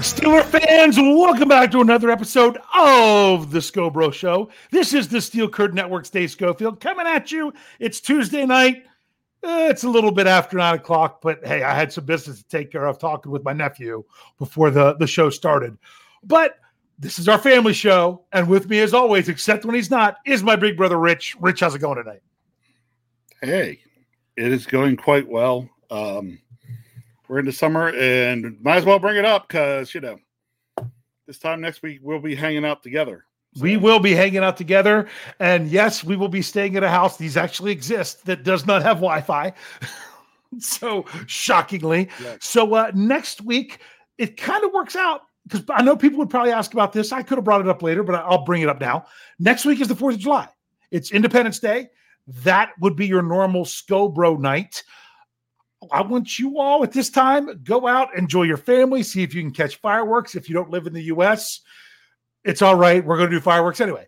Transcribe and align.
Steeler 0.00 0.42
fans, 0.42 0.96
welcome 0.96 1.46
back 1.46 1.70
to 1.70 1.82
another 1.82 2.10
episode 2.10 2.56
of 2.74 3.50
the 3.50 3.60
Scho 3.60 3.90
Bro 3.90 4.12
Show. 4.12 4.48
This 4.70 4.94
is 4.94 5.08
the 5.08 5.20
Steel 5.20 5.46
Curtain 5.46 5.76
Network's 5.76 6.08
Dave 6.08 6.30
Schofield 6.30 6.80
coming 6.80 7.06
at 7.06 7.30
you. 7.30 7.52
It's 7.78 8.00
Tuesday 8.00 8.46
night. 8.46 8.84
Uh, 9.44 9.68
it's 9.68 9.84
a 9.84 9.88
little 9.90 10.10
bit 10.10 10.26
after 10.26 10.56
nine 10.56 10.76
o'clock, 10.76 11.20
but 11.20 11.46
hey, 11.46 11.62
I 11.62 11.74
had 11.74 11.92
some 11.92 12.06
business 12.06 12.38
to 12.38 12.48
take 12.48 12.72
care 12.72 12.86
of 12.86 12.98
talking 12.98 13.30
with 13.30 13.44
my 13.44 13.52
nephew 13.52 14.02
before 14.38 14.70
the, 14.70 14.94
the 14.94 15.06
show 15.06 15.28
started. 15.28 15.76
But 16.24 16.58
this 16.98 17.18
is 17.18 17.28
our 17.28 17.38
family 17.38 17.74
show, 17.74 18.22
and 18.32 18.48
with 18.48 18.70
me, 18.70 18.80
as 18.80 18.94
always, 18.94 19.28
except 19.28 19.66
when 19.66 19.74
he's 19.74 19.90
not, 19.90 20.16
is 20.24 20.42
my 20.42 20.56
big 20.56 20.78
brother 20.78 20.98
Rich. 20.98 21.36
Rich, 21.40 21.60
how's 21.60 21.74
it 21.74 21.80
going 21.80 22.02
tonight? 22.02 22.22
Hey, 23.42 23.80
it 24.38 24.50
is 24.50 24.64
going 24.64 24.96
quite 24.96 25.28
well. 25.28 25.68
Um, 25.90 26.38
we're 27.30 27.38
into 27.38 27.52
summer 27.52 27.90
and 27.90 28.60
might 28.60 28.78
as 28.78 28.84
well 28.84 28.98
bring 28.98 29.16
it 29.16 29.24
up 29.24 29.46
because 29.46 29.94
you 29.94 30.00
know 30.00 30.18
this 31.28 31.38
time 31.38 31.60
next 31.60 31.80
week 31.80 32.00
we'll 32.02 32.18
be 32.18 32.34
hanging 32.34 32.64
out 32.64 32.82
together. 32.82 33.24
So. 33.54 33.62
we 33.62 33.76
will 33.76 34.00
be 34.00 34.14
hanging 34.14 34.38
out 34.38 34.56
together. 34.56 35.08
And 35.38 35.68
yes 35.68 36.02
we 36.02 36.16
will 36.16 36.28
be 36.28 36.42
staying 36.42 36.76
at 36.76 36.82
a 36.82 36.88
house. 36.88 37.16
These 37.16 37.36
actually 37.36 37.70
exist 37.70 38.26
that 38.26 38.42
does 38.42 38.66
not 38.66 38.82
have 38.82 38.96
wi-fi. 38.96 39.52
So 40.58 41.06
shockingly. 41.28 42.08
Yes. 42.20 42.38
so 42.40 42.74
uh, 42.74 42.90
next 42.92 43.40
week 43.40 43.78
it 44.18 44.36
kind 44.36 44.64
of 44.64 44.72
works 44.72 44.96
out 44.96 45.20
because 45.46 45.64
i 45.70 45.80
know 45.80 45.96
people 45.96 46.18
would 46.18 46.28
probably 46.28 46.50
ask 46.50 46.72
about 46.72 46.92
this. 46.92 47.12
I 47.12 47.22
could 47.22 47.38
have 47.38 47.44
brought 47.44 47.60
it 47.60 47.68
up 47.68 47.84
later 47.84 48.02
but 48.02 48.16
i'll 48.16 48.44
bring 48.44 48.60
it 48.62 48.68
up 48.68 48.80
now. 48.80 49.06
Next 49.38 49.64
week 49.64 49.80
is 49.80 49.86
the 49.86 49.94
4th 49.94 50.14
of 50.14 50.18
july. 50.18 50.48
It's 50.90 51.12
independence 51.12 51.60
day. 51.60 51.90
That 52.42 52.72
would 52.80 52.96
be 52.96 53.06
your 53.06 53.22
normal 53.22 53.64
Scho 53.64 54.08
Bro 54.08 54.38
night 54.38 54.82
I 55.90 56.02
want 56.02 56.38
you 56.38 56.58
all 56.58 56.82
at 56.82 56.92
this 56.92 57.10
time 57.10 57.62
go 57.64 57.86
out, 57.86 58.14
enjoy 58.16 58.42
your 58.42 58.56
family, 58.56 59.02
see 59.02 59.22
if 59.22 59.34
you 59.34 59.42
can 59.42 59.50
catch 59.50 59.76
fireworks. 59.76 60.34
If 60.34 60.48
you 60.48 60.54
don't 60.54 60.70
live 60.70 60.86
in 60.86 60.92
the 60.92 61.04
U.S., 61.04 61.60
it's 62.44 62.62
all 62.62 62.74
right. 62.74 63.04
We're 63.04 63.16
going 63.16 63.30
to 63.30 63.36
do 63.36 63.40
fireworks 63.40 63.80
anyway. 63.80 64.06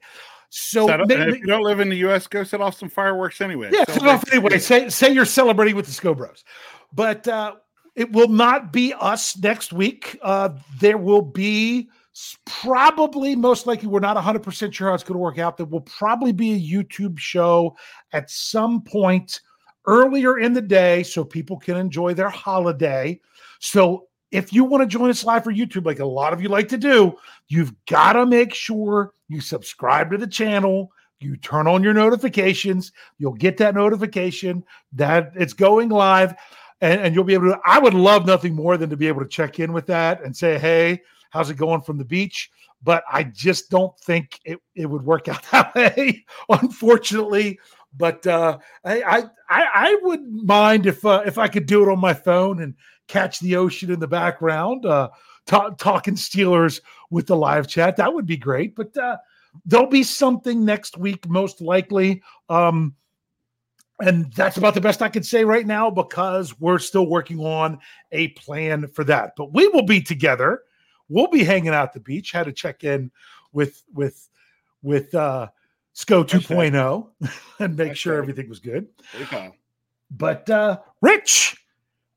So 0.50 0.86
set, 0.86 1.00
if 1.10 1.38
you 1.38 1.46
don't 1.46 1.62
live 1.62 1.80
in 1.80 1.88
the 1.88 1.96
U.S., 1.98 2.26
go 2.26 2.44
set 2.44 2.60
off 2.60 2.76
some 2.76 2.90
fireworks 2.90 3.40
anyway. 3.40 3.70
Yeah, 3.72 3.84
set 3.84 4.06
off 4.06 4.24
anyway. 4.30 4.58
Say 4.58 4.90
say 4.90 5.10
you're 5.10 5.24
celebrating 5.24 5.76
with 5.76 5.86
the 5.86 5.92
Scho 5.92 6.14
Bros, 6.14 6.44
but 6.92 7.26
uh, 7.26 7.54
it 7.96 8.12
will 8.12 8.28
not 8.28 8.70
be 8.70 8.92
us 9.00 9.36
next 9.38 9.72
week. 9.72 10.18
Uh, 10.20 10.50
there 10.78 10.98
will 10.98 11.22
be 11.22 11.88
probably 12.44 13.34
most 13.34 13.66
likely 13.66 13.88
we're 13.88 13.98
not 13.98 14.18
100% 14.18 14.72
sure 14.72 14.88
how 14.88 14.94
it's 14.94 15.02
going 15.02 15.14
to 15.14 15.18
work 15.18 15.38
out 15.38 15.56
there 15.56 15.64
will 15.64 15.80
probably 15.80 16.30
be 16.30 16.52
a 16.52 16.60
youtube 16.60 17.18
show 17.18 17.74
at 18.12 18.28
some 18.28 18.82
point 18.82 19.40
earlier 19.86 20.38
in 20.38 20.52
the 20.52 20.62
day 20.62 21.02
so 21.02 21.24
people 21.24 21.58
can 21.58 21.76
enjoy 21.76 22.14
their 22.14 22.28
holiday. 22.28 23.20
So 23.58 24.08
if 24.30 24.52
you 24.52 24.64
want 24.64 24.82
to 24.82 24.86
join 24.86 25.10
us 25.10 25.24
live 25.24 25.44
for 25.44 25.52
YouTube, 25.52 25.84
like 25.84 26.00
a 26.00 26.04
lot 26.04 26.32
of 26.32 26.40
you 26.40 26.48
like 26.48 26.68
to 26.68 26.78
do, 26.78 27.14
you've 27.48 27.72
got 27.86 28.14
to 28.14 28.26
make 28.26 28.54
sure 28.54 29.12
you 29.28 29.40
subscribe 29.40 30.10
to 30.10 30.18
the 30.18 30.26
channel. 30.26 30.90
You 31.20 31.36
turn 31.36 31.68
on 31.68 31.82
your 31.82 31.94
notifications. 31.94 32.92
You'll 33.18 33.34
get 33.34 33.56
that 33.58 33.74
notification 33.74 34.64
that 34.92 35.32
it's 35.36 35.52
going 35.52 35.90
live, 35.90 36.34
and, 36.80 37.00
and 37.00 37.14
you'll 37.14 37.24
be 37.24 37.34
able 37.34 37.52
to. 37.52 37.60
I 37.64 37.78
would 37.78 37.94
love 37.94 38.26
nothing 38.26 38.54
more 38.54 38.76
than 38.76 38.90
to 38.90 38.96
be 38.96 39.06
able 39.06 39.22
to 39.22 39.28
check 39.28 39.60
in 39.60 39.72
with 39.72 39.86
that 39.86 40.22
and 40.24 40.36
say, 40.36 40.58
"Hey, 40.58 41.00
how's 41.30 41.48
it 41.50 41.56
going 41.56 41.82
from 41.82 41.98
the 41.98 42.04
beach?" 42.04 42.50
But 42.82 43.04
I 43.10 43.22
just 43.22 43.70
don't 43.70 43.96
think 44.00 44.40
it, 44.44 44.58
it 44.74 44.86
would 44.86 45.04
work 45.04 45.28
out 45.28 45.44
that 45.52 45.74
way, 45.74 46.24
unfortunately. 46.48 47.60
But 47.96 48.26
uh, 48.26 48.58
I, 48.84 49.02
I 49.02 49.28
I 49.48 49.98
wouldn't 50.02 50.44
mind 50.44 50.86
if 50.86 51.04
uh, 51.04 51.22
if 51.26 51.38
I 51.38 51.48
could 51.48 51.66
do 51.66 51.82
it 51.82 51.92
on 51.92 51.98
my 51.98 52.14
phone 52.14 52.62
and 52.62 52.74
catch 53.08 53.40
the 53.40 53.56
ocean 53.56 53.90
in 53.90 54.00
the 54.00 54.08
background, 54.08 54.86
uh, 54.86 55.10
talking 55.46 56.14
Steelers 56.14 56.80
with 57.10 57.26
the 57.26 57.36
live 57.36 57.66
chat. 57.68 57.96
That 57.96 58.14
would 58.14 58.26
be 58.26 58.36
great. 58.36 58.74
But 58.74 58.96
uh, 58.96 59.18
there'll 59.66 59.86
be 59.86 60.02
something 60.02 60.64
next 60.64 60.96
week, 60.96 61.28
most 61.28 61.60
likely. 61.60 62.22
Um, 62.48 62.94
and 64.00 64.32
that's 64.32 64.56
about 64.56 64.74
the 64.74 64.80
best 64.80 65.02
I 65.02 65.08
can 65.08 65.22
say 65.22 65.44
right 65.44 65.66
now 65.66 65.90
because 65.90 66.58
we're 66.58 66.78
still 66.78 67.06
working 67.06 67.38
on 67.38 67.78
a 68.10 68.28
plan 68.28 68.88
for 68.88 69.04
that. 69.04 69.34
But 69.36 69.52
we 69.52 69.68
will 69.68 69.84
be 69.84 70.00
together. 70.00 70.62
We'll 71.08 71.28
be 71.28 71.44
hanging 71.44 71.74
out 71.74 71.92
the 71.92 72.00
beach. 72.00 72.32
Had 72.32 72.46
to 72.46 72.52
check 72.52 72.84
in 72.84 73.10
with 73.52 73.82
with 73.92 74.28
with 74.82 75.14
uh 75.14 75.48
SCO 75.94 76.24
2.0 76.24 77.08
and 77.58 77.76
make 77.76 77.96
sure 77.96 78.16
everything 78.16 78.48
was 78.48 78.58
good. 78.58 78.88
But 80.10 80.48
uh, 80.50 80.78
Rich, 81.00 81.56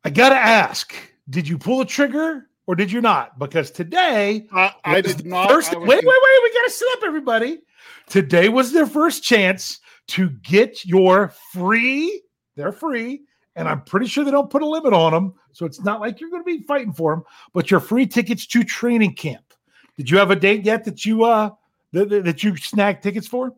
I 0.03 0.09
got 0.09 0.29
to 0.29 0.35
ask, 0.35 0.93
did 1.29 1.47
you 1.47 1.57
pull 1.57 1.81
a 1.81 1.85
trigger 1.85 2.49
or 2.67 2.75
did 2.75 2.91
you 2.91 3.01
not? 3.01 3.37
Because 3.39 3.71
today, 3.71 4.47
uh, 4.51 4.71
I 4.83 5.01
did 5.01 5.25
not. 5.25 5.49
First, 5.49 5.71
wait, 5.73 5.87
wait, 5.87 6.03
wait, 6.03 6.39
we 6.43 6.53
got 6.53 6.63
to 6.65 6.71
sit 6.71 6.87
up, 6.93 6.99
everybody. 7.03 7.61
Today 8.07 8.49
was 8.49 8.71
their 8.71 8.85
first 8.85 9.23
chance 9.23 9.79
to 10.07 10.29
get 10.29 10.85
your 10.85 11.33
free, 11.51 12.21
they're 12.55 12.71
free, 12.71 13.23
and 13.55 13.67
I'm 13.67 13.81
pretty 13.81 14.07
sure 14.07 14.23
they 14.23 14.31
don't 14.31 14.49
put 14.49 14.61
a 14.61 14.67
limit 14.67 14.93
on 14.93 15.13
them. 15.13 15.33
So 15.53 15.65
it's 15.65 15.81
not 15.81 16.01
like 16.01 16.19
you're 16.19 16.29
going 16.29 16.43
to 16.43 16.45
be 16.45 16.63
fighting 16.63 16.93
for 16.93 17.13
them, 17.13 17.23
but 17.53 17.71
your 17.71 17.79
free 17.79 18.05
tickets 18.05 18.45
to 18.47 18.63
training 18.63 19.15
camp. 19.15 19.53
Did 19.97 20.09
you 20.09 20.17
have 20.17 20.31
a 20.31 20.35
date 20.35 20.65
yet 20.65 20.83
that 20.83 21.05
you 21.05 21.23
uh 21.23 21.51
that, 21.93 22.09
that 22.09 22.43
you 22.43 22.57
snagged 22.57 23.01
tickets 23.01 23.27
for? 23.27 23.53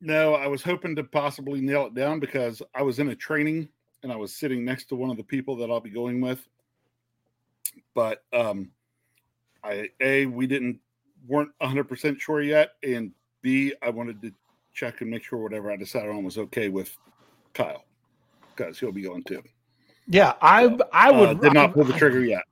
No, 0.00 0.34
I 0.34 0.46
was 0.46 0.62
hoping 0.62 0.94
to 0.96 1.04
possibly 1.04 1.60
nail 1.60 1.86
it 1.86 1.94
down 1.94 2.20
because 2.20 2.62
I 2.74 2.82
was 2.82 2.98
in 2.98 3.08
a 3.08 3.14
training 3.14 3.68
and 4.02 4.12
I 4.12 4.16
was 4.16 4.34
sitting 4.34 4.64
next 4.64 4.86
to 4.90 4.96
one 4.96 5.10
of 5.10 5.16
the 5.16 5.24
people 5.24 5.56
that 5.56 5.70
I'll 5.70 5.80
be 5.80 5.90
going 5.90 6.20
with. 6.20 6.46
But 7.94 8.22
um 8.32 8.70
I 9.64 9.90
A, 10.00 10.26
we 10.26 10.46
didn't 10.46 10.78
weren't 11.26 11.50
100% 11.60 12.20
sure 12.20 12.42
yet 12.42 12.72
and 12.82 13.10
B, 13.42 13.72
I 13.82 13.90
wanted 13.90 14.20
to 14.22 14.32
check 14.74 15.00
and 15.00 15.10
make 15.10 15.24
sure 15.24 15.38
whatever 15.38 15.72
I 15.72 15.76
decided 15.76 16.10
on 16.10 16.24
was 16.24 16.38
okay 16.38 16.68
with 16.68 16.96
Kyle 17.54 17.84
because 18.54 18.78
he'll 18.78 18.92
be 18.92 19.02
going 19.02 19.24
too. 19.24 19.42
Yeah, 20.08 20.34
I 20.40 20.68
so, 20.68 20.78
I 20.92 21.10
would 21.10 21.28
uh, 21.28 21.34
did 21.34 21.54
not 21.54 21.72
pull 21.72 21.84
the 21.84 21.94
trigger 21.94 22.24
yet. 22.24 22.42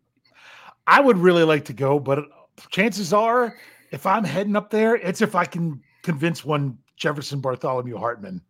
I 0.87 1.01
would 1.01 1.19
really 1.19 1.45
like 1.45 1.65
to 1.67 1.73
go, 1.73 1.99
but 1.99 2.25
chances 2.71 3.13
are 3.13 3.57
if 3.91 4.07
I'm 4.07 4.25
heading 4.25 4.57
up 4.57 4.71
there, 4.71 4.97
it's 4.97 5.23
if 5.23 5.35
I 5.35 5.45
can 5.45 5.81
convince 6.03 6.45
one 6.45 6.79
Jefferson 6.96 7.41
Bartholomew 7.41 7.96
Hartman 7.96 8.43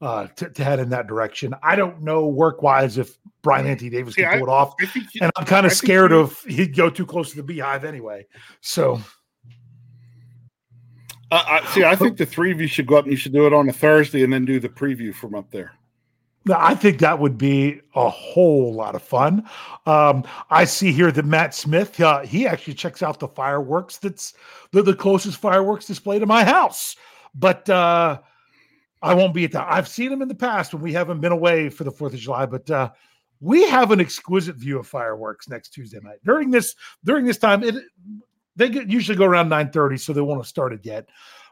uh, 0.00 0.26
to, 0.36 0.50
to, 0.50 0.64
head 0.64 0.80
in 0.80 0.88
that 0.90 1.06
direction. 1.06 1.54
I 1.62 1.76
don't 1.76 2.02
know 2.02 2.26
work 2.26 2.62
wise 2.62 2.98
if 2.98 3.18
Bryan 3.42 3.66
Anthony 3.66 3.90
Davis 3.90 4.14
can 4.14 4.24
yeah, 4.24 4.38
pull 4.38 4.48
it 4.48 4.50
off, 4.50 4.74
and 5.20 5.30
I'm 5.36 5.44
kind 5.44 5.64
of 5.64 5.72
scared 5.72 6.12
of 6.12 6.40
he'd 6.42 6.76
go 6.76 6.90
too 6.90 7.06
close 7.06 7.30
to 7.30 7.36
the 7.36 7.42
beehive 7.42 7.84
anyway. 7.84 8.26
So, 8.60 9.00
Uh, 11.32 11.42
I, 11.46 11.66
see, 11.72 11.82
I 11.82 11.96
think 11.96 12.18
the 12.18 12.26
three 12.26 12.52
of 12.52 12.60
you 12.60 12.66
should 12.66 12.86
go 12.86 12.96
up 12.96 13.04
and 13.04 13.12
you 13.12 13.16
should 13.16 13.32
do 13.32 13.46
it 13.46 13.54
on 13.54 13.66
a 13.66 13.72
Thursday 13.72 14.22
and 14.22 14.30
then 14.30 14.44
do 14.44 14.60
the 14.60 14.68
preview 14.68 15.14
from 15.14 15.34
up 15.34 15.50
there. 15.50 15.72
I 16.54 16.74
think 16.74 16.98
that 16.98 17.18
would 17.18 17.38
be 17.38 17.80
a 17.94 18.10
whole 18.10 18.74
lot 18.74 18.94
of 18.94 19.02
fun. 19.02 19.48
Um, 19.86 20.24
I 20.50 20.64
see 20.64 20.92
here 20.92 21.10
that 21.10 21.24
Matt 21.24 21.54
Smith, 21.54 21.98
uh, 22.00 22.20
he 22.20 22.46
actually 22.46 22.74
checks 22.74 23.02
out 23.02 23.18
the 23.18 23.28
fireworks. 23.28 23.96
That's 23.96 24.34
the, 24.72 24.82
the 24.82 24.94
closest 24.94 25.38
fireworks 25.38 25.86
display 25.86 26.18
to 26.18 26.26
my 26.26 26.44
house. 26.44 26.96
But 27.34 27.68
uh, 27.70 28.20
I 29.00 29.14
won't 29.14 29.34
be 29.34 29.44
at 29.44 29.52
that. 29.52 29.66
I've 29.70 29.88
seen 29.88 30.10
them 30.10 30.22
in 30.22 30.28
the 30.28 30.34
past 30.34 30.72
when 30.72 30.82
we 30.82 30.92
haven't 30.92 31.20
been 31.20 31.32
away 31.32 31.68
for 31.68 31.84
the 31.84 31.90
Fourth 31.90 32.14
of 32.14 32.20
July. 32.20 32.46
But 32.46 32.70
uh, 32.70 32.90
we 33.40 33.68
have 33.68 33.90
an 33.90 34.00
exquisite 34.00 34.56
view 34.56 34.78
of 34.78 34.86
fireworks 34.86 35.48
next 35.48 35.70
Tuesday 35.70 35.98
night. 36.02 36.18
During 36.24 36.50
this 36.50 36.74
during 37.04 37.24
this 37.24 37.38
time, 37.38 37.62
it 37.62 37.74
they 38.54 38.68
get, 38.68 38.90
usually 38.90 39.16
go 39.16 39.24
around 39.24 39.48
nine 39.48 39.70
thirty, 39.70 39.96
so 39.96 40.12
they 40.12 40.20
won't 40.20 40.40
have 40.40 40.46
started 40.46 40.84
yet. 40.84 41.08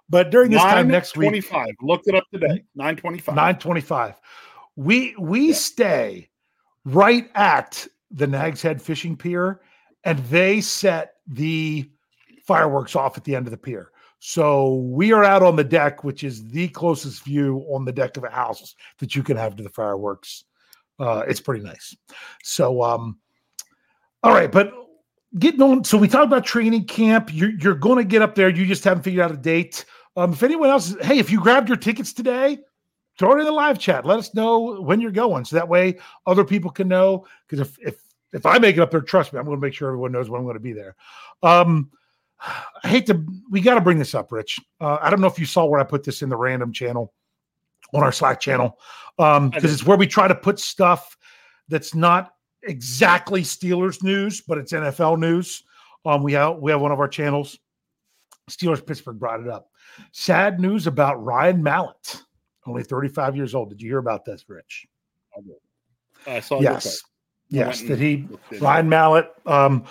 But 0.09 0.31
during 0.31 0.50
this 0.50 0.62
time 0.62 0.88
next 0.88 1.17
week, 1.17 1.29
twenty 1.29 1.41
five. 1.41 1.75
Looked 1.83 2.09
it 2.09 2.15
up 2.15 2.25
today. 2.33 2.65
Nine 2.75 2.97
twenty 2.97 3.19
five. 3.19 3.35
Nine 3.35 3.59
twenty 3.59 3.81
five. 3.81 4.21
We 4.76 5.15
we 5.19 5.49
yeah. 5.49 5.55
stay 5.55 6.31
right 6.85 7.31
at 7.35 7.87
the 8.11 8.26
Nags 8.26 8.62
Head 8.62 8.83
Fishing 8.83 9.17
Pier, 9.17 9.61
and 10.05 10.19
they 10.26 10.61
set 10.61 11.15
the 11.26 11.91
fireworks 12.44 12.97
off 12.97 13.17
at 13.17 13.25
the 13.25 13.35
end 13.35 13.47
of 13.47 13.50
the 13.50 13.56
pier. 13.56 13.89
So 14.20 14.75
we 14.75 15.12
are 15.12 15.25
out 15.25 15.43
on 15.43 15.56
the 15.56 15.64
deck, 15.64 16.05
which 16.05 16.25
is 16.25 16.46
the 16.46 16.69
closest 16.69 17.25
view 17.25 17.64
on 17.70 17.87
the 17.87 17.93
deck 17.93 18.19
of 18.19 18.25
a 18.25 18.31
house 18.31 18.76
that 18.99 19.17
you 19.17 19.22
can 19.22 19.37
have 19.38 19.56
to 19.56 19.62
the 19.62 19.70
fireworks. 19.70 20.44
Uh, 20.99 21.25
it's 21.26 21.40
pretty 21.40 21.64
nice. 21.64 21.96
So, 22.43 22.82
um, 22.82 23.19
all 24.22 24.34
right, 24.34 24.52
but 24.52 24.75
getting 25.38 25.62
on. 25.62 25.84
So 25.84 25.96
we 25.96 26.06
talked 26.06 26.26
about 26.26 26.44
training 26.44 26.84
camp. 26.84 27.32
You're, 27.32 27.52
you're 27.58 27.75
going 27.75 27.96
to 27.96 28.05
get 28.05 28.20
up 28.20 28.34
there. 28.34 28.50
You 28.50 28.67
just 28.67 28.84
haven't 28.84 29.05
figured 29.05 29.25
out 29.25 29.31
a 29.31 29.38
date. 29.38 29.87
Um, 30.17 30.34
if 30.34 30.43
anyone 30.43 30.69
else, 30.69 30.94
hey, 31.00 31.19
if 31.19 31.31
you 31.31 31.40
grabbed 31.40 31.69
your 31.69 31.78
tickets 31.78 32.12
today, 32.12 32.58
throw 33.19 33.34
it 33.34 33.40
in 33.40 33.46
the 33.46 33.52
live 33.52 33.78
chat. 33.78 34.05
Let 34.05 34.19
us 34.19 34.34
know 34.34 34.82
when 34.82 35.00
you're 35.00 35.12
going, 35.12 35.46
so 35.46 35.56
that 35.56 35.69
way 35.69 35.99
other 36.26 36.44
people 36.44 36.70
can 36.70 36.88
know. 36.88 37.26
Because 37.49 37.66
if 37.66 37.78
if 37.81 38.00
if 38.34 38.44
I 38.44 38.58
make 38.58 38.76
it 38.76 38.81
up 38.81 38.90
there, 38.90 39.00
trust 39.00 39.32
me, 39.32 39.38
I'm 39.38 39.46
going 39.46 39.56
to 39.56 39.66
make 39.66 39.73
sure 39.73 39.88
everyone 39.88 40.12
knows 40.12 40.28
when 40.28 40.40
I'm 40.40 40.44
going 40.44 40.55
to 40.55 40.61
be 40.61 40.75
there. 40.75 40.94
Um, 41.43 41.90
I 42.42 42.88
hate 42.88 43.06
to. 43.06 43.25
We 43.50 43.60
got 43.60 43.75
to 43.75 43.81
bring 43.81 43.98
this 43.98 44.14
up, 44.14 44.32
Rich. 44.32 44.58
Uh, 44.81 44.98
I 45.00 45.10
don't 45.10 45.20
know 45.20 45.26
if 45.26 45.38
you 45.38 45.46
saw 45.46 45.66
where 45.66 45.81
I 45.81 45.84
put 45.84 46.04
this 46.04 46.22
in 46.22 46.28
the 46.28 46.37
random 46.37 46.72
channel 46.72 47.12
on 47.92 48.02
our 48.02 48.12
Slack 48.12 48.40
channel 48.40 48.78
because 49.16 49.38
um, 49.38 49.50
it's 49.54 49.84
where 49.84 49.98
we 49.98 50.06
try 50.06 50.28
to 50.28 50.34
put 50.34 50.58
stuff 50.58 51.16
that's 51.69 51.94
not 51.94 52.34
exactly 52.62 53.42
Steelers 53.42 54.02
news, 54.02 54.40
but 54.40 54.58
it's 54.58 54.72
NFL 54.72 55.19
news. 55.19 55.62
Um, 56.04 56.22
we 56.22 56.32
have 56.32 56.58
we 56.58 56.70
have 56.70 56.81
one 56.81 56.92
of 56.92 57.00
our 57.00 57.08
channels. 57.08 57.58
Steelers 58.50 58.84
Pittsburgh 58.84 59.19
brought 59.19 59.40
it 59.40 59.48
up. 59.48 59.70
Sad 60.12 60.60
news 60.60 60.87
about 60.87 61.22
Ryan 61.22 61.62
Mallett, 61.62 62.22
only 62.66 62.82
35 62.82 63.37
years 63.37 63.54
old. 63.54 63.70
Did 63.70 63.82
you 63.82 63.90
hear 63.90 63.98
about 63.98 64.25
this, 64.25 64.44
Rich? 64.48 64.87
I 66.26 66.40
saw. 66.40 66.60
Yes, 66.60 67.02
yes. 67.48 67.82
That 67.82 67.98
he 67.98 68.26
Ryan 68.60 68.88
Mallett. 68.88 69.31
Um, 69.46 69.84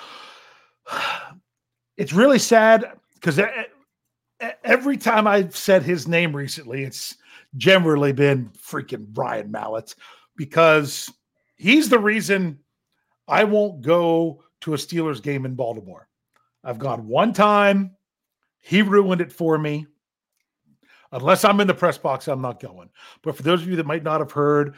it's 1.99 2.13
really 2.13 2.39
sad 2.39 2.93
because 3.15 3.41
every 4.63 4.95
time 4.95 5.27
I've 5.27 5.55
said 5.55 5.83
his 5.83 6.07
name 6.07 6.33
recently, 6.33 6.83
it's 6.83 7.17
generally 7.57 8.13
been 8.13 8.51
freaking 8.57 9.05
Ryan 9.13 9.51
Mallett 9.51 9.93
because 10.37 11.11
he's 11.57 11.89
the 11.89 11.99
reason 11.99 12.59
I 13.27 13.43
won't 13.43 13.81
go 13.81 14.41
to 14.61 14.73
a 14.73 14.77
Steelers 14.77 15.21
game 15.21 15.45
in 15.45 15.55
Baltimore. 15.55 16.07
I've 16.63 16.79
gone 16.79 17.05
one 17.05 17.33
time. 17.33 17.97
He 18.59 18.81
ruined 18.81 19.19
it 19.19 19.33
for 19.33 19.57
me. 19.57 19.85
Unless 21.11 21.43
I'm 21.43 21.59
in 21.59 21.67
the 21.67 21.73
press 21.73 21.97
box, 21.97 22.29
I'm 22.29 22.41
not 22.41 22.61
going. 22.61 22.89
But 23.23 23.35
for 23.35 23.43
those 23.43 23.61
of 23.61 23.67
you 23.67 23.75
that 23.75 23.85
might 23.85 24.03
not 24.03 24.21
have 24.21 24.31
heard, 24.31 24.75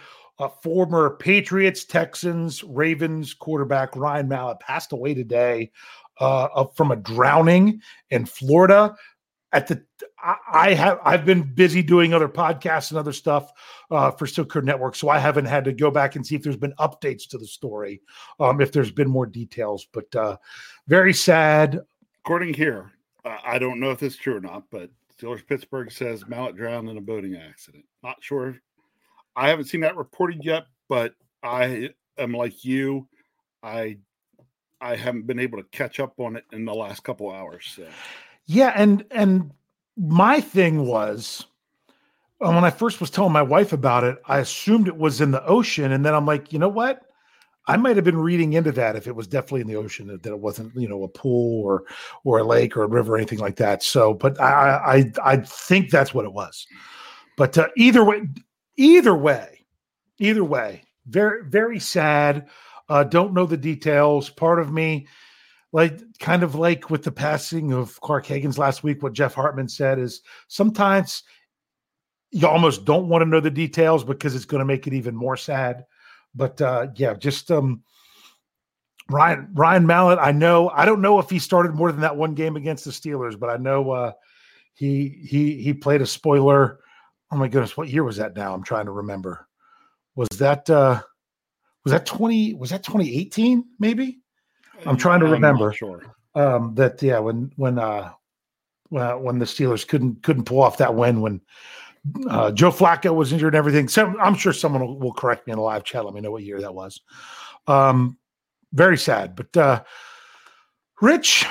former 0.63 1.17
Patriots, 1.17 1.85
Texans, 1.85 2.63
Ravens 2.63 3.33
quarterback 3.33 3.95
Ryan 3.95 4.27
Mallett 4.27 4.59
passed 4.59 4.91
away 4.91 5.13
today 5.13 5.71
uh, 6.21 6.65
from 6.75 6.91
a 6.91 6.95
drowning 6.95 7.81
in 8.09 8.25
Florida 8.25 8.95
at 9.53 9.67
the 9.67 9.83
I 10.53 10.73
have 10.73 10.99
I've 11.03 11.25
been 11.25 11.43
busy 11.53 11.81
doing 11.81 12.13
other 12.13 12.29
podcasts 12.29 12.91
and 12.91 12.97
other 12.97 13.11
stuff 13.11 13.51
uh, 13.89 14.11
for 14.11 14.27
Silk 14.27 14.55
Network, 14.63 14.95
so 14.95 15.09
I 15.09 15.19
haven't 15.19 15.45
had 15.45 15.65
to 15.65 15.73
go 15.73 15.91
back 15.91 16.15
and 16.15 16.25
see 16.25 16.35
if 16.35 16.43
there's 16.43 16.57
been 16.57 16.73
updates 16.79 17.27
to 17.29 17.37
the 17.37 17.47
story, 17.47 18.01
um, 18.39 18.61
if 18.61 18.71
there's 18.71 18.91
been 18.91 19.09
more 19.09 19.25
details. 19.25 19.87
But 19.91 20.15
uh, 20.15 20.37
very 20.87 21.13
sad. 21.13 21.81
According 22.23 22.53
here, 22.53 22.91
uh, 23.25 23.37
I 23.43 23.59
don't 23.59 23.79
know 23.79 23.91
if 23.91 23.99
this 23.99 24.13
is 24.13 24.19
true 24.19 24.37
or 24.37 24.41
not, 24.41 24.63
but 24.71 24.89
Steelers 25.17 25.45
Pittsburgh 25.45 25.91
says 25.91 26.27
Mallett 26.27 26.55
drowned 26.55 26.89
in 26.89 26.97
a 26.97 27.01
boating 27.01 27.35
accident. 27.35 27.85
Not 28.03 28.17
sure. 28.21 28.55
I 29.35 29.49
haven't 29.49 29.65
seen 29.65 29.81
that 29.81 29.97
reported 29.97 30.43
yet, 30.45 30.65
but 30.87 31.15
I 31.43 31.89
am 32.17 32.31
like 32.33 32.63
you. 32.63 33.07
I 33.63 33.97
I 34.81 34.95
haven't 34.95 35.27
been 35.27 35.39
able 35.39 35.59
to 35.59 35.63
catch 35.71 35.99
up 35.99 36.19
on 36.19 36.35
it 36.35 36.45
in 36.51 36.65
the 36.65 36.73
last 36.73 37.03
couple 37.03 37.31
hours. 37.31 37.71
So. 37.75 37.87
Yeah, 38.45 38.73
and 38.75 39.05
and 39.11 39.51
my 39.95 40.41
thing 40.41 40.85
was 40.85 41.45
uh, 42.41 42.51
when 42.51 42.63
I 42.63 42.71
first 42.71 42.99
was 42.99 43.11
telling 43.11 43.31
my 43.31 43.41
wife 43.41 43.71
about 43.71 44.03
it, 44.03 44.17
I 44.25 44.39
assumed 44.39 44.87
it 44.87 44.97
was 44.97 45.21
in 45.21 45.31
the 45.31 45.45
ocean, 45.45 45.91
and 45.91 46.03
then 46.03 46.15
I'm 46.15 46.25
like, 46.25 46.51
you 46.51 46.59
know 46.59 46.69
what? 46.69 47.03
I 47.67 47.77
might 47.77 47.95
have 47.95 48.05
been 48.05 48.17
reading 48.17 48.53
into 48.53 48.71
that 48.71 48.95
if 48.95 49.07
it 49.07 49.15
was 49.15 49.27
definitely 49.27 49.61
in 49.61 49.67
the 49.67 49.75
ocean, 49.75 50.07
that 50.07 50.25
it 50.25 50.39
wasn't, 50.39 50.75
you 50.75 50.89
know, 50.89 51.03
a 51.03 51.07
pool 51.07 51.63
or 51.63 51.83
or 52.23 52.39
a 52.39 52.43
lake 52.43 52.75
or 52.75 52.83
a 52.83 52.87
river 52.87 53.13
or 53.13 53.17
anything 53.17 53.39
like 53.39 53.57
that. 53.57 53.83
So, 53.83 54.15
but 54.15 54.39
I 54.41 55.11
I 55.23 55.33
I 55.33 55.37
think 55.37 55.91
that's 55.91 56.13
what 56.13 56.25
it 56.25 56.33
was. 56.33 56.65
But 57.37 57.57
uh, 57.57 57.69
either 57.77 58.03
way, 58.03 58.23
either 58.77 59.15
way, 59.15 59.65
either 60.17 60.43
way, 60.43 60.83
very 61.05 61.45
very 61.45 61.79
sad. 61.79 62.49
Uh, 62.91 63.05
don't 63.05 63.33
know 63.33 63.45
the 63.45 63.55
details. 63.55 64.29
Part 64.29 64.59
of 64.59 64.73
me 64.73 65.07
like 65.71 66.01
kind 66.19 66.43
of 66.43 66.55
like 66.55 66.89
with 66.89 67.03
the 67.03 67.11
passing 67.11 67.71
of 67.71 67.99
Clark 68.01 68.25
Haggans 68.25 68.57
last 68.57 68.83
week, 68.83 69.01
what 69.01 69.13
Jeff 69.13 69.33
Hartman 69.33 69.69
said 69.69 69.97
is 69.97 70.21
sometimes 70.49 71.23
you 72.31 72.45
almost 72.45 72.83
don't 72.83 73.07
want 73.07 73.21
to 73.21 73.29
know 73.29 73.39
the 73.39 73.49
details 73.49 74.03
because 74.03 74.35
it's 74.35 74.43
going 74.43 74.59
to 74.59 74.65
make 74.65 74.87
it 74.87 74.93
even 74.93 75.15
more 75.15 75.37
sad. 75.37 75.85
But 76.35 76.61
uh, 76.61 76.87
yeah, 76.95 77.13
just 77.13 77.49
um, 77.49 77.81
Ryan 79.09 79.47
Ryan 79.53 79.87
Mallett. 79.87 80.19
I 80.19 80.33
know 80.33 80.67
I 80.69 80.83
don't 80.83 81.01
know 81.01 81.17
if 81.19 81.29
he 81.29 81.39
started 81.39 81.73
more 81.73 81.93
than 81.93 82.01
that 82.01 82.17
one 82.17 82.33
game 82.33 82.57
against 82.57 82.83
the 82.83 82.91
Steelers, 82.91 83.39
but 83.39 83.49
I 83.49 83.55
know 83.55 83.91
uh, 83.91 84.11
he 84.73 85.07
he 85.25 85.61
he 85.61 85.73
played 85.73 86.01
a 86.01 86.05
spoiler. 86.05 86.81
Oh 87.31 87.37
my 87.37 87.47
goodness, 87.47 87.77
what 87.77 87.87
year 87.87 88.03
was 88.03 88.17
that? 88.17 88.35
Now 88.35 88.53
I'm 88.53 88.63
trying 88.63 88.87
to 88.87 88.91
remember. 88.91 89.47
Was 90.15 90.27
that 90.39 90.69
uh, 90.69 91.01
was 91.83 91.91
that 91.91 92.05
twenty? 92.05 92.53
Was 92.53 92.69
that 92.69 92.83
2018? 92.83 93.63
Maybe 93.79 94.19
I'm 94.85 94.97
trying 94.97 95.19
to 95.21 95.27
remember. 95.27 95.73
sure. 95.73 96.15
Um, 96.33 96.75
that 96.75 97.01
yeah, 97.01 97.19
when 97.19 97.51
when 97.55 97.77
uh, 97.79 98.11
when 98.89 99.39
the 99.39 99.45
Steelers 99.45 99.87
couldn't 99.87 100.23
couldn't 100.23 100.45
pull 100.45 100.61
off 100.61 100.77
that 100.77 100.95
win 100.95 101.21
when 101.21 101.41
uh, 102.29 102.51
Joe 102.51 102.71
Flacco 102.71 103.13
was 103.13 103.31
injured 103.31 103.53
and 103.53 103.59
everything. 103.59 103.87
So 103.87 104.13
I'm 104.19 104.35
sure 104.35 104.53
someone 104.53 104.81
will, 104.81 104.97
will, 104.97 105.13
correct 105.13 105.45
me 105.45 105.51
in 105.51 105.57
the 105.57 105.63
live 105.63 105.83
chat. 105.83 106.03
Let 106.03 106.13
me 106.13 106.21
know 106.21 106.31
what 106.31 106.43
year 106.43 106.59
that 106.61 106.73
was. 106.73 106.99
Um, 107.67 108.17
very 108.73 108.97
sad, 108.97 109.35
but 109.35 109.55
uh, 109.57 109.83
Rich, 111.01 111.45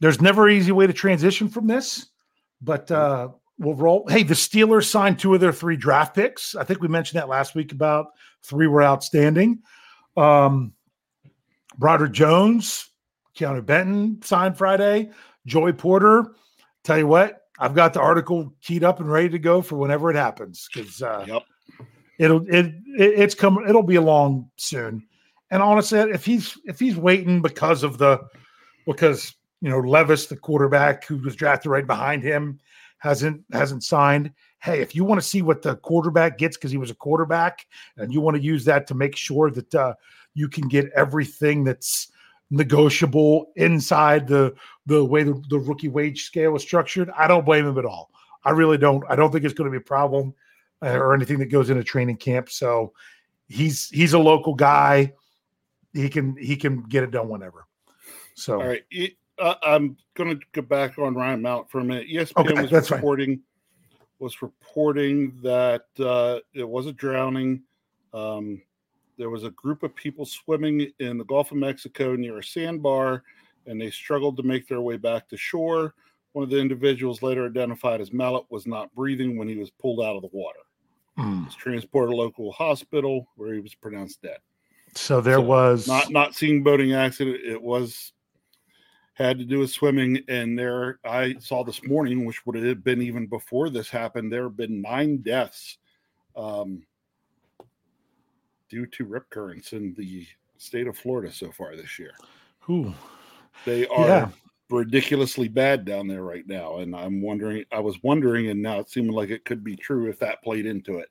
there's 0.00 0.20
never 0.20 0.48
an 0.48 0.56
easy 0.56 0.72
way 0.72 0.86
to 0.86 0.92
transition 0.92 1.48
from 1.48 1.66
this, 1.66 2.06
but 2.62 2.90
uh, 2.90 3.28
we'll 3.58 3.74
roll. 3.74 4.06
Hey, 4.08 4.22
the 4.22 4.34
Steelers 4.34 4.84
signed 4.84 5.18
two 5.18 5.34
of 5.34 5.40
their 5.40 5.52
three 5.52 5.76
draft 5.76 6.14
picks. 6.14 6.54
I 6.54 6.64
think 6.64 6.80
we 6.80 6.88
mentioned 6.88 7.20
that 7.20 7.28
last 7.28 7.54
week 7.54 7.72
about 7.72 8.06
three 8.42 8.66
were 8.66 8.82
outstanding. 8.82 9.60
Um, 10.16 10.72
Broderick 11.78 12.12
Jones, 12.12 12.90
Keanu 13.36 13.64
Benton 13.64 14.20
signed 14.22 14.58
Friday, 14.58 15.10
Joey 15.46 15.72
Porter. 15.72 16.34
Tell 16.84 16.98
you 16.98 17.06
what, 17.06 17.42
I've 17.58 17.74
got 17.74 17.92
the 17.92 18.00
article 18.00 18.54
keyed 18.62 18.84
up 18.84 19.00
and 19.00 19.10
ready 19.10 19.28
to 19.30 19.38
go 19.38 19.62
for 19.62 19.76
whenever 19.76 20.10
it 20.10 20.16
happens 20.16 20.68
because 20.72 21.02
uh, 21.02 21.24
yep. 21.26 21.42
it'll 22.18 22.46
it, 22.48 22.66
it 22.66 22.74
it's 22.96 23.34
coming. 23.34 23.68
It'll 23.68 23.82
be 23.82 23.96
along 23.96 24.50
soon. 24.56 25.06
And 25.50 25.62
honestly, 25.62 25.98
if 25.98 26.24
he's 26.24 26.56
if 26.64 26.78
he's 26.78 26.96
waiting 26.96 27.42
because 27.42 27.82
of 27.82 27.98
the 27.98 28.20
because 28.86 29.34
you 29.60 29.68
know 29.68 29.78
Levis, 29.78 30.26
the 30.26 30.36
quarterback 30.36 31.04
who 31.04 31.18
was 31.18 31.36
drafted 31.36 31.70
right 31.70 31.86
behind 31.86 32.22
him, 32.22 32.60
hasn't 32.98 33.42
hasn't 33.52 33.84
signed. 33.84 34.32
Hey, 34.62 34.80
if 34.80 34.94
you 34.94 35.04
want 35.04 35.20
to 35.20 35.26
see 35.26 35.42
what 35.42 35.62
the 35.62 35.76
quarterback 35.76 36.38
gets 36.38 36.56
because 36.56 36.70
he 36.70 36.76
was 36.76 36.90
a 36.90 36.94
quarterback, 36.94 37.66
and 37.96 38.12
you 38.12 38.20
want 38.20 38.36
to 38.36 38.42
use 38.42 38.64
that 38.66 38.86
to 38.88 38.94
make 38.94 39.16
sure 39.16 39.50
that 39.50 39.74
uh, 39.74 39.94
you 40.34 40.48
can 40.48 40.68
get 40.68 40.90
everything 40.94 41.64
that's 41.64 42.10
negotiable 42.50 43.52
inside 43.56 44.26
the 44.26 44.54
the 44.86 45.04
way 45.04 45.22
the, 45.22 45.40
the 45.48 45.58
rookie 45.58 45.88
wage 45.88 46.24
scale 46.24 46.56
is 46.56 46.62
structured. 46.62 47.10
I 47.16 47.26
don't 47.26 47.46
blame 47.46 47.66
him 47.66 47.78
at 47.78 47.84
all. 47.84 48.10
I 48.44 48.50
really 48.50 48.78
don't. 48.78 49.04
I 49.08 49.16
don't 49.16 49.32
think 49.32 49.44
it's 49.44 49.54
going 49.54 49.70
to 49.70 49.78
be 49.78 49.82
a 49.82 49.86
problem 49.86 50.34
uh, 50.82 50.96
or 50.96 51.14
anything 51.14 51.38
that 51.38 51.46
goes 51.46 51.70
into 51.70 51.84
training 51.84 52.16
camp. 52.16 52.50
So 52.50 52.92
he's 53.48 53.88
he's 53.88 54.12
a 54.12 54.18
local 54.18 54.54
guy. 54.54 55.12
He 55.92 56.08
can 56.08 56.36
he 56.36 56.56
can 56.56 56.82
get 56.82 57.04
it 57.04 57.10
done 57.10 57.28
whenever. 57.28 57.66
So 58.34 58.60
all 58.60 58.66
right. 58.66 58.82
uh, 59.38 59.54
I'm 59.62 59.96
going 60.14 60.38
to 60.38 60.46
go 60.52 60.62
back 60.62 60.98
on 60.98 61.14
Ryan 61.14 61.42
Mount 61.42 61.70
for 61.70 61.80
a 61.80 61.84
minute. 61.84 62.08
ESPN 62.08 62.46
Okay, 62.46 62.62
was 62.62 62.70
that's 62.70 62.88
fine. 62.88 63.00
Was 64.20 64.42
reporting 64.42 65.32
that 65.42 65.86
uh, 65.98 66.40
it 66.52 66.68
was 66.68 66.86
a 66.86 66.92
drowning. 66.92 67.62
Um, 68.12 68.60
there 69.16 69.30
was 69.30 69.44
a 69.44 69.50
group 69.50 69.82
of 69.82 69.94
people 69.94 70.26
swimming 70.26 70.92
in 70.98 71.16
the 71.16 71.24
Gulf 71.24 71.52
of 71.52 71.56
Mexico 71.56 72.14
near 72.16 72.38
a 72.38 72.44
sandbar, 72.44 73.22
and 73.66 73.80
they 73.80 73.90
struggled 73.90 74.36
to 74.36 74.42
make 74.42 74.68
their 74.68 74.82
way 74.82 74.98
back 74.98 75.26
to 75.30 75.38
shore. 75.38 75.94
One 76.32 76.42
of 76.42 76.50
the 76.50 76.58
individuals, 76.58 77.22
later 77.22 77.46
identified 77.46 78.02
as 78.02 78.12
Mallett, 78.12 78.44
was 78.50 78.66
not 78.66 78.94
breathing 78.94 79.38
when 79.38 79.48
he 79.48 79.56
was 79.56 79.70
pulled 79.70 80.00
out 80.00 80.16
of 80.16 80.22
the 80.22 80.30
water. 80.32 80.60
He 81.16 81.22
Hmm. 81.22 81.44
was 81.46 81.54
transported 81.54 82.12
to 82.12 82.16
a 82.16 82.22
local 82.22 82.52
hospital 82.52 83.26
where 83.36 83.54
he 83.54 83.60
was 83.60 83.74
pronounced 83.74 84.20
dead. 84.22 84.38
So 84.94 85.22
there 85.22 85.36
So, 85.38 85.40
was 85.42 85.88
Not 85.88 86.10
not 86.10 86.34
seeing 86.34 86.62
boating 86.62 86.92
accident. 86.92 87.40
It 87.42 87.60
was 87.60 88.12
had 89.24 89.38
to 89.38 89.44
do 89.44 89.58
with 89.58 89.70
swimming. 89.70 90.22
And 90.28 90.58
there, 90.58 90.98
I 91.04 91.34
saw 91.38 91.62
this 91.62 91.84
morning, 91.84 92.24
which 92.24 92.44
would 92.46 92.56
have 92.56 92.84
been 92.84 93.02
even 93.02 93.26
before 93.26 93.70
this 93.70 93.90
happened. 93.90 94.32
There 94.32 94.44
have 94.44 94.56
been 94.56 94.80
nine 94.80 95.18
deaths 95.18 95.78
um, 96.36 96.82
due 98.68 98.86
to 98.86 99.04
rip 99.04 99.28
currents 99.30 99.72
in 99.72 99.94
the 99.94 100.26
state 100.58 100.86
of 100.86 100.96
Florida 100.96 101.32
so 101.32 101.52
far 101.52 101.76
this 101.76 101.98
year. 101.98 102.12
Ooh. 102.68 102.94
They 103.66 103.86
are 103.88 104.08
Yeah. 104.08 104.28
ridiculously 104.70 105.48
bad 105.48 105.84
down 105.84 106.06
there 106.06 106.22
right 106.22 106.46
now, 106.46 106.78
and 106.78 106.94
I'm 106.94 107.20
wondering. 107.20 107.64
I 107.72 107.80
was 107.80 108.02
wondering, 108.02 108.48
and 108.48 108.62
now 108.62 108.78
it's 108.78 108.94
seeming 108.94 109.12
like 109.12 109.30
it 109.30 109.44
could 109.44 109.64
be 109.64 109.76
true 109.76 110.08
if 110.08 110.18
that 110.20 110.42
played 110.42 110.64
into 110.64 110.98
it. 110.98 111.08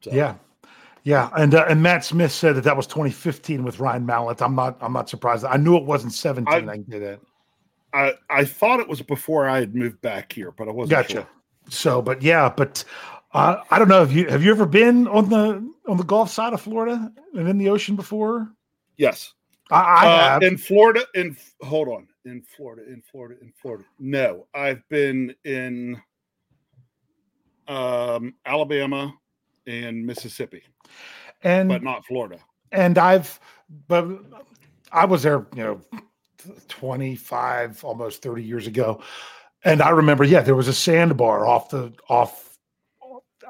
So, 0.00 0.12
Yeah, 0.12 0.36
yeah, 1.04 1.30
and 1.36 1.54
uh, 1.54 1.64
and 1.68 1.82
Matt 1.82 2.04
Smith 2.04 2.32
said 2.32 2.56
that 2.56 2.64
that 2.64 2.76
was 2.76 2.86
2015 2.86 3.64
with 3.64 3.80
Ryan 3.80 4.04
Mallett. 4.06 4.42
I'm 4.42 4.54
not 4.54 4.76
I'm 4.80 4.92
not 4.92 5.08
surprised. 5.08 5.44
I 5.44 5.56
knew 5.56 5.76
it 5.76 5.84
wasn't 5.84 6.12
17. 6.12 6.52
I, 6.52 6.72
I- 6.72 6.76
can 6.76 6.84
that. 7.00 7.20
I 7.92 8.14
I 8.28 8.44
thought 8.44 8.78
it 8.80 8.88
was 8.88 9.02
before 9.02 9.48
I 9.48 9.58
had 9.60 9.74
moved 9.74 10.00
back 10.00 10.32
here, 10.32 10.52
but 10.52 10.68
I 10.68 10.72
wasn't 10.72 10.90
Gotcha. 10.90 11.12
sure. 11.12 11.28
So, 11.68 12.00
but 12.00 12.22
yeah, 12.22 12.48
but 12.48 12.84
uh, 13.32 13.56
I 13.70 13.78
don't 13.78 13.88
know. 13.88 14.00
Have 14.00 14.12
you 14.12 14.28
have 14.28 14.44
you 14.44 14.50
ever 14.52 14.66
been 14.66 15.08
on 15.08 15.28
the 15.28 15.68
on 15.88 15.96
the 15.96 16.04
Gulf 16.04 16.30
side 16.30 16.52
of 16.52 16.60
Florida 16.60 17.12
and 17.34 17.48
in 17.48 17.58
the 17.58 17.68
ocean 17.68 17.96
before? 17.96 18.48
Yes. 18.96 19.32
I, 19.72 19.80
I 19.80 20.06
Uh, 20.06 20.30
have. 20.30 20.42
in 20.42 20.56
Florida. 20.58 21.00
In 21.14 21.36
hold 21.62 21.88
on, 21.88 22.06
in 22.24 22.42
Florida, 22.42 22.82
in 22.86 23.02
Florida, 23.02 23.40
in 23.40 23.52
Florida. 23.60 23.84
No, 23.98 24.46
I've 24.54 24.86
been 24.88 25.34
in 25.44 26.00
um, 27.68 28.34
Alabama 28.46 29.14
and 29.66 30.04
Mississippi, 30.04 30.62
and 31.42 31.68
but 31.68 31.82
not 31.82 32.04
Florida. 32.04 32.38
and 32.72 32.98
I've 32.98 33.38
but 33.88 34.06
I 34.92 35.04
was 35.04 35.22
there, 35.22 35.46
you 35.54 35.62
know, 35.62 35.80
25 36.68 37.84
almost 37.84 38.22
30 38.22 38.42
years 38.42 38.66
ago. 38.66 39.02
And 39.64 39.82
I 39.82 39.90
remember, 39.90 40.24
yeah, 40.24 40.40
there 40.40 40.56
was 40.56 40.68
a 40.68 40.72
sandbar 40.72 41.46
off 41.46 41.70
the 41.70 41.92
off 42.08 42.58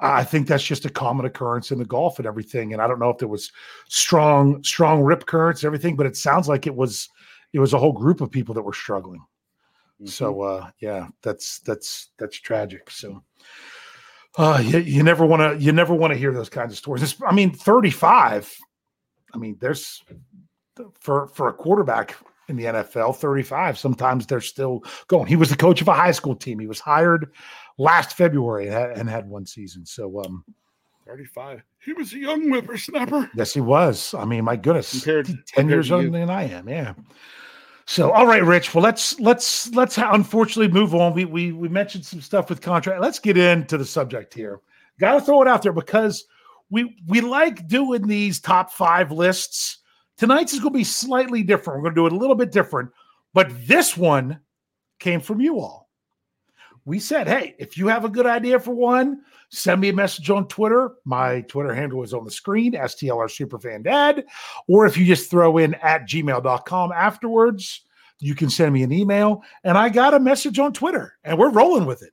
I 0.02 0.25
think 0.25 0.47
that's 0.47 0.64
just 0.64 0.87
a 0.87 0.90
common 0.90 1.26
occurrence 1.26 1.71
in 1.71 1.79
the 1.79 1.85
Gulf 1.85 2.19
and 2.19 2.26
everything. 2.26 2.73
And 2.73 2.81
I 2.81 2.88
don't 2.88 2.99
know 2.99 3.11
if 3.11 3.19
there 3.19 3.29
was 3.29 3.52
strong, 3.88 4.64
strong 4.64 5.02
rip 5.02 5.26
currents 5.26 5.62
and 5.62 5.67
everything, 5.67 5.95
but 5.95 6.07
it 6.07 6.17
sounds 6.17 6.49
like 6.49 6.67
it 6.67 6.75
was 6.75 7.09
it 7.52 7.59
was 7.59 7.75
a 7.75 7.79
whole 7.79 7.93
group 7.93 8.21
of 8.21 8.31
people 8.31 8.55
that 8.55 8.62
were 8.62 8.73
struggling. 8.73 9.23
So 10.05 10.40
uh 10.43 10.71
yeah, 10.81 11.09
that's 11.23 11.59
that's 11.61 12.11
that's 12.19 12.38
tragic. 12.38 12.90
So 12.90 13.23
uh 14.39 14.61
you, 14.65 14.79
you 14.79 15.03
never 15.03 15.25
want 15.27 15.41
to 15.59 15.63
you 15.65 15.73
never 15.73 15.95
want 15.95 16.13
to 16.13 16.19
hear 16.19 16.33
those 16.33 16.49
kinds 16.49 16.73
of 16.73 16.79
stories. 16.79 17.03
It's, 17.03 17.17
I 17.27 17.33
mean, 17.33 17.53
35. 17.53 18.53
I 19.35 19.39
mean, 19.39 19.57
there's 19.61 20.03
for 21.01 21.29
for 21.29 21.49
a 21.49 21.53
quarterback 21.53 22.17
in 22.49 22.57
the 22.57 22.65
NFL, 22.65 23.17
35. 23.17 23.79
Sometimes 23.79 24.27
they're 24.27 24.41
still 24.41 24.83
going. 25.07 25.27
He 25.27 25.37
was 25.37 25.51
the 25.51 25.57
coach 25.57 25.81
of 25.81 25.89
a 25.89 25.93
high 25.95 26.11
school 26.13 26.35
team. 26.35 26.59
He 26.59 26.67
was 26.67 26.81
hired 26.81 27.31
last 27.79 28.17
February 28.17 28.67
and 28.67 28.73
had, 28.75 28.91
and 28.99 29.09
had 29.09 29.29
one 29.29 29.47
season. 29.47 29.85
So 29.87 30.21
um 30.25 30.45
35. 31.07 31.63
He 31.85 31.93
was 31.93 32.13
a 32.13 32.19
young 32.19 32.49
whippersnapper. 32.51 33.31
yes, 33.35 33.53
he 33.55 33.61
was. 33.61 34.15
I 34.15 34.25
mean, 34.25 34.45
my 34.45 34.55
goodness, 34.57 34.93
Compared- 34.93 35.27
10 35.27 35.37
compared 35.55 35.71
years 35.71 35.89
younger 35.89 36.11
than 36.11 36.31
I 36.31 36.45
am. 36.45 36.69
Yeah. 36.69 36.95
So, 37.90 38.12
all 38.12 38.25
right, 38.25 38.44
Rich. 38.44 38.73
Well, 38.73 38.85
let's 38.85 39.18
let's 39.18 39.68
let's 39.75 39.99
unfortunately 39.99 40.73
move 40.73 40.94
on. 40.94 41.12
We 41.12 41.25
we 41.25 41.50
we 41.50 41.68
mentioned 41.68 42.06
some 42.06 42.20
stuff 42.20 42.49
with 42.49 42.61
contract. 42.61 43.00
Let's 43.00 43.18
get 43.18 43.37
into 43.37 43.76
the 43.76 43.85
subject 43.85 44.32
here. 44.32 44.61
Got 45.00 45.14
to 45.14 45.20
throw 45.20 45.42
it 45.42 45.49
out 45.49 45.62
there 45.62 45.73
because 45.73 46.25
we 46.70 47.02
we 47.09 47.20
like 47.20 47.66
doing 47.66 48.06
these 48.06 48.38
top 48.38 48.70
five 48.70 49.11
lists. 49.11 49.78
Tonight's 50.18 50.52
is 50.52 50.61
going 50.61 50.73
to 50.73 50.78
be 50.78 50.85
slightly 50.85 51.42
different. 51.42 51.78
We're 51.82 51.90
going 51.90 51.97
to 51.97 52.00
do 52.02 52.06
it 52.06 52.12
a 52.12 52.23
little 52.23 52.37
bit 52.37 52.52
different, 52.52 52.90
but 53.35 53.50
this 53.66 53.97
one 53.97 54.38
came 55.00 55.20
from 55.20 55.40
you 55.40 55.59
all. 55.59 55.89
We 56.85 56.99
said, 56.99 57.29
hey, 57.29 57.55
if 57.59 57.77
you 57.77 57.89
have 57.89 58.05
a 58.05 58.09
good 58.09 58.27
idea 58.27 58.59
for 58.59 58.73
one, 58.73 59.23
send 59.51 59.81
me 59.81 59.91
a 59.91 59.93
message 59.93 60.31
on 60.31 60.49
Twitter. 60.49 60.93
My 61.05 61.43
Twitter 61.43 61.75
handle 61.75 62.03
is 62.03 62.15
on 62.15 62.25
the 62.25 62.31
screen, 62.31 62.73
STLR 62.73 63.29
Superfan 63.29 63.85
Dad. 63.85 64.25
Or 64.69 64.87
if 64.87 64.97
you 64.97 65.05
just 65.05 65.31
throw 65.31 65.59
in 65.59 65.75
at 65.75 66.09
gmail.com 66.09 66.93
afterwards, 66.93 67.83
you 68.19 68.35
can 68.35 68.51
send 68.51 68.73
me 68.73 68.83
an 68.83 68.93
email. 68.93 69.43
And 69.65 69.77
I 69.77 69.89
got 69.89 70.15
a 70.15 70.21
message 70.21 70.59
on 70.59 70.73
Twitter 70.73 71.15
and 71.25 71.39
we're 71.39 71.51
rolling 71.51 71.87
with 71.87 72.03
it. 72.03 72.11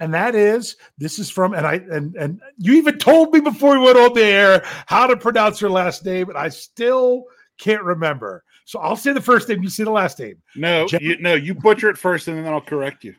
And 0.00 0.12
that 0.12 0.34
is, 0.34 0.76
this 0.98 1.18
is 1.18 1.30
from, 1.30 1.54
and 1.54 1.66
I 1.66 1.74
and 1.74 2.16
and 2.16 2.40
you 2.58 2.74
even 2.74 2.98
told 2.98 3.32
me 3.32 3.40
before 3.40 3.78
we 3.78 3.84
went 3.84 3.96
on 3.96 4.12
the 4.12 4.24
air 4.24 4.64
how 4.86 5.06
to 5.06 5.16
pronounce 5.16 5.60
her 5.60 5.70
last 5.70 6.04
name, 6.04 6.28
and 6.28 6.36
I 6.36 6.48
still 6.48 7.26
can't 7.58 7.82
remember. 7.82 8.42
So 8.64 8.78
I'll 8.78 8.96
say 8.96 9.12
the 9.12 9.20
first 9.20 9.48
name, 9.48 9.62
you 9.62 9.68
say 9.68 9.84
the 9.84 9.90
last 9.90 10.18
name. 10.18 10.42
No, 10.56 10.86
Je- 10.86 10.98
you, 11.00 11.18
no, 11.18 11.34
you 11.34 11.54
butcher 11.54 11.90
it 11.90 11.98
first, 11.98 12.28
and 12.28 12.38
then 12.38 12.52
I'll 12.52 12.60
correct 12.60 13.04
you. 13.04 13.14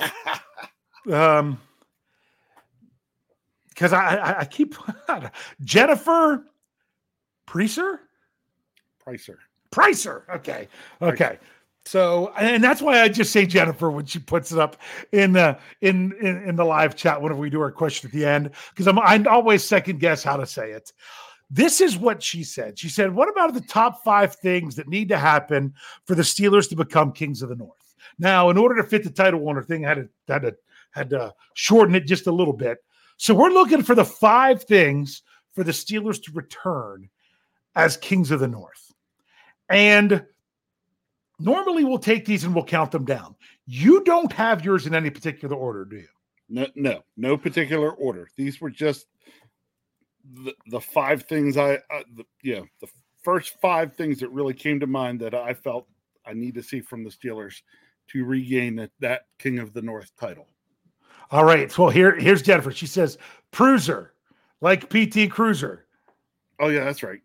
Um, 1.10 1.58
because 3.70 3.94
I, 3.94 4.16
I 4.16 4.40
I 4.40 4.44
keep 4.44 4.74
Jennifer 5.62 6.44
Pricer. 7.48 7.98
Pricer. 9.04 9.36
Pricer. 9.72 10.28
Okay. 10.28 10.68
Okay. 11.00 11.38
So, 11.86 12.32
and 12.36 12.62
that's 12.62 12.82
why 12.82 13.00
I 13.00 13.08
just 13.08 13.32
say 13.32 13.46
Jennifer 13.46 13.90
when 13.90 14.04
she 14.04 14.18
puts 14.18 14.52
it 14.52 14.58
up 14.58 14.76
in 15.12 15.32
the 15.32 15.58
in 15.80 16.12
in, 16.20 16.42
in 16.44 16.56
the 16.56 16.64
live 16.64 16.94
chat 16.94 17.20
whenever 17.20 17.40
we 17.40 17.48
do 17.48 17.60
our 17.62 17.72
question 17.72 18.08
at 18.08 18.12
the 18.12 18.26
end, 18.26 18.50
because 18.70 18.86
I'm 18.86 18.98
I 18.98 19.24
always 19.30 19.64
second 19.64 19.98
guess 19.98 20.22
how 20.22 20.36
to 20.36 20.46
say 20.46 20.72
it. 20.72 20.92
This 21.50 21.80
is 21.80 21.98
what 21.98 22.22
she 22.22 22.44
said. 22.44 22.78
She 22.78 22.88
said, 22.88 23.14
"What 23.14 23.28
about 23.28 23.54
the 23.54 23.60
top 23.60 24.04
five 24.04 24.36
things 24.36 24.76
that 24.76 24.88
need 24.88 25.08
to 25.08 25.18
happen 25.18 25.74
for 26.04 26.14
the 26.14 26.22
Steelers 26.22 26.68
to 26.68 26.76
become 26.76 27.12
kings 27.12 27.42
of 27.42 27.48
the 27.48 27.56
North?" 27.56 27.94
Now, 28.18 28.50
in 28.50 28.56
order 28.56 28.76
to 28.76 28.88
fit 28.88 29.02
the 29.02 29.10
title 29.10 29.48
owner 29.48 29.62
thing, 29.62 29.84
I 29.84 29.88
had 29.88 29.96
to 29.96 30.08
had 30.32 30.42
to 30.42 30.56
had 30.92 31.10
to 31.10 31.34
shorten 31.54 31.94
it 31.94 32.06
just 32.06 32.26
a 32.26 32.32
little 32.32 32.52
bit. 32.52 32.78
So 33.16 33.34
we're 33.34 33.50
looking 33.50 33.82
for 33.82 33.94
the 33.94 34.04
five 34.04 34.62
things 34.62 35.22
for 35.52 35.64
the 35.64 35.72
Steelers 35.72 36.22
to 36.22 36.32
return 36.32 37.08
as 37.74 37.96
kings 37.96 38.30
of 38.30 38.40
the 38.40 38.48
North. 38.48 38.92
And 39.68 40.24
normally 41.38 41.84
we'll 41.84 41.98
take 41.98 42.24
these 42.24 42.44
and 42.44 42.54
we'll 42.54 42.64
count 42.64 42.90
them 42.92 43.04
down. 43.04 43.34
You 43.66 44.02
don't 44.04 44.32
have 44.32 44.64
yours 44.64 44.86
in 44.86 44.94
any 44.94 45.10
particular 45.10 45.56
order, 45.56 45.84
do 45.84 45.96
you? 45.96 46.08
No, 46.48 46.66
no, 46.74 47.04
no 47.16 47.36
particular 47.36 47.92
order. 47.92 48.28
These 48.36 48.60
were 48.60 48.70
just 48.70 49.06
the, 50.32 50.54
the 50.66 50.80
five 50.80 51.24
things 51.24 51.56
I, 51.56 51.74
uh, 51.74 52.02
the, 52.14 52.24
yeah, 52.42 52.60
the 52.80 52.88
first 53.22 53.60
five 53.60 53.94
things 53.94 54.20
that 54.20 54.30
really 54.30 54.54
came 54.54 54.80
to 54.80 54.86
mind 54.86 55.20
that 55.20 55.34
I 55.34 55.54
felt 55.54 55.86
I 56.26 56.32
need 56.32 56.54
to 56.54 56.62
see 56.62 56.80
from 56.80 57.04
the 57.04 57.10
Steelers 57.10 57.62
to 58.08 58.24
regain 58.24 58.76
that, 58.76 58.90
that 59.00 59.22
King 59.38 59.58
of 59.58 59.72
the 59.72 59.82
North 59.82 60.10
title. 60.18 60.46
All 61.30 61.44
right. 61.44 61.76
Well, 61.78 61.90
here 61.90 62.18
here's 62.18 62.42
Jennifer. 62.42 62.72
She 62.72 62.86
says 62.86 63.18
Cruiser, 63.52 64.14
like 64.60 64.90
PT 64.90 65.30
Cruiser. 65.30 65.86
Oh 66.58 66.68
yeah, 66.68 66.84
that's 66.84 67.02
right. 67.02 67.20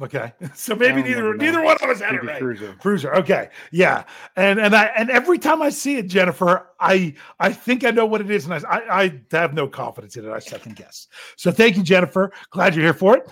Okay. 0.00 0.32
So 0.54 0.74
maybe 0.74 1.02
neither 1.02 1.34
neither 1.34 1.62
one 1.62 1.76
of 1.82 1.88
us 1.88 2.00
had 2.00 2.14
it 2.14 2.24
right. 2.24 2.38
Cruiser. 2.38 2.74
Cruiser. 2.74 3.14
Okay. 3.14 3.50
Yeah. 3.70 4.04
And 4.36 4.58
and 4.58 4.74
I 4.74 4.84
and 4.96 5.10
every 5.10 5.38
time 5.38 5.60
I 5.60 5.70
see 5.70 5.96
it, 5.96 6.06
Jennifer, 6.06 6.68
I 6.80 7.14
I 7.40 7.52
think 7.52 7.84
I 7.84 7.90
know 7.90 8.06
what 8.06 8.20
it 8.20 8.30
is, 8.30 8.46
and 8.46 8.54
I 8.54 8.60
I, 8.68 9.02
I 9.02 9.20
have 9.32 9.54
no 9.54 9.66
confidence 9.68 10.16
in 10.16 10.24
it. 10.24 10.30
I 10.30 10.38
second 10.38 10.76
guess. 10.76 11.08
So 11.36 11.50
thank 11.50 11.76
you, 11.76 11.82
Jennifer. 11.82 12.32
Glad 12.50 12.74
you're 12.74 12.84
here 12.84 12.94
for 12.94 13.16
it. 13.16 13.30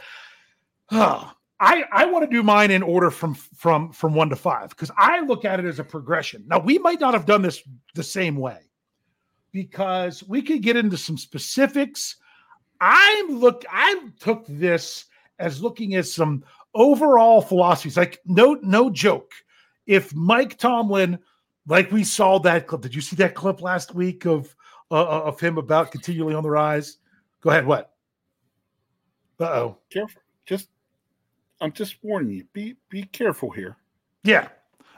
Oh, 0.91 1.33
I 1.61 1.85
I 1.93 2.07
want 2.07 2.29
to 2.29 2.37
do 2.37 2.43
mine 2.43 2.71
in 2.71 2.83
order 2.83 3.11
from 3.11 3.35
from 3.35 3.93
from 3.93 4.15
one 4.15 4.29
to 4.31 4.37
five 4.37 4.71
because 4.71 4.91
I 4.97 5.21
look 5.21 5.45
at 5.45 5.61
it 5.61 5.67
as 5.67 5.79
a 5.79 5.85
progression. 5.85 6.45
Now 6.47 6.59
we 6.59 6.79
might 6.79 7.01
not 7.01 7.15
have 7.15 7.27
done 7.27 7.43
this 7.43 7.63
the 7.95 8.03
same 8.03 8.37
way 8.37 8.59
because 9.53 10.23
we 10.25 10.43
could 10.43 10.63
get 10.63 10.77
into 10.77 10.97
some 10.97 11.19
specifics. 11.19 12.17
I 12.81 13.27
look 13.29 13.65
I 13.71 14.09
took 14.19 14.45
this 14.49 15.07
as 15.41 15.63
looking 15.63 15.95
at 15.95 16.07
some 16.07 16.45
overall 16.75 17.41
philosophies. 17.43 17.97
Like 17.97 18.21
no 18.27 18.55
no 18.63 18.91
joke. 18.91 19.33
If 19.87 20.15
Mike 20.15 20.57
Tomlin, 20.59 21.19
like 21.67 21.91
we 21.91 22.05
saw 22.05 22.39
that 22.41 22.67
clip, 22.69 22.83
did 22.83 22.95
you 22.95 23.01
see 23.01 23.17
that 23.17 23.35
clip 23.35 23.61
last 23.63 23.95
week 23.95 24.25
of 24.27 24.55
uh, 24.91 25.05
of 25.23 25.41
him 25.41 25.59
about 25.59 25.91
continually 25.91 26.35
on 26.35 26.43
the 26.45 26.51
rise? 26.51 26.99
Go 27.41 27.51
ahead. 27.51 27.67
What? 27.67 27.93
Uh 29.41 29.45
oh. 29.45 29.79
Careful. 29.91 30.21
Just, 30.47 30.69
I'm 31.61 31.73
just 31.73 31.97
warning 32.03 32.31
you. 32.33 32.45
Be 32.53 32.77
be 32.91 33.05
careful 33.05 33.51
here. 33.51 33.77
Yeah. 34.23 34.49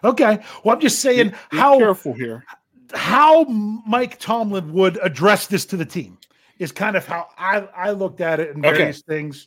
Okay. 0.04 0.40
Well, 0.64 0.74
I'm 0.74 0.80
just 0.80 0.98
saying 1.00 1.28
Be- 1.28 1.36
be 1.52 1.56
how 1.58 1.78
careful 1.78 2.12
here. 2.12 2.44
how 2.92 3.44
Mike 3.44 4.18
Tomlin 4.18 4.72
would 4.72 4.98
address 5.02 5.46
this 5.46 5.64
to 5.66 5.76
the 5.76 5.84
team 5.86 6.18
is 6.58 6.72
kind 6.72 6.96
of 6.96 7.06
how 7.06 7.28
I, 7.38 7.60
I 7.74 7.90
looked 7.92 8.20
at 8.20 8.40
it 8.40 8.54
and 8.54 8.64
Okay. 8.66 8.76
various 8.78 9.02
things. 9.02 9.46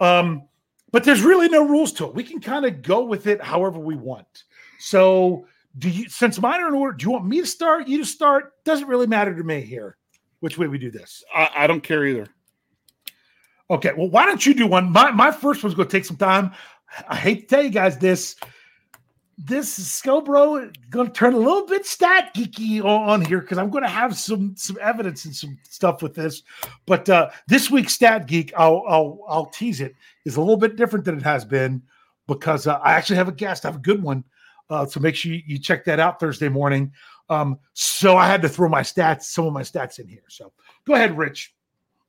Um, 0.00 0.48
but 0.90 1.04
there's 1.04 1.22
really 1.22 1.48
no 1.48 1.66
rules 1.66 1.92
to 1.94 2.06
it. 2.06 2.14
We 2.14 2.24
can 2.24 2.40
kind 2.40 2.64
of 2.64 2.82
go 2.82 3.04
with 3.04 3.26
it 3.26 3.42
however 3.42 3.78
we 3.78 3.96
want. 3.96 4.44
So 4.78 5.46
do 5.76 5.88
you 5.88 6.08
since 6.08 6.40
mine 6.40 6.60
are 6.60 6.68
in 6.68 6.74
order, 6.74 6.96
do 6.96 7.04
you 7.04 7.10
want 7.10 7.26
me 7.26 7.40
to 7.40 7.46
start? 7.46 7.88
You 7.88 7.98
to 7.98 8.04
start? 8.04 8.52
Doesn't 8.64 8.88
really 8.88 9.06
matter 9.06 9.34
to 9.34 9.42
me 9.42 9.60
here 9.60 9.96
which 10.40 10.58
way 10.58 10.68
we 10.68 10.78
do 10.78 10.90
this. 10.90 11.22
I, 11.34 11.50
I 11.56 11.66
don't 11.66 11.82
care 11.82 12.04
either. 12.04 12.26
Okay, 13.70 13.92
well, 13.96 14.08
why 14.08 14.24
don't 14.24 14.44
you 14.44 14.54
do 14.54 14.66
one? 14.66 14.90
My 14.90 15.10
my 15.10 15.30
first 15.30 15.62
one's 15.62 15.74
going 15.74 15.88
to 15.88 15.92
take 15.92 16.04
some 16.04 16.16
time. 16.16 16.52
I 17.06 17.16
hate 17.16 17.40
to 17.48 17.54
tell 17.54 17.62
you 17.62 17.70
guys 17.70 17.98
this. 17.98 18.36
This 19.40 19.96
Scho 19.96 20.20
Bro 20.20 20.72
going 20.90 21.06
to 21.06 21.12
turn 21.12 21.32
a 21.32 21.38
little 21.38 21.64
bit 21.64 21.86
stat 21.86 22.34
geeky 22.34 22.84
on, 22.84 23.24
here 23.24 23.40
because 23.40 23.56
I'm 23.56 23.70
going 23.70 23.84
to 23.84 23.88
have 23.88 24.16
some 24.16 24.56
some 24.56 24.76
evidence 24.80 25.24
and 25.26 25.34
some 25.34 25.56
stuff 25.62 26.02
with 26.02 26.14
this. 26.14 26.42
But 26.86 27.08
uh, 27.08 27.30
this 27.46 27.70
week's 27.70 27.94
stat 27.94 28.26
geek, 28.26 28.52
I'll 28.56 28.82
I'll 28.88 29.20
I'll 29.28 29.46
tease 29.46 29.80
it, 29.80 29.94
is 30.24 30.36
a 30.36 30.40
little 30.40 30.56
bit 30.56 30.74
different 30.74 31.04
than 31.04 31.16
it 31.16 31.22
has 31.22 31.44
been 31.44 31.80
because 32.26 32.66
uh, 32.66 32.78
I 32.78 32.94
actually 32.94 33.16
have 33.16 33.28
a 33.28 33.32
guest. 33.32 33.64
I 33.64 33.68
have 33.68 33.76
a 33.76 33.80
good 33.80 34.02
one, 34.02 34.24
uh, 34.70 34.86
so 34.86 34.98
make 34.98 35.14
sure 35.14 35.32
you, 35.32 35.42
you 35.46 35.58
check 35.58 35.84
that 35.84 36.00
out 36.00 36.18
Thursday 36.18 36.48
morning. 36.48 36.92
Um, 37.30 37.60
so 37.74 38.16
I 38.16 38.26
had 38.26 38.42
to 38.42 38.48
throw 38.48 38.68
my 38.68 38.80
stats, 38.80 39.24
some 39.24 39.46
of 39.46 39.52
my 39.52 39.62
stats 39.62 40.00
in 40.00 40.08
here. 40.08 40.24
So 40.28 40.52
go 40.84 40.94
ahead, 40.94 41.16
Rich. 41.16 41.54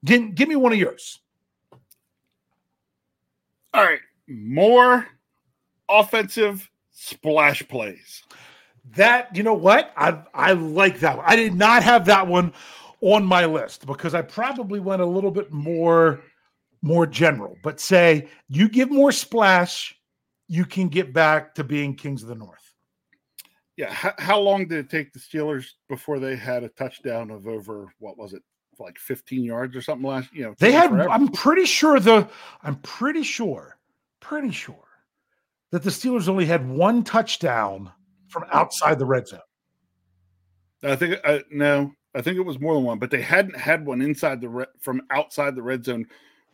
Give, 0.03 0.33
give 0.33 0.49
me 0.49 0.55
one 0.55 0.71
of 0.71 0.79
yours. 0.79 1.19
All 3.73 3.83
right. 3.83 3.99
More 4.27 5.07
offensive 5.87 6.69
splash 6.99 7.65
plays. 7.67 8.23
That 8.95 9.35
you 9.35 9.43
know 9.43 9.53
what 9.53 9.93
I 9.95 10.21
I 10.33 10.53
like 10.53 10.99
that 10.99 11.17
one. 11.17 11.25
I 11.27 11.35
did 11.35 11.53
not 11.53 11.83
have 11.83 12.05
that 12.05 12.27
one 12.27 12.53
on 13.01 13.23
my 13.23 13.45
list 13.45 13.85
because 13.85 14.13
I 14.13 14.21
probably 14.21 14.79
went 14.79 15.01
a 15.01 15.05
little 15.05 15.31
bit 15.31 15.51
more 15.51 16.21
more 16.81 17.05
general. 17.05 17.55
But 17.63 17.79
say 17.79 18.27
you 18.47 18.67
give 18.67 18.89
more 18.91 19.11
splash, 19.11 19.95
you 20.47 20.65
can 20.65 20.87
get 20.87 21.13
back 21.13 21.55
to 21.55 21.63
being 21.63 21.95
kings 21.95 22.23
of 22.23 22.29
the 22.29 22.35
north. 22.35 22.73
Yeah. 23.77 23.91
How, 23.93 24.13
how 24.17 24.39
long 24.39 24.67
did 24.67 24.79
it 24.79 24.89
take 24.89 25.13
the 25.13 25.19
Steelers 25.19 25.67
before 25.87 26.19
they 26.19 26.35
had 26.35 26.63
a 26.63 26.69
touchdown 26.69 27.31
of 27.31 27.47
over 27.47 27.93
what 27.99 28.17
was 28.17 28.33
it, 28.33 28.43
like 28.77 28.97
15 28.97 29.43
yards 29.43 29.73
or 29.75 29.81
something 29.81 30.05
last? 30.07 30.33
You 30.33 30.43
know, 30.43 30.55
They 30.59 30.73
had. 30.73 30.89
forever. 30.89 31.09
I'm 31.09 31.29
pretty 31.29 31.65
sure 31.65 31.99
the. 31.99 32.27
I'm 32.61 32.75
pretty 32.77 33.23
sure, 33.23 33.77
pretty 34.19 34.51
sure 34.51 34.88
that 35.71 35.83
the 35.83 35.89
Steelers 35.89 36.27
only 36.27 36.45
had 36.45 36.67
one 36.67 37.03
touchdown 37.03 37.91
from 38.27 38.45
outside 38.51 38.99
the 38.99 39.05
red 39.05 39.27
zone. 39.27 39.39
I 40.83 40.95
think 40.95 41.19
uh, 41.23 41.39
no, 41.51 41.91
I 42.15 42.21
think 42.21 42.37
it 42.37 42.45
was 42.45 42.59
more 42.59 42.73
than 42.75 42.83
one, 42.83 42.99
but 42.99 43.11
they 43.11 43.21
hadn't 43.21 43.57
had 43.57 43.85
one 43.85 44.01
inside 44.01 44.41
the 44.41 44.49
re- 44.49 44.65
from 44.79 45.01
outside 45.11 45.55
the 45.55 45.61
red 45.63 45.83
zone 45.85 46.05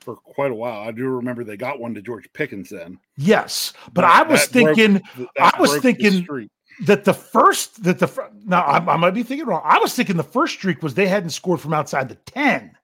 for 0.02 0.16
quite 0.16 0.52
a 0.52 0.56
while. 0.56 0.82
I 0.88 0.92
do 0.92 1.08
remember 1.08 1.44
they 1.44 1.58
got 1.58 1.80
one 1.80 1.94
to 1.94 2.02
George 2.02 2.32
Pickens 2.34 2.70
then. 2.70 3.00
Yes, 3.18 3.74
but 3.94 4.02
That- 4.02 4.26
I 4.26 4.30
was 4.30 4.48
that 4.48 4.64
broke- 4.64 4.76
thinking. 4.76 5.02
I 5.40 5.52
was 5.60 5.72
broke 5.72 5.84
the 5.84 5.94
thinking 5.94 6.50
that 6.86 7.06
the 7.06 7.14
first 7.14 7.84
that 7.84 8.00
the 8.00 8.30
now 8.46 8.62
I, 8.64 8.78
I 8.94 8.98
might 8.98 9.12
be 9.14 9.24
thinking 9.24 9.48
wrong. 9.48 9.62
I 9.64 9.78
was 9.80 9.94
thinking 9.96 10.18
the 10.18 10.24
first 10.24 10.56
streak 10.56 10.82
was 10.84 10.94
they 10.96 11.08
hadn't 11.08 11.30
scored 11.30 11.62
from 11.62 11.74
outside 11.74 12.10
the 12.10 12.16
ten, 12.16 12.76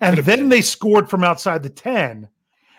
and 0.00 0.18
then 0.18 0.50
they 0.50 0.60
scored 0.60 1.08
from 1.10 1.24
outside 1.24 1.62
the 1.62 1.70
ten, 1.70 2.28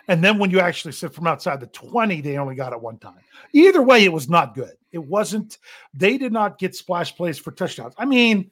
and 0.07 0.23
then 0.23 0.37
when 0.37 0.51
you 0.51 0.59
actually 0.59 0.93
said 0.93 1.13
from 1.13 1.27
outside 1.27 1.59
the 1.59 1.67
twenty, 1.67 2.21
they 2.21 2.37
only 2.37 2.55
got 2.55 2.73
it 2.73 2.81
one 2.81 2.97
time. 2.97 3.19
Either 3.53 3.81
way, 3.81 4.03
it 4.03 4.13
was 4.13 4.29
not 4.29 4.55
good. 4.55 4.73
It 4.91 5.03
wasn't. 5.03 5.57
They 5.93 6.17
did 6.17 6.31
not 6.31 6.59
get 6.59 6.75
splash 6.75 7.15
plays 7.15 7.37
for 7.37 7.51
touchdowns. 7.51 7.93
I 7.97 8.05
mean, 8.05 8.51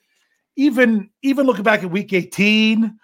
even 0.55 1.09
even 1.21 1.45
looking 1.45 1.63
back 1.63 1.83
at 1.83 1.91
week 1.91 2.13
eighteen, 2.13 2.99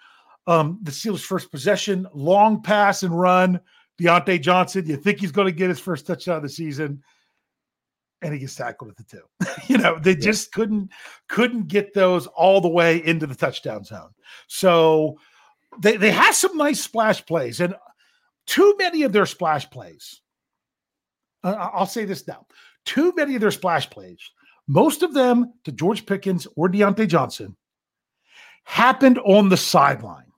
um, 0.46 0.78
the 0.82 0.90
Steelers' 0.90 1.20
first 1.20 1.50
possession, 1.50 2.06
long 2.12 2.62
pass 2.62 3.02
and 3.02 3.18
run. 3.18 3.60
Diontae 4.00 4.40
Johnson, 4.40 4.86
you 4.86 4.96
think 4.96 5.20
he's 5.20 5.32
going 5.32 5.46
to 5.46 5.52
get 5.52 5.68
his 5.68 5.78
first 5.78 6.06
touchdown 6.06 6.38
of 6.38 6.42
the 6.42 6.48
season? 6.48 7.02
and 8.22 8.32
he 8.32 8.38
gets 8.38 8.54
tackled 8.54 8.90
at 8.90 8.96
the 8.96 9.04
two. 9.04 9.22
you 9.66 9.78
know, 9.78 9.98
they 9.98 10.14
just 10.14 10.52
couldn't 10.52 10.90
couldn't 11.28 11.68
get 11.68 11.92
those 11.92 12.26
all 12.28 12.60
the 12.60 12.68
way 12.68 13.04
into 13.04 13.26
the 13.26 13.34
touchdown 13.34 13.84
zone. 13.84 14.10
So 14.46 15.18
they 15.80 15.96
they 15.96 16.10
had 16.10 16.32
some 16.32 16.56
nice 16.56 16.80
splash 16.80 17.24
plays, 17.26 17.60
and 17.60 17.74
too 18.46 18.74
many 18.78 19.02
of 19.02 19.12
their 19.12 19.26
splash 19.26 19.68
plays. 19.70 20.20
uh, 21.44 21.52
I'll 21.52 21.86
say 21.86 22.04
this 22.04 22.26
now: 22.26 22.46
too 22.84 23.12
many 23.16 23.34
of 23.34 23.40
their 23.40 23.50
splash 23.50 23.88
plays, 23.90 24.20
most 24.68 25.02
of 25.02 25.14
them 25.14 25.52
to 25.64 25.72
George 25.72 26.06
Pickens 26.06 26.46
or 26.56 26.68
Diontae 26.68 27.08
Johnson, 27.08 27.56
happened 28.64 29.18
on 29.20 29.48
the 29.48 29.56
sideline, 29.56 30.30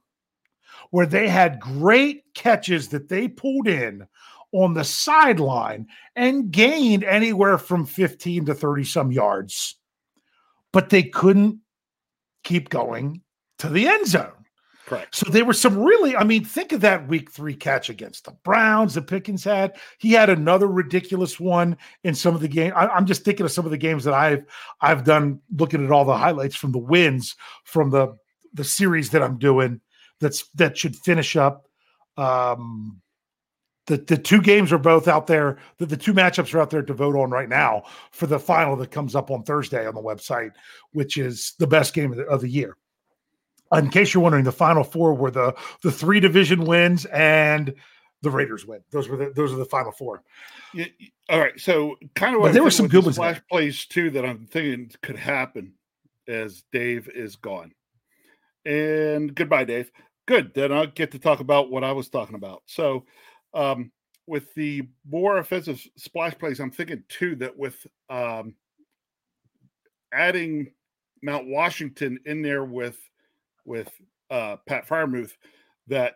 where 0.90 1.06
they 1.06 1.28
had 1.28 1.60
great 1.60 2.24
catches 2.34 2.88
that 2.88 3.08
they 3.08 3.28
pulled 3.28 3.68
in 3.68 4.06
on 4.52 4.72
the 4.72 4.84
sideline 4.84 5.86
and 6.14 6.52
gained 6.52 7.02
anywhere 7.02 7.58
from 7.58 7.84
15 7.84 8.46
to 8.46 8.54
30 8.54 8.84
some 8.84 9.10
yards, 9.10 9.76
but 10.72 10.90
they 10.90 11.02
couldn't 11.02 11.58
keep 12.44 12.68
going 12.68 13.20
to 13.58 13.68
the 13.68 13.88
end 13.88 14.06
zone. 14.06 14.43
Correct. 14.86 15.16
So 15.16 15.30
there 15.30 15.46
were 15.46 15.54
some 15.54 15.78
really, 15.78 16.14
I 16.14 16.24
mean, 16.24 16.44
think 16.44 16.72
of 16.72 16.82
that 16.82 17.08
week 17.08 17.30
three 17.30 17.54
catch 17.54 17.88
against 17.88 18.26
the 18.26 18.32
Browns 18.44 18.94
that 18.94 19.06
Pickens 19.06 19.42
had. 19.42 19.76
He 19.98 20.12
had 20.12 20.28
another 20.28 20.66
ridiculous 20.66 21.40
one 21.40 21.78
in 22.02 22.14
some 22.14 22.34
of 22.34 22.42
the 22.42 22.48
game. 22.48 22.72
I, 22.76 22.88
I'm 22.88 23.06
just 23.06 23.24
thinking 23.24 23.46
of 23.46 23.52
some 23.52 23.64
of 23.64 23.70
the 23.70 23.78
games 23.78 24.04
that 24.04 24.12
I've 24.12 24.44
I've 24.82 25.04
done 25.04 25.40
looking 25.56 25.84
at 25.84 25.90
all 25.90 26.04
the 26.04 26.16
highlights 26.16 26.56
from 26.56 26.72
the 26.72 26.78
wins 26.78 27.34
from 27.64 27.90
the 27.90 28.16
the 28.52 28.64
series 28.64 29.10
that 29.10 29.22
I'm 29.22 29.38
doing 29.38 29.80
that's 30.20 30.48
that 30.50 30.76
should 30.76 30.96
finish 30.96 31.34
up. 31.34 31.66
Um 32.18 33.00
the, 33.86 33.98
the 33.98 34.16
two 34.16 34.40
games 34.40 34.72
are 34.72 34.78
both 34.78 35.08
out 35.08 35.26
there. 35.26 35.58
The, 35.78 35.86
the 35.86 35.96
two 35.96 36.14
matchups 36.14 36.54
are 36.54 36.60
out 36.60 36.70
there 36.70 36.82
to 36.82 36.94
vote 36.94 37.16
on 37.16 37.30
right 37.30 37.48
now 37.48 37.82
for 38.12 38.26
the 38.26 38.38
final 38.38 38.76
that 38.76 38.90
comes 38.90 39.14
up 39.14 39.30
on 39.30 39.42
Thursday 39.42 39.86
on 39.86 39.94
the 39.94 40.00
website, 40.02 40.52
which 40.92 41.18
is 41.18 41.54
the 41.58 41.66
best 41.66 41.92
game 41.92 42.10
of 42.10 42.16
the, 42.16 42.24
of 42.24 42.40
the 42.40 42.48
year. 42.48 42.76
In 43.72 43.90
case 43.90 44.14
you're 44.14 44.22
wondering, 44.22 44.44
the 44.44 44.52
final 44.52 44.84
four 44.84 45.14
were 45.14 45.30
the 45.30 45.54
the 45.82 45.90
three 45.90 46.20
division 46.20 46.64
wins 46.64 47.06
and 47.06 47.74
the 48.22 48.30
Raiders 48.30 48.66
win. 48.66 48.80
Those 48.90 49.08
were 49.08 49.16
the 49.16 49.32
those 49.34 49.52
are 49.52 49.56
the 49.56 49.64
final 49.64 49.92
four. 49.92 50.22
Yeah, 50.72 50.86
all 51.28 51.40
right. 51.40 51.58
So 51.58 51.96
kind 52.14 52.34
of 52.34 52.40
what 52.40 52.52
there 52.52 52.62
were 52.62 52.70
some 52.70 52.88
good 52.88 53.04
ones 53.04 53.16
splash 53.16 53.36
there. 53.36 53.44
plays 53.50 53.86
too 53.86 54.10
that 54.10 54.24
I'm 54.24 54.46
thinking 54.46 54.90
could 55.02 55.16
happen 55.16 55.74
as 56.26 56.64
Dave 56.72 57.08
is 57.08 57.36
gone. 57.36 57.72
And 58.64 59.34
goodbye, 59.34 59.64
Dave. 59.64 59.90
Good. 60.26 60.54
Then 60.54 60.72
I'll 60.72 60.86
get 60.86 61.12
to 61.12 61.18
talk 61.18 61.40
about 61.40 61.70
what 61.70 61.84
I 61.84 61.92
was 61.92 62.08
talking 62.08 62.34
about. 62.34 62.62
So 62.66 63.04
um 63.52 63.92
with 64.26 64.54
the 64.54 64.88
more 65.08 65.36
offensive 65.38 65.86
splash 65.96 66.36
plays, 66.38 66.60
I'm 66.60 66.70
thinking 66.70 67.04
too 67.08 67.36
that 67.36 67.56
with 67.56 67.86
um 68.08 68.54
adding 70.12 70.72
Mount 71.22 71.46
Washington 71.46 72.18
in 72.24 72.42
there 72.42 72.64
with 72.64 72.98
with 73.64 73.90
uh 74.30 74.56
Pat 74.66 74.86
Freiermuth 74.86 75.32
that 75.86 76.14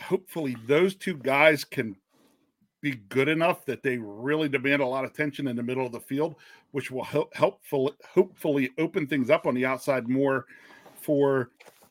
hopefully 0.00 0.56
those 0.66 0.94
two 0.94 1.16
guys 1.16 1.64
can 1.64 1.96
be 2.80 2.92
good 3.10 3.28
enough 3.28 3.66
that 3.66 3.82
they 3.82 3.98
really 3.98 4.48
demand 4.48 4.80
a 4.80 4.86
lot 4.86 5.04
of 5.04 5.12
tension 5.12 5.46
in 5.48 5.56
the 5.56 5.62
middle 5.62 5.84
of 5.84 5.92
the 5.92 6.00
field, 6.00 6.34
which 6.70 6.90
will 6.90 7.04
help 7.04 7.34
helpful 7.34 7.94
hopefully 8.14 8.70
open 8.78 9.06
things 9.06 9.28
up 9.28 9.46
on 9.46 9.54
the 9.54 9.66
outside 9.66 10.08
more 10.08 10.46
for 10.94 11.50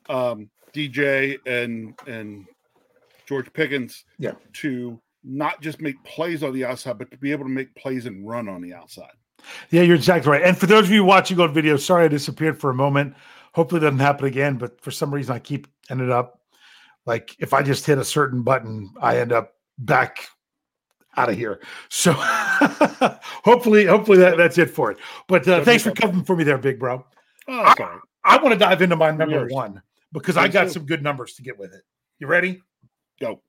um, 0.09 0.49
DJ 0.73 1.38
and 1.45 1.93
and 2.07 2.45
George 3.27 3.51
Pickens 3.53 4.05
Yeah. 4.17 4.33
to 4.53 4.99
not 5.23 5.62
just 5.62 5.81
make 5.81 6.01
plays 6.03 6.41
on 6.43 6.53
the 6.53 6.65
outside, 6.65 6.97
but 6.97 7.12
to 7.12 7.17
be 7.17 7.31
able 7.31 7.43
to 7.43 7.51
make 7.51 7.75
plays 7.75 8.07
and 8.07 8.27
run 8.27 8.49
on 8.49 8.62
the 8.62 8.73
outside. 8.73 9.12
Yeah, 9.69 9.83
you're 9.83 9.95
exactly 9.95 10.31
right. 10.31 10.41
And 10.43 10.57
for 10.57 10.65
those 10.65 10.85
of 10.85 10.91
you 10.91 11.03
watching 11.03 11.39
on 11.39 11.53
video, 11.53 11.77
sorry 11.77 12.05
I 12.05 12.07
disappeared 12.07 12.59
for 12.59 12.71
a 12.71 12.73
moment. 12.73 13.13
Hopefully 13.53 13.79
it 13.79 13.83
doesn't 13.83 13.99
happen 13.99 14.25
again, 14.25 14.57
but 14.57 14.79
for 14.81 14.91
some 14.91 15.13
reason 15.13 15.35
I 15.35 15.39
keep 15.39 15.67
ended 15.89 16.12
up 16.12 16.39
like 17.05 17.35
if 17.39 17.53
I 17.53 17.63
just 17.63 17.85
hit 17.85 17.97
a 17.97 18.05
certain 18.05 18.43
button, 18.43 18.91
I 19.01 19.17
end 19.17 19.31
up 19.31 19.53
back 19.77 20.27
out 21.17 21.29
of 21.29 21.35
here. 21.35 21.59
So 21.89 22.13
hopefully, 23.43 23.85
hopefully 23.85 24.19
that, 24.19 24.38
that's 24.38 24.57
it 24.57 24.69
for 24.69 24.91
it. 24.91 24.97
But 25.27 25.47
uh, 25.47 25.63
thanks 25.63 25.83
for 25.83 25.91
covering 25.91 26.23
for 26.23 26.35
me 26.35 26.43
there, 26.43 26.57
big 26.57 26.79
bro. 26.79 27.05
Oh, 27.47 27.53
all 27.53 27.63
right. 27.63 27.99
I 28.23 28.38
want 28.38 28.53
to 28.53 28.59
dive 28.59 28.81
into 28.81 28.95
my 28.95 29.12
number 29.12 29.39
Yours. 29.39 29.51
one 29.51 29.81
because 30.12 30.38
I 30.38 30.47
got 30.47 30.71
some 30.71 30.85
good 30.85 31.01
numbers 31.01 31.33
to 31.35 31.41
get 31.41 31.57
with 31.57 31.73
it. 31.73 31.81
You 32.19 32.27
ready? 32.27 32.62
Go. 33.19 33.41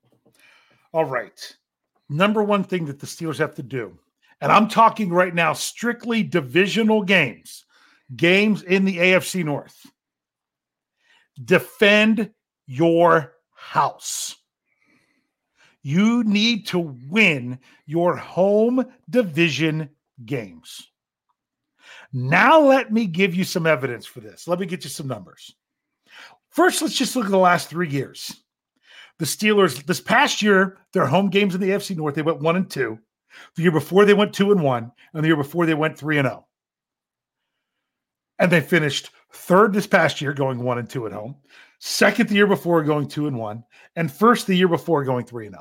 All 0.93 1.05
right. 1.05 1.55
Number 2.09 2.43
one 2.43 2.63
thing 2.63 2.85
that 2.85 2.99
the 2.99 3.07
Steelers 3.07 3.37
have 3.37 3.55
to 3.55 3.63
do, 3.63 3.97
and 4.41 4.51
I'm 4.51 4.67
talking 4.67 5.09
right 5.09 5.33
now 5.33 5.53
strictly 5.53 6.23
divisional 6.23 7.03
games, 7.03 7.65
games 8.15 8.63
in 8.63 8.85
the 8.85 8.97
AFC 8.97 9.43
North. 9.43 9.85
Defend 11.43 12.31
your 12.67 13.33
house. 13.53 14.35
You 15.83 16.23
need 16.23 16.67
to 16.67 16.79
win 17.09 17.59
your 17.85 18.15
home 18.15 18.85
division 19.09 19.89
games. 20.25 20.87
Now, 22.13 22.59
let 22.59 22.91
me 22.91 23.07
give 23.07 23.33
you 23.33 23.43
some 23.43 23.65
evidence 23.65 24.05
for 24.05 24.19
this. 24.19 24.47
Let 24.47 24.59
me 24.59 24.65
get 24.65 24.83
you 24.83 24.89
some 24.89 25.07
numbers. 25.07 25.55
First, 26.49 26.81
let's 26.81 26.97
just 26.97 27.15
look 27.15 27.25
at 27.25 27.31
the 27.31 27.37
last 27.37 27.69
three 27.69 27.89
years. 27.89 28.35
The 29.17 29.25
Steelers, 29.25 29.85
this 29.85 30.01
past 30.01 30.41
year, 30.41 30.79
their 30.93 31.05
home 31.05 31.29
games 31.29 31.55
in 31.55 31.61
the 31.61 31.69
AFC 31.69 31.95
North, 31.95 32.15
they 32.15 32.21
went 32.21 32.41
one 32.41 32.57
and 32.57 32.69
two. 32.69 32.99
The 33.55 33.61
year 33.63 33.71
before, 33.71 34.03
they 34.03 34.13
went 34.13 34.33
two 34.33 34.51
and 34.51 34.61
one. 34.61 34.91
And 35.13 35.23
the 35.23 35.27
year 35.27 35.37
before, 35.37 35.65
they 35.65 35.73
went 35.73 35.97
three 35.97 36.17
and 36.17 36.27
oh. 36.27 36.45
And 38.41 38.51
they 38.51 38.59
finished 38.59 39.11
third 39.33 39.71
this 39.71 39.85
past 39.85 40.19
year, 40.19 40.33
going 40.33 40.63
one 40.63 40.79
and 40.79 40.89
two 40.89 41.05
at 41.05 41.11
home. 41.11 41.35
Second 41.79 42.27
the 42.27 42.35
year 42.35 42.47
before, 42.47 42.83
going 42.83 43.07
two 43.07 43.27
and 43.27 43.37
one. 43.37 43.63
And 43.95 44.11
first 44.11 44.47
the 44.47 44.55
year 44.55 44.67
before, 44.67 45.03
going 45.03 45.25
three 45.25 45.45
and 45.45 45.55
oh. 45.55 45.59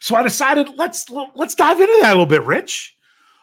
So 0.00 0.14
I 0.14 0.22
decided 0.22 0.68
let's 0.76 1.08
let's 1.34 1.54
dive 1.54 1.80
into 1.80 1.98
that 2.02 2.10
a 2.10 2.12
little 2.12 2.26
bit, 2.26 2.42
Rich. 2.42 2.96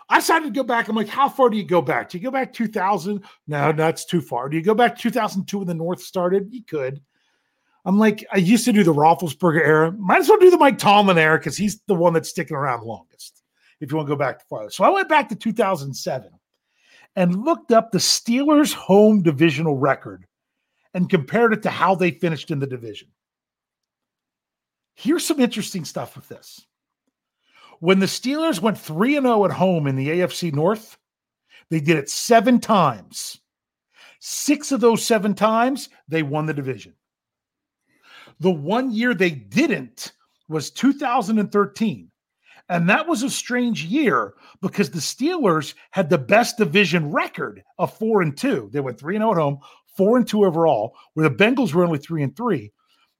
I 0.08 0.20
decided 0.20 0.46
to 0.46 0.52
go 0.52 0.64
back. 0.64 0.88
I'm 0.88 0.96
like, 0.96 1.08
how 1.08 1.28
far 1.28 1.50
do 1.50 1.58
you 1.58 1.64
go 1.64 1.82
back? 1.82 2.10
Do 2.10 2.20
you 2.20 2.24
go 2.24 2.30
back 2.30 2.54
2000? 2.54 3.24
No, 3.48 3.72
that's 3.72 4.06
too 4.06 4.22
far. 4.22 4.50
Do 4.50 4.58
you 4.58 4.64
go 4.64 4.76
back 4.76 4.96
2002 4.98 5.58
when 5.58 5.68
the 5.68 5.74
North 5.74 6.02
started? 6.02 6.50
You 6.52 6.64
could. 6.64 7.02
I'm 7.86 7.98
like, 7.98 8.24
I 8.32 8.38
used 8.38 8.66
to 8.66 8.74
do 8.74 8.84
the 8.84 8.94
Roethlisberger 8.94 9.66
era. 9.66 9.92
Might 9.94 10.20
as 10.20 10.30
well 10.30 10.40
do 10.40 10.52
the 10.52 10.58
Mike 10.58 10.78
Tomlin 10.78 11.18
era 11.18 11.40
because 11.40 11.58
he's 11.58 11.82
the 11.88 11.96
one 11.96 12.14
that's 12.14 12.30
sticking 12.30 12.56
around 12.56 12.84
longest. 12.84 13.42
If 13.80 13.92
you 13.92 13.98
want 13.98 14.08
to 14.08 14.14
go 14.14 14.20
back 14.20 14.48
farther, 14.48 14.70
so 14.70 14.84
I 14.84 14.90
went 14.90 15.10
back 15.10 15.30
to 15.30 15.36
2007 15.36 16.30
and 17.16 17.44
looked 17.46 17.72
up 17.72 17.92
the 17.92 17.98
Steelers' 18.00 18.74
home 18.74 19.22
divisional 19.22 19.78
record 19.78 20.26
and 20.94 21.10
compared 21.10 21.54
it 21.54 21.64
to 21.64 21.70
how 21.70 21.96
they 21.96 22.12
finished 22.12 22.52
in 22.52 22.60
the 22.60 22.68
division. 22.68 23.10
Here's 24.96 25.26
some 25.26 25.40
interesting 25.40 25.86
stuff 25.86 26.16
with 26.16 26.28
this. 26.28 26.66
When 27.80 28.00
the 28.00 28.06
Steelers 28.06 28.62
went 28.62 28.78
3 28.78 29.14
0 29.14 29.46
at 29.46 29.52
home 29.52 29.88
in 29.88 29.96
the 29.96 30.08
AFC 30.08 30.54
North, 30.54 30.98
they 31.70 31.80
did 31.80 31.98
it 31.98 32.10
seven 32.10 32.60
times. 32.60 33.40
Six 34.20 34.72
of 34.72 34.80
those 34.80 35.06
seven 35.06 35.34
times, 35.34 35.90
they 36.08 36.24
won 36.24 36.46
the 36.46 36.54
division. 36.54 36.94
The 38.40 38.52
one 38.52 38.92
year 38.92 39.14
they 39.14 39.32
didn't 39.32 40.14
was 40.48 40.72
2013. 40.72 42.10
And 42.74 42.90
that 42.90 43.08
was 43.08 43.22
a 43.22 43.30
strange 43.30 43.86
year 43.86 44.34
because 44.60 44.90
the 44.90 44.98
Steelers 44.98 45.76
had 45.92 46.10
the 46.10 46.18
best 46.18 46.58
division 46.58 47.12
record 47.12 47.64
of 47.78 47.96
four 47.96 48.24
and 48.24 48.36
two. 48.36 48.72
They 48.74 48.80
went 48.80 49.00
3 49.00 49.16
and 49.16 49.22
0 49.22 49.32
at 49.32 49.38
home, 49.38 49.60
four 49.96 50.18
and 50.18 50.28
two 50.28 50.44
overall, 50.44 50.96
where 51.14 51.30
the 51.30 51.36
Bengals 51.36 51.74
were 51.74 51.84
only 51.84 52.00
three 52.00 52.24
and 52.24 52.36
three. 52.36 52.72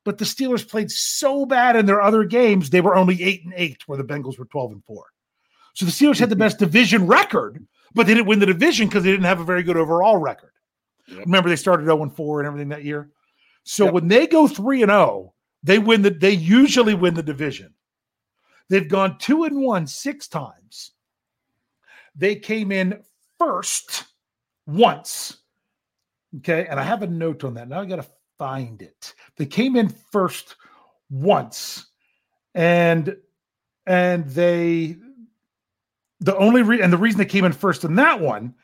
But 0.06 0.18
the 0.18 0.26
Steelers 0.26 0.68
played 0.68 0.90
so 0.90 1.46
bad 1.46 1.76
in 1.76 1.86
their 1.86 2.02
other 2.02 2.24
games, 2.24 2.72
they 2.72 2.82
were 2.82 2.96
only 2.96 3.22
eight 3.22 3.46
and 3.46 3.54
eight, 3.56 3.84
where 3.86 3.98
the 3.98 4.04
Bengals 4.04 4.40
were 4.40 4.46
12 4.46 4.72
and 4.72 4.84
four. 4.86 5.06
So 5.76 5.86
the 5.86 5.92
Steelers 5.92 6.18
had 6.18 6.30
the 6.30 6.36
mm-hmm. 6.36 6.40
best 6.40 6.58
division 6.58 7.06
record, 7.06 7.64
but 7.94 8.08
they 8.08 8.16
didn't 8.16 8.28
win 8.28 8.40
the 8.40 8.48
division 8.48 8.88
because 8.88 9.04
they 9.04 9.12
didn't 9.12 9.26
have 9.26 9.40
a 9.40 9.46
very 9.46 9.62
good 9.62 9.78
overall 9.78 10.18
record. 10.18 10.52
Yep. 11.10 11.26
Remember, 11.26 11.50
they 11.50 11.56
started 11.58 11.86
0 11.86 12.02
and 12.02 12.16
4 12.16 12.40
and 12.40 12.48
everything 12.48 12.70
that 12.70 12.84
year. 12.84 13.12
So 13.66 13.86
yep. 13.86 13.94
when 13.94 14.08
they 14.08 14.26
go 14.26 14.48
3 14.48 14.82
and 14.82 14.90
0, 14.90 15.34
they 15.62 15.78
win 15.78 16.02
the 16.02 16.10
they 16.10 16.32
usually 16.32 16.96
win 16.96 17.14
the 17.14 17.22
division. 17.22 17.74
They've 18.70 18.88
gone 18.88 19.18
2 19.20 19.44
and 19.44 19.62
1 19.62 19.88
six 19.88 20.28
times. 20.28 20.92
They 22.16 22.36
came 22.36 22.72
in 22.72 23.02
first 23.40 24.06
once. 24.66 25.38
Okay, 26.38 26.66
and 26.68 26.80
I 26.80 26.84
have 26.84 27.04
a 27.04 27.08
note 27.08 27.44
on 27.44 27.54
that. 27.56 27.68
Now 27.68 27.82
I 27.82 27.86
got 27.86 27.98
to 27.98 28.08
find 28.40 28.82
it. 28.82 29.14
They 29.38 29.46
came 29.46 29.76
in 29.76 29.90
first 29.90 30.56
once, 31.10 31.86
and 32.56 33.16
and 33.86 34.28
they 34.30 34.96
the 36.20 36.36
only 36.38 36.62
re- 36.62 36.82
and 36.82 36.92
the 36.92 36.98
reason 36.98 37.20
they 37.20 37.26
came 37.26 37.46
in 37.46 37.52
first 37.52 37.84
in 37.84 37.96
that 37.96 38.20
one 38.20 38.56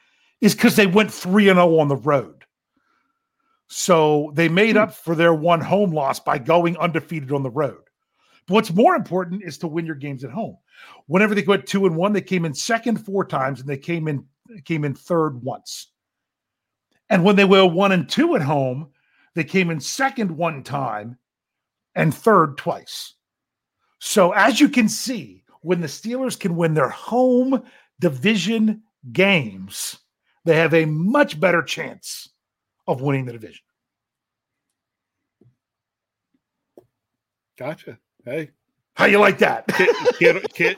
is 0.42 0.56
because 0.56 0.76
they 0.76 0.88
went 0.88 1.14
three 1.14 1.50
and 1.50 1.58
zero 1.58 1.76
oh 1.76 1.80
on 1.80 1.90
the 1.90 1.96
road. 1.96 2.46
So 3.68 4.32
they 4.34 4.50
made 4.50 4.76
hmm. 4.76 4.84
up 4.84 4.94
for 4.94 5.14
their 5.14 5.34
one 5.34 5.62
home 5.62 5.92
loss 5.92 6.20
by 6.20 6.40
going 6.40 6.78
undefeated 6.78 7.32
on 7.32 7.44
the 7.44 7.52
road. 7.52 7.89
What's 8.50 8.74
more 8.74 8.96
important 8.96 9.44
is 9.44 9.60
to 9.60 9.68
win 9.68 9.86
your 9.86 9.96
games 9.96 10.24
at 10.24 10.32
home. 10.32 10.58
Whenever 11.06 11.36
they 11.36 11.44
went 11.44 11.68
two 11.68 11.86
and 11.86 11.96
one, 11.96 12.14
they 12.14 12.22
came 12.22 12.46
in 12.46 12.54
second 12.54 12.98
four 12.98 13.24
times, 13.24 13.60
and 13.60 13.70
they 13.70 13.78
came 13.78 14.08
in 14.08 14.26
came 14.66 14.84
in 14.84 14.96
third 14.96 15.44
once. 15.44 15.92
And 17.12 17.24
when 17.24 17.36
they 17.36 17.46
were 17.46 17.68
one 17.68 17.92
and 17.92 18.10
two 18.10 18.36
at 18.36 18.42
home, 18.42 18.90
they 19.36 19.44
came 19.44 19.70
in 19.70 19.80
second 19.80 20.32
one 20.32 20.64
time 20.64 21.18
and 21.94 22.14
third 22.14 22.58
twice. 22.58 23.14
So, 24.00 24.32
as 24.32 24.60
you 24.60 24.68
can 24.68 24.90
see, 24.90 25.44
when 25.62 25.82
the 25.82 25.88
Steelers 25.88 26.40
can 26.40 26.56
win 26.56 26.74
their 26.74 26.90
home 26.90 27.64
division 28.00 28.82
games, 29.12 30.00
they 30.46 30.56
have 30.56 30.74
a 30.74 30.86
much 30.86 31.40
better 31.40 31.62
chance 31.62 32.30
of 32.88 33.02
winning 33.02 33.26
the 33.26 33.34
division. 33.34 33.62
Gotcha. 37.58 38.00
Hey, 38.26 38.52
how 38.94 39.06
you 39.06 39.20
like 39.20 39.38
that? 39.40 39.68
can't, 40.20 40.78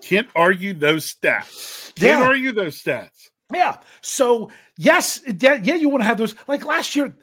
can't, 0.00 0.28
argue 0.34 0.74
those 0.74 1.14
stats. 1.14 1.94
Can't 1.94 2.20
yeah. 2.20 2.26
argue 2.26 2.52
those 2.52 2.82
stats. 2.82 3.30
Yeah. 3.52 3.76
So 4.00 4.50
yes, 4.78 5.20
yeah, 5.26 5.74
you 5.74 5.88
want 5.88 6.02
to 6.02 6.06
have 6.06 6.18
those. 6.18 6.34
Like 6.48 6.64
last 6.64 6.96
year, 6.96 7.14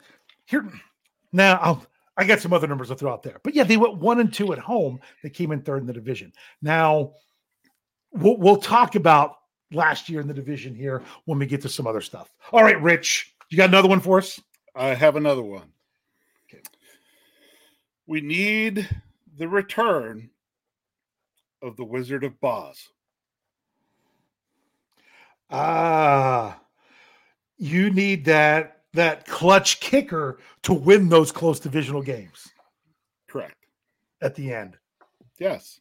here 0.46 0.70
now 1.32 1.58
I'll, 1.60 1.86
I 2.16 2.24
got 2.24 2.40
some 2.40 2.52
other 2.52 2.66
numbers 2.66 2.88
to 2.88 2.94
throw 2.94 3.12
out 3.12 3.22
there, 3.22 3.40
but 3.42 3.54
yeah, 3.54 3.64
they 3.64 3.76
went 3.76 3.96
one 3.96 4.20
and 4.20 4.32
two 4.32 4.52
at 4.52 4.58
home. 4.58 5.00
They 5.22 5.30
came 5.30 5.52
in 5.52 5.62
third 5.62 5.80
in 5.80 5.86
the 5.86 5.92
division. 5.92 6.32
Now 6.62 7.12
we'll, 8.12 8.36
we'll 8.36 8.56
talk 8.56 8.94
about 8.94 9.36
last 9.72 10.08
year 10.08 10.20
in 10.20 10.28
the 10.28 10.34
division 10.34 10.74
here 10.74 11.02
when 11.24 11.38
we 11.38 11.46
get 11.46 11.62
to 11.62 11.68
some 11.68 11.86
other 11.86 12.00
stuff. 12.00 12.32
All 12.52 12.62
right, 12.62 12.80
Rich, 12.80 13.34
you 13.48 13.56
got 13.56 13.68
another 13.68 13.88
one 13.88 14.00
for 14.00 14.18
us? 14.18 14.40
I 14.74 14.88
have 14.94 15.16
another 15.16 15.42
one. 15.42 15.72
Okay. 16.48 16.62
We 18.06 18.20
need 18.20 18.88
the 19.40 19.48
return 19.48 20.28
of 21.62 21.74
the 21.76 21.84
Wizard 21.84 22.24
of 22.24 22.38
Boz. 22.42 22.90
Ah, 25.48 26.60
you 27.56 27.90
need 27.90 28.26
that 28.26 28.82
that 28.92 29.26
clutch 29.26 29.80
kicker 29.80 30.40
to 30.62 30.74
win 30.74 31.08
those 31.08 31.32
close 31.32 31.58
divisional 31.58 32.02
games. 32.02 32.48
Correct. 33.28 33.56
At 34.20 34.34
the 34.34 34.52
end. 34.52 34.76
Yes. 35.38 35.80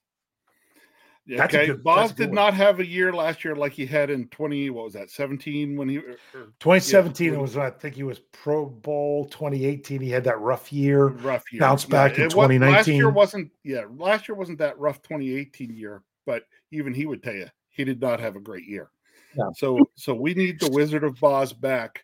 That's 1.37 1.53
okay. 1.53 1.67
Good, 1.67 1.83
Boz 1.83 2.11
did 2.11 2.29
one. 2.29 2.35
not 2.35 2.53
have 2.55 2.79
a 2.79 2.85
year 2.85 3.13
last 3.13 3.43
year 3.43 3.55
like 3.55 3.71
he 3.71 3.85
had 3.85 4.09
in 4.09 4.27
20, 4.29 4.69
what 4.71 4.85
was 4.85 4.93
that, 4.93 5.11
17 5.11 5.77
when 5.77 5.89
he. 5.89 5.97
Or, 5.97 6.17
2017, 6.59 7.27
yeah, 7.27 7.33
it 7.33 7.41
was, 7.41 7.57
I 7.57 7.69
think 7.69 7.95
he 7.95 8.03
was 8.03 8.19
Pro 8.31 8.65
Bowl. 8.65 9.25
2018, 9.25 10.01
he 10.01 10.09
had 10.09 10.23
that 10.23 10.39
rough 10.39 10.73
year. 10.73 11.07
Rough 11.07 11.43
year. 11.51 11.59
Bounce 11.59 11.85
back 11.85 12.17
yeah, 12.17 12.23
in 12.25 12.29
2019. 12.29 12.67
Was, 12.67 12.77
last 12.77 12.87
year 12.87 13.09
wasn't, 13.09 13.51
yeah, 13.63 13.83
last 13.97 14.27
year 14.27 14.35
wasn't 14.35 14.57
that 14.59 14.79
rough 14.79 15.01
2018 15.03 15.75
year, 15.75 16.01
but 16.25 16.43
even 16.71 16.93
he 16.93 17.05
would 17.05 17.21
tell 17.21 17.35
you 17.35 17.47
he 17.69 17.83
did 17.83 18.01
not 18.01 18.19
have 18.19 18.35
a 18.35 18.39
great 18.39 18.65
year. 18.65 18.89
Yeah. 19.37 19.49
So, 19.55 19.89
so 19.95 20.13
we 20.15 20.33
need 20.33 20.59
the 20.59 20.71
Wizard 20.71 21.03
of 21.03 21.19
Boz 21.19 21.53
back 21.53 22.03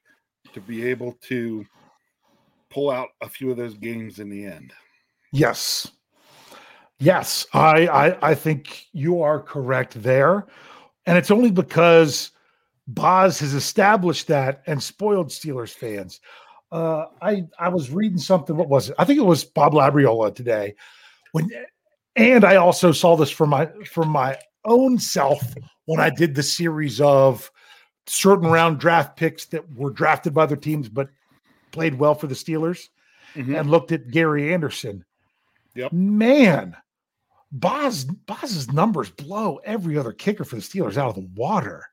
to 0.53 0.61
be 0.61 0.85
able 0.85 1.13
to 1.23 1.65
pull 2.69 2.91
out 2.91 3.09
a 3.21 3.29
few 3.29 3.49
of 3.49 3.57
those 3.57 3.73
games 3.75 4.19
in 4.19 4.29
the 4.29 4.45
end. 4.45 4.71
Yes. 5.31 5.91
Yes, 6.99 7.45
I, 7.53 7.87
I 7.87 8.29
I 8.31 8.35
think 8.35 8.87
you 8.93 9.21
are 9.21 9.39
correct 9.39 10.01
there. 10.01 10.45
And 11.05 11.17
it's 11.17 11.31
only 11.31 11.51
because 11.51 12.31
Boz 12.87 13.39
has 13.39 13.53
established 13.53 14.27
that 14.27 14.63
and 14.65 14.81
spoiled 14.81 15.29
Steelers 15.29 15.73
fans. 15.73 16.21
Uh, 16.71 17.05
I 17.21 17.45
I 17.59 17.69
was 17.69 17.91
reading 17.91 18.17
something. 18.17 18.55
What 18.55 18.69
was 18.69 18.89
it? 18.89 18.95
I 18.97 19.05
think 19.05 19.19
it 19.19 19.25
was 19.25 19.43
Bob 19.43 19.73
Labriola 19.73 20.33
today. 20.33 20.75
When 21.31 21.49
and 22.15 22.45
I 22.45 22.55
also 22.55 22.91
saw 22.91 23.15
this 23.15 23.31
for 23.31 23.45
my 23.45 23.67
for 23.91 24.05
my 24.05 24.37
own 24.63 24.97
self 24.97 25.53
when 25.85 25.99
I 25.99 26.09
did 26.09 26.33
the 26.33 26.43
series 26.43 27.01
of 27.01 27.51
certain 28.07 28.49
round 28.49 28.79
draft 28.79 29.17
picks 29.17 29.45
that 29.47 29.71
were 29.75 29.91
drafted 29.91 30.33
by 30.33 30.43
other 30.43 30.55
teams 30.55 30.89
but 30.89 31.09
played 31.71 31.95
well 31.95 32.15
for 32.15 32.27
the 32.27 32.35
Steelers 32.35 32.89
mm-hmm. 33.35 33.55
and 33.55 33.69
looked 33.69 33.91
at 33.91 34.11
Gary 34.11 34.53
Anderson. 34.53 35.03
Yep. 35.75 35.91
Man, 35.91 36.75
Boz 37.59 38.05
Boz's 38.05 38.71
numbers 38.71 39.09
blow 39.09 39.59
every 39.63 39.97
other 39.97 40.11
kicker 40.11 40.43
for 40.43 40.55
the 40.55 40.61
Steelers 40.61 40.97
out 40.97 41.09
of 41.09 41.15
the 41.15 41.29
water. 41.35 41.85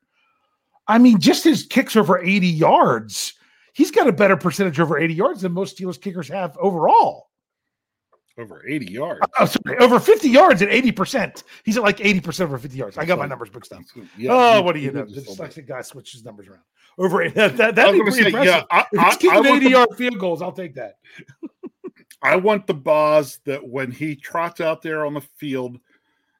I 0.87 0.97
mean, 0.97 1.19
just 1.19 1.43
his 1.43 1.65
kicks 1.65 1.95
over 1.95 2.19
80 2.19 2.47
yards. 2.47 3.33
He's 3.73 3.91
got 3.91 4.07
a 4.07 4.11
better 4.11 4.35
percentage 4.35 4.79
over 4.79 4.97
80 4.97 5.13
yards 5.13 5.41
than 5.41 5.53
most 5.53 5.77
Steelers 5.77 5.99
kickers 5.99 6.27
have 6.27 6.57
overall 6.57 7.29
over 8.37 8.67
80 8.67 8.91
yards. 8.91 9.19
Oh, 9.23 9.27
oh 9.39 9.45
sorry, 9.45 9.77
over 9.77 9.99
50 9.99 10.29
yards 10.29 10.61
at 10.61 10.69
80%. 10.69 11.43
He's 11.63 11.77
at 11.77 11.83
like 11.83 11.97
80% 11.97 12.41
over 12.41 12.57
50 12.57 12.77
yards. 12.77 12.97
I 12.97 13.05
got 13.05 13.19
my 13.19 13.25
numbers 13.25 13.53
mixed 13.53 13.71
up. 13.73 13.81
Yeah, 14.17 14.31
oh, 14.31 14.61
what 14.61 14.73
do 14.73 14.81
you 14.81 14.91
know? 14.91 15.05
The 15.05 15.63
guy 15.65 15.81
switches 15.81 16.23
numbers 16.25 16.47
around. 16.47 16.63
Over 16.97 17.29
that, 17.35 17.57
that, 17.57 17.75
that'd 17.75 17.93
be 17.93 18.01
pretty 18.01 18.21
say, 18.21 18.27
impressive. 18.27 18.53
Yeah, 18.53 18.63
I, 18.69 18.85
if 18.91 19.01
he's 19.05 19.17
kicking 19.17 19.45
80 19.45 19.69
yard 19.69 19.89
field 19.97 20.19
goals, 20.19 20.41
I'll 20.41 20.51
take 20.51 20.75
that. 20.75 20.97
I 22.21 22.35
want 22.35 22.67
the 22.67 22.73
Boz 22.73 23.39
that 23.45 23.67
when 23.67 23.91
he 23.91 24.15
trots 24.15 24.61
out 24.61 24.81
there 24.81 25.05
on 25.05 25.13
the 25.13 25.21
field, 25.21 25.79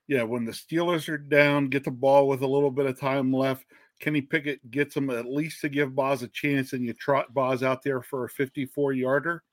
you 0.08 0.18
know, 0.18 0.26
when 0.26 0.46
the 0.46 0.52
Steelers 0.52 1.10
are 1.10 1.18
down, 1.18 1.70
get 1.70 1.84
the 1.84 1.92
ball 1.92 2.28
with 2.28 2.42
a 2.42 2.48
little 2.48 2.72
bit 2.72 2.86
of 2.86 3.00
time 3.00 3.34
left. 3.34 3.66
Kenny 4.00 4.22
Pickett 4.22 4.70
gets 4.70 4.96
him 4.96 5.10
at 5.10 5.26
least 5.26 5.62
to 5.62 5.70
give 5.70 5.96
Boz 5.96 6.24
a 6.24 6.28
chance, 6.28 6.74
and 6.74 6.84
you 6.84 6.94
trot 6.94 7.34
Boz 7.34 7.64
out 7.64 7.84
there 7.84 8.02
for 8.02 8.26
a 8.26 8.30
54 8.30 8.94
yarder. 8.94 9.44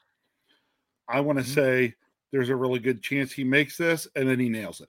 I 1.08 1.20
want 1.20 1.38
to 1.38 1.44
mm-hmm. 1.44 1.54
say 1.54 1.94
there's 2.32 2.48
a 2.48 2.56
really 2.56 2.78
good 2.78 3.02
chance 3.02 3.32
he 3.32 3.44
makes 3.44 3.76
this, 3.76 4.08
and 4.16 4.28
then 4.28 4.38
he 4.38 4.48
nails 4.48 4.80
it. 4.80 4.88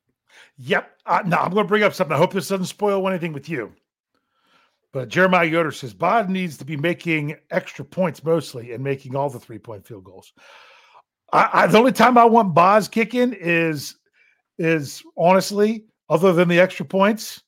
Yep. 0.58 0.98
Uh, 1.06 1.22
now 1.26 1.42
I'm 1.42 1.52
going 1.52 1.66
to 1.66 1.70
bring 1.70 1.84
up 1.84 1.94
something. 1.94 2.16
I 2.16 2.20
hope 2.20 2.34
this 2.34 2.48
doesn't 2.48 2.66
spoil 2.66 3.08
anything 3.08 3.34
with 3.34 3.50
you. 3.50 3.74
But 4.94 5.08
Jeremiah 5.08 5.46
Yoder 5.46 5.72
says 5.72 5.94
Boz 5.94 6.28
needs 6.28 6.58
to 6.58 6.66
be 6.66 6.76
making 6.76 7.38
extra 7.50 7.86
points 7.86 8.24
mostly 8.24 8.74
and 8.74 8.84
making 8.84 9.16
all 9.16 9.30
the 9.30 9.40
three 9.40 9.60
point 9.60 9.86
field 9.86 10.04
goals. 10.04 10.34
I, 11.32 11.50
I, 11.54 11.68
the 11.68 11.78
only 11.78 11.92
time 11.92 12.18
I 12.18 12.26
want 12.26 12.54
Boz 12.54 12.88
kicking 12.88 13.34
is 13.34 13.96
is 14.58 15.04
honestly, 15.18 15.86
other 16.10 16.34
than 16.34 16.48
the 16.48 16.60
extra 16.60 16.86
points, 16.86 17.42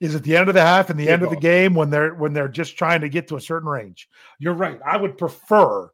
is 0.00 0.14
at 0.14 0.22
the 0.22 0.36
end 0.36 0.48
of 0.48 0.54
the 0.54 0.60
half 0.60 0.90
and 0.90 0.98
the 0.98 1.08
end 1.08 1.22
of 1.22 1.30
the 1.30 1.36
game 1.36 1.74
when 1.74 1.90
they're 1.90 2.14
when 2.14 2.32
they're 2.32 2.48
just 2.48 2.76
trying 2.76 3.00
to 3.00 3.08
get 3.08 3.28
to 3.28 3.36
a 3.36 3.40
certain 3.40 3.68
range. 3.68 4.08
You're 4.38 4.54
right. 4.54 4.78
I 4.84 4.96
would 4.96 5.18
prefer, 5.18 5.90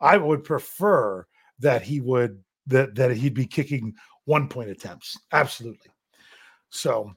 I 0.00 0.16
would 0.16 0.44
prefer 0.44 1.26
that 1.60 1.82
he 1.82 2.00
would 2.00 2.42
that 2.66 2.94
that 2.94 3.16
he'd 3.16 3.34
be 3.34 3.46
kicking 3.46 3.94
one 4.24 4.48
point 4.48 4.70
attempts. 4.70 5.18
Absolutely. 5.32 5.90
So, 6.70 7.12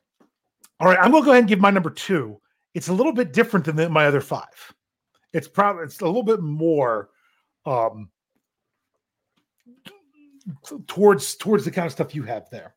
all 0.80 0.88
right, 0.88 1.00
I'm 1.00 1.12
gonna 1.12 1.26
go 1.26 1.32
ahead 1.32 1.44
and 1.44 1.50
give 1.50 1.60
my 1.60 1.72
number 1.72 1.90
two. 1.90 2.40
It's 2.74 2.88
a 2.88 2.94
little 2.94 3.14
bit 3.14 3.34
different 3.34 3.66
than 3.66 3.92
my 3.92 4.06
other 4.06 4.22
five. 4.22 4.74
It's 5.34 5.48
probably 5.48 5.84
it's 5.84 6.02
a 6.02 6.06
little 6.06 6.24
bit 6.24 6.40
more 6.40 7.10
um 7.66 8.10
towards 10.88 11.36
towards 11.36 11.66
the 11.66 11.72
kind 11.72 11.86
of 11.86 11.92
stuff 11.92 12.16
you 12.16 12.24
have 12.24 12.50
there. 12.50 12.76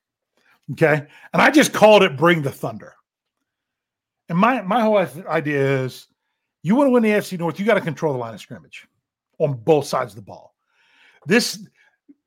Okay. 0.72 1.06
And 1.32 1.42
I 1.42 1.50
just 1.50 1.72
called 1.72 2.02
it 2.02 2.16
bring 2.16 2.42
the 2.42 2.50
thunder. 2.50 2.94
And 4.28 4.38
my 4.38 4.62
my 4.62 4.80
whole 4.80 4.98
idea 4.98 5.84
is 5.84 6.06
you 6.62 6.76
want 6.76 6.88
to 6.88 6.92
win 6.92 7.02
the 7.02 7.10
AFC 7.10 7.38
North, 7.38 7.58
you 7.58 7.66
got 7.66 7.74
to 7.74 7.80
control 7.80 8.12
the 8.12 8.18
line 8.18 8.34
of 8.34 8.40
scrimmage 8.40 8.86
on 9.38 9.54
both 9.54 9.86
sides 9.86 10.12
of 10.12 10.16
the 10.16 10.22
ball. 10.22 10.54
This 11.26 11.66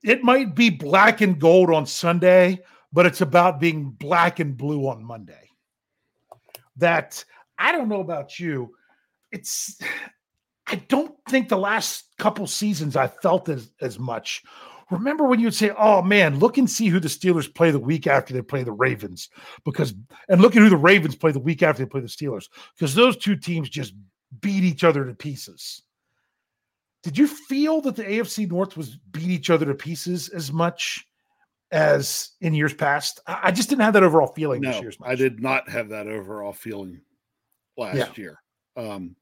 it 0.03 0.23
might 0.23 0.55
be 0.55 0.69
black 0.69 1.21
and 1.21 1.39
gold 1.39 1.71
on 1.71 1.85
Sunday, 1.85 2.59
but 2.93 3.05
it's 3.05 3.21
about 3.21 3.59
being 3.59 3.89
black 3.89 4.39
and 4.39 4.55
blue 4.55 4.87
on 4.87 5.03
Monday. 5.03 5.49
That 6.77 7.23
I 7.57 7.71
don't 7.71 7.89
know 7.89 8.01
about 8.01 8.39
you. 8.39 8.75
It's 9.31 9.79
I 10.67 10.75
don't 10.75 11.15
think 11.29 11.49
the 11.49 11.57
last 11.57 12.05
couple 12.17 12.45
seasons 12.47 12.95
I 12.95 13.07
felt 13.07 13.49
as 13.49 13.71
as 13.81 13.97
much 13.97 14.43
remember 14.91 15.25
when 15.25 15.39
you 15.39 15.47
would 15.47 15.55
say, 15.55 15.71
"Oh 15.77 16.01
man, 16.01 16.39
look 16.39 16.57
and 16.57 16.69
see 16.69 16.87
who 16.87 16.99
the 16.99 17.07
Steelers 17.07 17.53
play 17.53 17.71
the 17.71 17.79
week 17.79 18.07
after 18.07 18.33
they 18.33 18.41
play 18.41 18.63
the 18.63 18.71
Ravens," 18.71 19.29
because 19.63 19.93
and 20.29 20.41
look 20.41 20.55
at 20.55 20.61
who 20.61 20.69
the 20.69 20.77
Ravens 20.77 21.15
play 21.15 21.31
the 21.31 21.39
week 21.39 21.63
after 21.63 21.83
they 21.83 21.89
play 21.89 22.01
the 22.01 22.07
Steelers, 22.07 22.49
because 22.75 22.95
those 22.95 23.17
two 23.17 23.35
teams 23.35 23.69
just 23.69 23.93
beat 24.41 24.63
each 24.63 24.83
other 24.83 25.05
to 25.05 25.13
pieces. 25.13 25.81
Did 27.03 27.17
you 27.17 27.27
feel 27.27 27.81
that 27.81 27.95
the 27.95 28.03
AFC 28.03 28.49
North 28.49 28.75
was 28.75 28.97
beat 29.11 29.29
each 29.29 29.49
other 29.49 29.65
to 29.65 29.75
pieces 29.75 30.29
as 30.29 30.51
much 30.51 31.05
as 31.71 32.31
in 32.41 32.53
years 32.53 32.73
past? 32.73 33.19
I 33.27 33.51
just 33.51 33.69
didn't 33.69 33.83
have 33.83 33.93
that 33.93 34.03
overall 34.03 34.33
feeling 34.33 34.61
no, 34.61 34.71
this 34.71 34.81
year. 34.81 34.91
I 35.03 35.15
did 35.15 35.39
not 35.39 35.69
have 35.69 35.89
that 35.89 36.07
overall 36.07 36.53
feeling 36.53 37.01
last 37.77 37.95
yeah. 37.95 38.09
year. 38.15 38.41
Um, 38.75 39.15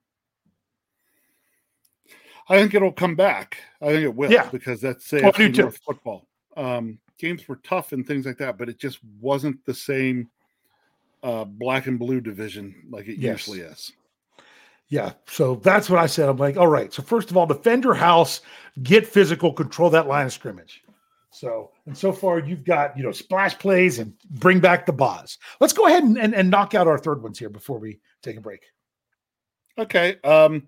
I 2.50 2.58
think 2.58 2.74
it'll 2.74 2.92
come 2.92 3.16
back. 3.16 3.58
I 3.82 3.88
think 3.88 4.04
it 4.04 4.16
will. 4.16 4.32
Yeah. 4.32 4.50
because 4.50 4.82
that's 4.82 5.12
oh, 5.14 5.18
AFC 5.18 5.58
North 5.58 5.80
football. 5.86 6.28
Um, 6.58 7.00
games 7.18 7.48
were 7.48 7.58
tough 7.58 7.92
and 7.94 8.06
things 8.06 8.26
like 8.26 8.38
that, 8.38 8.58
but 8.58 8.70
it 8.70 8.80
just 8.80 9.00
wasn't 9.20 9.64
the 9.66 9.74
same 9.74 10.30
uh, 11.24 11.46
black 11.46 11.88
and 11.88 11.98
blue 11.98 12.22
division 12.22 12.84
like 12.90 13.08
it 13.08 13.18
yes. 13.18 13.48
usually 13.48 13.60
is. 13.60 13.92
Yeah, 14.90 15.14
so 15.26 15.56
that's 15.56 15.90
what 15.90 16.00
I 16.00 16.06
said. 16.06 16.30
I'm 16.30 16.38
like, 16.38 16.58
all 16.58 16.68
right. 16.68 16.94
So 16.94 17.02
first 17.02 17.32
of 17.32 17.38
all, 17.38 17.48
defend 17.48 17.84
your 17.84 17.96
house, 17.96 18.42
get 18.84 19.08
physical, 19.08 19.52
control 19.52 19.90
that 19.90 20.08
line 20.08 20.28
of 20.28 20.34
scrimmage. 20.34 20.84
So 21.32 21.72
and 21.88 21.98
so 21.98 22.12
far, 22.12 22.40
you've 22.40 22.64
got 22.64 22.96
you 22.96 23.04
know 23.04 23.12
splash 23.12 23.58
plays 23.58 23.98
and 23.98 24.14
bring 24.30 24.60
back 24.60 24.86
the 24.86 24.94
Boz. 24.94 25.40
Let's 25.60 25.74
go 25.74 25.88
ahead 25.88 26.04
and, 26.04 26.18
and, 26.18 26.36
and 26.36 26.50
knock 26.50 26.76
out 26.76 26.88
our 26.88 27.00
third 27.00 27.24
ones 27.24 27.40
here 27.40 27.50
before 27.50 27.80
we 27.80 28.00
take 28.22 28.38
a 28.38 28.42
break. 28.42 28.66
Okay. 29.80 30.18
Um, 30.24 30.68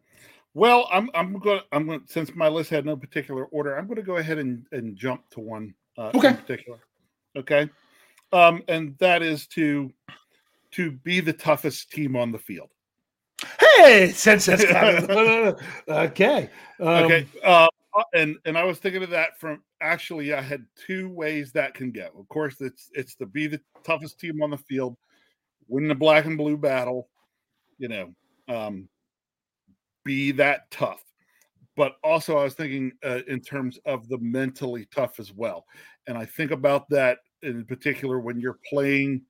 well, 0.56 0.88
I'm 0.92 1.10
I'm 1.14 1.38
going 1.38 1.60
I'm 1.74 1.86
going 1.86 2.02
since 2.08 2.34
my 2.34 2.48
list 2.48 2.70
had 2.70 2.86
no 2.86 2.96
particular 2.96 3.46
order, 3.46 3.78
I'm 3.78 3.86
going 3.86 3.98
to 3.98 4.02
go 4.02 4.18
ahead 4.18 4.40
and 4.40 4.66
and 4.72 4.96
jump 4.96 5.30
to 5.32 5.42
one 5.42 5.76
uh, 5.98 6.12
okay. 6.16 6.30
in 6.30 6.38
particular. 6.38 6.80
Okay, 7.38 7.70
um, 8.32 8.64
and 8.70 8.98
that 9.00 9.22
is 9.22 9.48
to 9.48 9.92
to 10.72 10.92
be 10.92 11.20
the 11.20 11.34
toughest 11.34 11.92
team 11.92 12.16
on 12.16 12.32
the 12.32 12.40
field. 12.40 12.70
Hey, 13.78 14.12
sense 14.12 14.46
that's 14.46 14.66
kind 14.66 14.98
of 15.10 15.62
okay. 15.90 16.50
Um, 16.80 16.88
okay, 16.88 17.28
uh, 17.44 17.68
and 18.14 18.38
and 18.46 18.58
I 18.58 18.64
was 18.64 18.80
thinking 18.80 19.04
of 19.04 19.10
that 19.10 19.38
from 19.38 19.62
actually 19.82 20.34
I 20.34 20.42
had 20.42 20.66
two 20.88 21.10
ways 21.10 21.52
that 21.52 21.74
can 21.74 21.92
go. 21.92 22.10
Of 22.18 22.30
course, 22.30 22.62
it's 22.62 22.90
it's 22.94 23.16
to 23.16 23.26
be 23.26 23.48
the 23.48 23.60
toughest 23.84 24.22
team 24.22 24.42
on 24.42 24.52
the 24.52 24.58
field, 24.58 24.96
win 25.68 25.90
the 25.90 25.96
black 25.96 26.24
and 26.24 26.38
blue 26.38 26.56
battle. 26.56 27.10
You 27.78 27.90
know, 27.90 28.16
um, 28.48 28.88
be 30.06 30.32
that 30.34 30.72
tough. 30.72 31.04
But 31.76 31.98
also, 32.04 32.38
I 32.38 32.44
was 32.44 32.54
thinking 32.54 32.94
uh, 33.04 33.20
in 33.28 33.42
terms 33.42 33.78
of 33.86 34.08
the 34.08 34.18
mentally 34.20 34.88
tough 34.96 35.20
as 35.20 35.34
well. 35.34 35.66
And 36.08 36.18
I 36.18 36.24
think 36.24 36.52
about 36.52 36.88
that 36.90 37.18
in 37.42 37.66
particular 37.66 38.20
when 38.20 38.40
you're 38.40 38.60
playing 38.70 39.24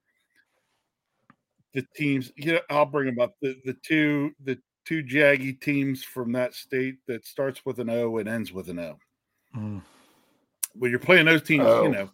the 1.73 1.83
teams. 1.95 2.31
You 2.35 2.53
know, 2.53 2.59
I'll 2.69 2.85
bring 2.85 3.07
them 3.07 3.19
up 3.19 3.33
the 3.41 3.55
the 3.65 3.75
two 3.83 4.31
the 4.43 4.59
two 4.85 5.03
jaggy 5.03 5.59
teams 5.59 6.03
from 6.03 6.31
that 6.33 6.53
state 6.53 6.97
that 7.07 7.25
starts 7.25 7.65
with 7.65 7.79
an 7.79 7.89
O 7.89 8.17
and 8.17 8.29
ends 8.29 8.53
with 8.53 8.69
an 8.69 8.79
O. 8.79 8.99
Mm. 9.55 9.81
When 10.75 10.91
you're 10.91 10.99
playing 10.99 11.25
those 11.25 11.41
teams, 11.41 11.65
oh. 11.65 11.83
you 11.83 11.89
know, 11.89 12.09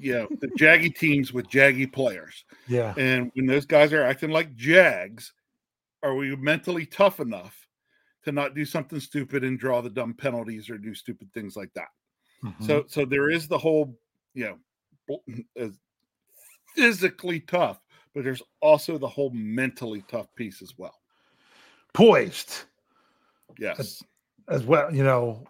you 0.00 0.12
know 0.12 0.28
the 0.40 0.48
jaggy 0.48 0.94
teams 0.94 1.32
with 1.32 1.48
jaggy 1.48 1.90
players. 1.90 2.44
Yeah, 2.68 2.92
and 2.98 3.30
when 3.34 3.46
those 3.46 3.64
guys 3.64 3.94
are 3.94 4.02
acting 4.02 4.30
like 4.30 4.54
jags, 4.54 5.32
are 6.02 6.14
we 6.14 6.36
mentally 6.36 6.84
tough 6.84 7.20
enough 7.20 7.65
to 8.26 8.32
not 8.32 8.56
do 8.56 8.64
something 8.64 8.98
stupid 8.98 9.44
and 9.44 9.58
draw 9.58 9.80
the 9.80 9.88
dumb 9.88 10.12
penalties 10.12 10.68
or 10.68 10.76
do 10.76 10.94
stupid 10.94 11.32
things 11.32 11.56
like 11.56 11.72
that. 11.74 11.88
Mm-hmm. 12.44 12.64
So 12.66 12.84
so 12.88 13.04
there 13.04 13.30
is 13.30 13.46
the 13.46 13.56
whole, 13.56 13.96
you 14.34 14.58
know, 15.08 15.70
physically 16.74 17.40
tough, 17.40 17.80
but 18.14 18.24
there's 18.24 18.42
also 18.60 18.98
the 18.98 19.08
whole 19.08 19.30
mentally 19.30 20.04
tough 20.08 20.26
piece 20.34 20.60
as 20.60 20.74
well. 20.76 20.94
Poised. 21.94 22.64
Yes. 23.60 23.78
As, 23.78 24.02
as 24.48 24.64
well, 24.64 24.92
you 24.92 25.04
know, 25.04 25.46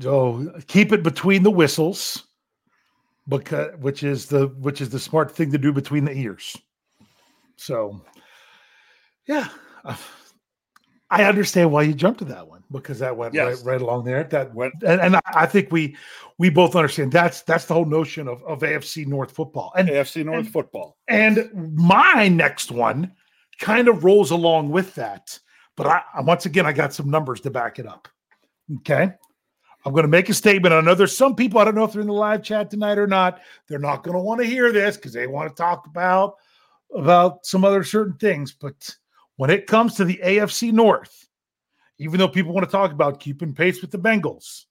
so 0.00 0.52
keep 0.66 0.92
it 0.92 1.02
between 1.02 1.42
the 1.42 1.50
whistles 1.50 2.26
because 3.26 3.74
which 3.78 4.02
is 4.02 4.26
the 4.26 4.48
which 4.48 4.82
is 4.82 4.90
the 4.90 5.00
smart 5.00 5.32
thing 5.32 5.50
to 5.50 5.58
do 5.58 5.72
between 5.72 6.04
the 6.04 6.12
ears. 6.12 6.58
So 7.56 8.02
yeah, 9.26 9.48
uh, 9.82 9.96
I 11.10 11.24
understand 11.24 11.72
why 11.72 11.82
you 11.82 11.92
jumped 11.92 12.20
to 12.20 12.24
that 12.26 12.46
one 12.46 12.62
because 12.70 13.00
that 13.00 13.16
went 13.16 13.34
yes. 13.34 13.62
right, 13.62 13.72
right 13.72 13.82
along 13.82 14.04
there. 14.04 14.22
That 14.24 14.54
went, 14.54 14.74
and, 14.86 15.00
and 15.00 15.20
I 15.34 15.46
think 15.46 15.72
we 15.72 15.96
we 16.38 16.50
both 16.50 16.76
understand 16.76 17.12
that's 17.12 17.42
that's 17.42 17.64
the 17.64 17.74
whole 17.74 17.84
notion 17.84 18.28
of, 18.28 18.42
of 18.44 18.60
AFC 18.60 19.06
North 19.06 19.32
football 19.32 19.72
and 19.76 19.88
AFC 19.88 20.24
North 20.24 20.44
and, 20.44 20.52
football. 20.52 20.96
And 21.08 21.50
my 21.74 22.28
next 22.28 22.70
one 22.70 23.12
kind 23.58 23.88
of 23.88 24.04
rolls 24.04 24.30
along 24.30 24.70
with 24.70 24.94
that, 24.94 25.38
but 25.76 25.86
I 25.86 26.02
once 26.20 26.46
again 26.46 26.66
I 26.66 26.72
got 26.72 26.94
some 26.94 27.10
numbers 27.10 27.40
to 27.42 27.50
back 27.50 27.78
it 27.78 27.86
up. 27.86 28.08
Okay. 28.78 29.12
I'm 29.84 29.92
going 29.92 30.04
to 30.04 30.08
make 30.08 30.28
a 30.28 30.34
statement. 30.34 30.74
I 30.74 30.80
know 30.82 30.94
there's 30.94 31.16
some 31.16 31.34
people, 31.34 31.58
I 31.58 31.64
don't 31.64 31.74
know 31.74 31.84
if 31.84 31.92
they're 31.94 32.02
in 32.02 32.06
the 32.06 32.12
live 32.12 32.42
chat 32.42 32.70
tonight 32.70 32.98
or 32.98 33.06
not. 33.06 33.40
They're 33.66 33.78
not 33.78 34.02
going 34.02 34.14
to 34.14 34.22
want 34.22 34.40
to 34.42 34.46
hear 34.46 34.72
this 34.72 34.96
because 34.96 35.14
they 35.14 35.26
want 35.26 35.48
to 35.48 35.54
talk 35.54 35.86
about 35.86 36.34
about 36.94 37.46
some 37.46 37.64
other 37.64 37.84
certain 37.84 38.16
things, 38.18 38.52
but 38.52 38.94
when 39.40 39.48
it 39.48 39.66
comes 39.66 39.94
to 39.94 40.04
the 40.04 40.20
AFC 40.22 40.70
North, 40.70 41.26
even 41.96 42.18
though 42.18 42.28
people 42.28 42.52
want 42.52 42.66
to 42.66 42.70
talk 42.70 42.92
about 42.92 43.20
keeping 43.20 43.54
pace 43.54 43.80
with 43.80 43.90
the 43.90 43.98
Bengals, 43.98 44.66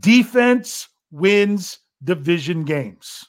defense 0.00 0.88
wins 1.10 1.80
division 2.02 2.64
games. 2.64 3.26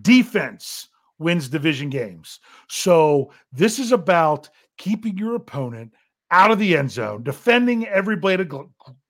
Defense 0.00 0.88
wins 1.18 1.50
division 1.50 1.90
games. 1.90 2.40
So 2.70 3.32
this 3.52 3.78
is 3.78 3.92
about 3.92 4.48
keeping 4.78 5.18
your 5.18 5.34
opponent 5.34 5.92
out 6.30 6.50
of 6.50 6.58
the 6.58 6.74
end 6.74 6.90
zone, 6.90 7.22
defending 7.22 7.86
every 7.88 8.16
blade 8.16 8.40
of 8.40 8.50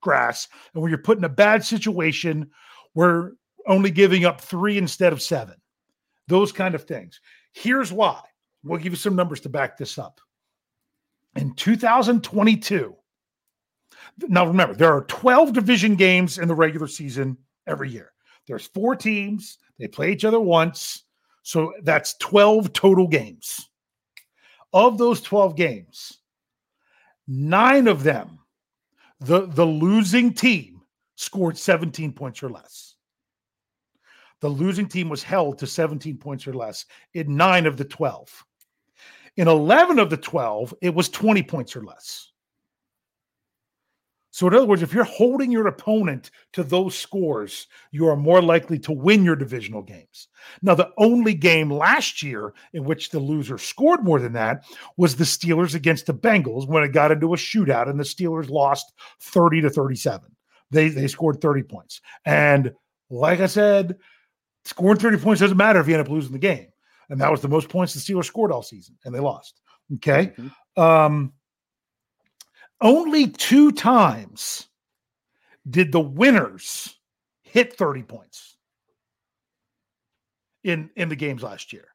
grass, 0.03 0.49
and 0.75 0.83
when 0.83 0.91
you're 0.91 0.99
put 0.99 1.19
in 1.19 1.23
a 1.23 1.29
bad 1.29 1.65
situation, 1.65 2.51
we're 2.97 3.35
only 3.69 3.93
giving 3.93 4.25
up 4.25 4.41
three 4.41 4.79
instead 4.79 5.13
of 5.13 5.23
seven. 5.23 5.55
Those 6.27 6.51
kind 6.51 6.75
of 6.75 6.83
things. 6.83 7.21
Here's 7.53 7.93
why 7.93 8.23
We'll 8.65 8.81
give 8.81 8.93
you 8.93 8.97
some 8.97 9.17
numbers 9.17 9.41
to 9.41 9.49
back 9.49 9.77
this 9.77 9.99
up. 9.99 10.21
In 11.37 11.55
2022, 11.55 12.97
Now, 14.29 14.47
remember, 14.47 14.75
there 14.75 14.93
are 14.93 15.05
12 15.05 15.53
division 15.53 15.95
games 15.97 16.39
in 16.39 16.49
the 16.49 16.55
regular 16.55 16.87
season 16.87 17.37
every 17.67 17.91
year. 17.91 18.13
There's 18.47 18.67
four 18.67 18.97
teams, 18.97 19.59
they 19.79 19.89
play 19.89 20.13
each 20.13 20.25
other 20.25 20.41
once. 20.41 21.05
So 21.43 21.75
that's 21.83 22.15
12 22.19 22.73
total 22.73 23.07
games. 23.07 23.69
Of 24.73 24.99
those 24.99 25.21
12 25.21 25.55
games, 25.57 26.19
nine 27.29 27.87
of 27.87 28.03
them, 28.03 28.41
the, 29.21 29.47
the 29.47 29.65
losing 29.65 30.35
team 30.35 30.83
scored 31.15 31.57
17 31.57 32.13
points 32.13 32.43
or 32.43 32.51
less. 32.51 32.96
The 34.41 34.49
losing 34.49 34.87
team 34.87 35.09
was 35.09 35.23
held 35.23 35.59
to 35.59 35.67
17 35.67 36.19
points 36.19 36.47
or 36.47 36.55
less 36.55 36.85
in 37.15 37.37
nine 37.37 37.67
of 37.67 37.77
the 37.77 37.85
12. 37.85 38.45
In 39.37 39.49
11 39.49 39.99
of 39.99 40.11
the 40.11 40.17
12, 40.17 40.75
it 40.81 40.95
was 40.95 41.09
20 41.09 41.43
points 41.43 41.77
or 41.77 41.85
less. 41.85 42.33
So, 44.37 44.47
in 44.47 44.53
other 44.53 44.67
words, 44.67 44.83
if 44.83 44.93
you're 44.93 45.05
holding 45.05 45.51
your 45.51 45.67
opponent 45.67 46.31
to 46.53 46.63
those 46.63 46.95
scores, 46.95 47.69
you 47.91 48.07
are 48.07 48.17
more 48.17 48.43
likely 48.43 48.79
to 48.81 48.93
win 48.93 49.25
your 49.25 49.35
divisional 49.35 49.81
games. 49.81 50.29
Now, 50.61 50.75
the 50.75 50.91
only 50.99 51.33
game 51.33 51.73
last 51.73 52.23
year 52.23 52.53
in 52.75 52.85
which 52.85 53.09
the 53.09 53.19
loser 53.19 53.57
scored 53.57 54.05
more 54.05 54.21
than 54.21 54.35
that 54.35 54.67
was 54.99 55.17
the 55.17 55.25
Steelers 55.25 55.75
against 55.75 56.05
the 56.05 56.13
Bengals 56.13 56.69
when 56.69 56.83
it 56.83 56.93
got 56.93 57.13
into 57.13 57.33
a 57.33 57.37
shootout 57.39 57.89
and 57.89 57.99
the 57.99 58.05
Steelers 58.05 58.51
lost 58.51 58.93
30 59.21 59.63
to 59.63 59.71
37. 59.71 60.29
They, 60.71 60.91
they 60.91 61.09
scored 61.09 61.41
30 61.41 61.63
points. 61.63 62.03
And 62.27 62.73
like 63.09 63.41
I 63.41 63.47
said, 63.47 63.97
scoring 64.67 64.99
30 64.99 65.19
points 65.19 65.41
doesn't 65.41 65.57
matter 65.57 65.81
if 65.81 65.89
you 65.89 65.95
end 65.95 66.03
up 66.03 66.11
losing 66.11 66.33
the 66.33 66.39
game. 66.39 66.69
And 67.09 67.21
that 67.21 67.31
was 67.31 67.41
the 67.41 67.49
most 67.49 67.69
points 67.69 67.95
the 67.95 68.01
Steelers 68.01 68.25
scored 68.25 68.51
all 68.51 68.63
season, 68.63 68.97
and 69.05 69.15
they 69.15 69.21
lost. 69.21 69.61
Okay. 69.95 70.33
Mm-hmm. 70.37 70.83
Um, 70.83 71.33
only 72.81 73.29
two 73.29 73.73
times 73.73 74.67
did 75.69 75.93
the 75.93 76.01
winners 76.01 76.97
hit 77.43 77.77
30 77.77 78.03
points 78.03 78.57
in, 80.65 80.91
in 80.97 81.09
the 81.09 81.17
games 81.17 81.43
last 81.43 81.73
year. 81.73 81.89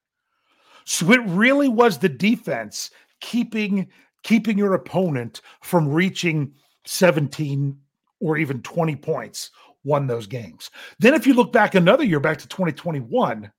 So 0.86 1.12
it 1.12 1.22
really 1.26 1.70
was 1.70 1.98
the 1.98 2.10
defense 2.10 2.90
keeping 3.20 3.88
keeping 4.24 4.58
your 4.58 4.76
opponent 4.76 5.42
from 5.62 5.88
reaching 5.88 6.54
17 6.86 7.76
or 8.20 8.38
even 8.38 8.62
20 8.62 8.96
points 8.98 9.50
won 9.84 10.08
those 10.08 10.28
games. 10.28 10.70
Then 11.00 11.14
if 11.14 11.26
you 11.26 11.34
look 11.34 11.52
back 11.52 11.76
another 11.76 12.04
year 12.04 12.20
back 12.20 12.38
to 12.40 12.48
2021, 12.48 13.52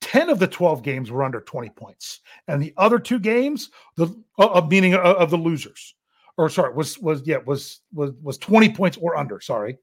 10 0.00 0.30
of 0.30 0.38
the 0.38 0.46
12 0.46 0.82
games 0.82 1.10
were 1.10 1.22
under 1.22 1.40
20 1.40 1.70
points. 1.70 2.20
And 2.48 2.60
the 2.60 2.74
other 2.76 2.98
two 2.98 3.18
games, 3.18 3.70
the 3.96 4.08
uh, 4.38 4.66
meaning 4.68 4.94
of, 4.94 5.00
of 5.00 5.30
the 5.30 5.36
losers, 5.36 5.94
or 6.36 6.48
sorry, 6.48 6.74
was 6.74 6.98
was 6.98 7.22
yeah 7.26 7.38
was 7.44 7.80
was 7.92 8.12
was 8.22 8.38
20 8.38 8.72
points 8.74 8.96
or 9.00 9.16
under. 9.16 9.40
Sorry, 9.40 9.78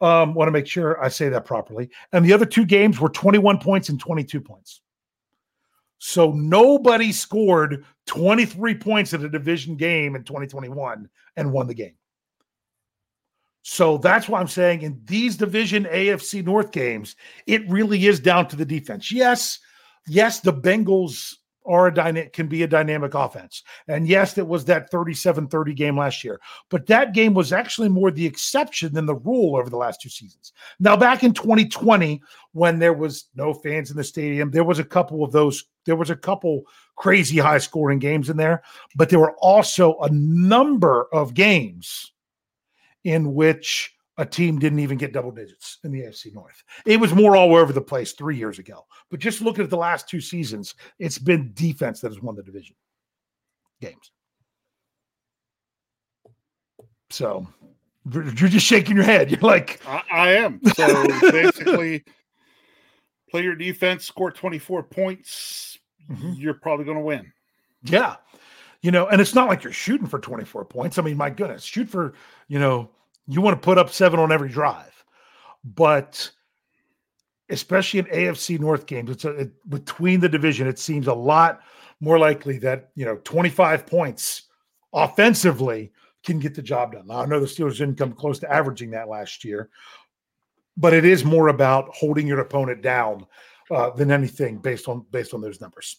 um, 0.00 0.34
want 0.34 0.48
to 0.48 0.52
make 0.52 0.66
sure 0.66 1.02
I 1.02 1.08
say 1.08 1.28
that 1.28 1.44
properly. 1.44 1.90
And 2.12 2.24
the 2.24 2.32
other 2.32 2.46
two 2.46 2.64
games 2.64 2.98
were 2.98 3.10
21 3.10 3.58
points 3.58 3.90
and 3.90 4.00
22 4.00 4.40
points. 4.40 4.80
So 5.98 6.32
nobody 6.32 7.12
scored 7.12 7.84
23 8.06 8.74
points 8.76 9.12
in 9.12 9.24
a 9.24 9.28
division 9.28 9.76
game 9.76 10.16
in 10.16 10.24
2021 10.24 11.08
and 11.36 11.52
won 11.52 11.66
the 11.66 11.74
game. 11.74 11.94
So 13.62 13.98
that's 13.98 14.28
why 14.28 14.40
I'm 14.40 14.48
saying 14.48 14.82
in 14.82 15.00
these 15.04 15.36
division 15.36 15.84
AFC 15.84 16.44
North 16.44 16.72
games, 16.72 17.16
it 17.46 17.68
really 17.68 18.06
is 18.06 18.20
down 18.20 18.48
to 18.48 18.56
the 18.56 18.64
defense. 18.64 19.12
Yes, 19.12 19.58
yes, 20.08 20.40
the 20.40 20.52
Bengals 20.52 21.34
are 21.66 21.88
a 21.88 21.94
dynamic 21.94 22.32
can 22.32 22.48
be 22.48 22.62
a 22.62 22.66
dynamic 22.66 23.14
offense. 23.14 23.62
And 23.86 24.08
yes, 24.08 24.38
it 24.38 24.46
was 24.46 24.64
that 24.64 24.90
37-30 24.90 25.76
game 25.76 25.98
last 25.98 26.24
year. 26.24 26.40
But 26.70 26.86
that 26.86 27.12
game 27.12 27.34
was 27.34 27.52
actually 27.52 27.88
more 27.88 28.10
the 28.10 28.26
exception 28.26 28.94
than 28.94 29.06
the 29.06 29.14
rule 29.14 29.56
over 29.56 29.68
the 29.68 29.76
last 29.76 30.00
two 30.00 30.08
seasons. 30.08 30.52
Now 30.78 30.96
back 30.96 31.22
in 31.22 31.34
2020 31.34 32.22
when 32.52 32.78
there 32.78 32.94
was 32.94 33.26
no 33.34 33.52
fans 33.52 33.90
in 33.90 33.96
the 33.96 34.04
stadium, 34.04 34.50
there 34.50 34.64
was 34.64 34.78
a 34.78 34.84
couple 34.84 35.22
of 35.22 35.32
those 35.32 35.64
there 35.86 35.96
was 35.96 36.10
a 36.10 36.16
couple 36.16 36.62
crazy 36.96 37.38
high 37.38 37.58
scoring 37.58 37.98
games 37.98 38.30
in 38.30 38.36
there, 38.36 38.62
but 38.96 39.08
there 39.08 39.18
were 39.18 39.36
also 39.38 39.98
a 40.00 40.10
number 40.10 41.08
of 41.12 41.34
games 41.34 42.12
in 43.04 43.34
which 43.34 43.94
a 44.18 44.26
team 44.26 44.58
didn't 44.58 44.80
even 44.80 44.98
get 44.98 45.12
double 45.12 45.30
digits 45.30 45.78
in 45.84 45.92
the 45.92 46.00
AFC 46.00 46.34
North. 46.34 46.62
It 46.84 47.00
was 47.00 47.14
more 47.14 47.36
all 47.36 47.56
over 47.56 47.72
the 47.72 47.80
place 47.80 48.12
three 48.12 48.36
years 48.36 48.58
ago. 48.58 48.84
But 49.10 49.20
just 49.20 49.40
looking 49.40 49.64
at 49.64 49.70
the 49.70 49.76
last 49.76 50.08
two 50.08 50.20
seasons, 50.20 50.74
it's 50.98 51.18
been 51.18 51.52
defense 51.54 52.00
that 52.00 52.08
has 52.08 52.20
won 52.20 52.36
the 52.36 52.42
division 52.42 52.76
games. 53.80 54.10
So 57.08 57.46
you're 58.12 58.24
just 58.24 58.66
shaking 58.66 58.96
your 58.96 59.04
head. 59.04 59.30
You're 59.30 59.40
like, 59.40 59.80
I, 59.86 60.02
I 60.12 60.32
am. 60.34 60.60
So 60.74 61.06
basically, 61.30 62.04
play 63.30 63.42
your 63.42 63.56
defense, 63.56 64.04
score 64.04 64.30
24 64.30 64.84
points. 64.84 65.78
Mm-hmm. 66.10 66.32
You're 66.36 66.54
probably 66.54 66.84
going 66.84 66.98
to 66.98 67.04
win. 67.04 67.32
Yeah. 67.84 68.16
You 68.82 68.90
know, 68.90 69.08
and 69.08 69.20
it's 69.20 69.34
not 69.34 69.48
like 69.48 69.62
you're 69.62 69.72
shooting 69.72 70.06
for 70.06 70.18
24 70.18 70.64
points. 70.64 70.98
I 70.98 71.02
mean, 71.02 71.16
my 71.16 71.28
goodness, 71.28 71.64
shoot 71.64 71.88
for, 71.88 72.14
you 72.48 72.58
know, 72.58 72.90
you 73.26 73.40
want 73.40 73.60
to 73.60 73.64
put 73.64 73.78
up 73.78 73.90
seven 73.90 74.18
on 74.18 74.32
every 74.32 74.48
drive, 74.48 75.04
but 75.62 76.30
especially 77.50 78.00
in 78.00 78.06
AFC 78.06 78.58
North 78.58 78.86
games, 78.86 79.10
it's 79.10 79.24
a, 79.24 79.30
it, 79.30 79.70
between 79.70 80.20
the 80.20 80.28
division. 80.28 80.66
It 80.66 80.78
seems 80.78 81.06
a 81.08 81.14
lot 81.14 81.60
more 82.00 82.18
likely 82.18 82.58
that 82.58 82.90
you 82.94 83.04
know 83.04 83.16
25 83.24 83.86
points 83.86 84.42
offensively 84.92 85.92
can 86.24 86.38
get 86.38 86.54
the 86.54 86.62
job 86.62 86.92
done. 86.92 87.06
Now 87.06 87.20
I 87.20 87.26
know 87.26 87.40
the 87.40 87.46
Steelers 87.46 87.78
didn't 87.78 87.98
come 87.98 88.12
close 88.12 88.38
to 88.40 88.52
averaging 88.52 88.90
that 88.90 89.08
last 89.08 89.44
year, 89.44 89.68
but 90.76 90.92
it 90.92 91.04
is 91.04 91.24
more 91.24 91.48
about 91.48 91.88
holding 91.94 92.26
your 92.26 92.40
opponent 92.40 92.82
down 92.82 93.26
uh, 93.70 93.90
than 93.90 94.10
anything 94.10 94.58
based 94.58 94.88
on 94.88 95.04
based 95.10 95.34
on 95.34 95.40
those 95.40 95.60
numbers. 95.60 95.96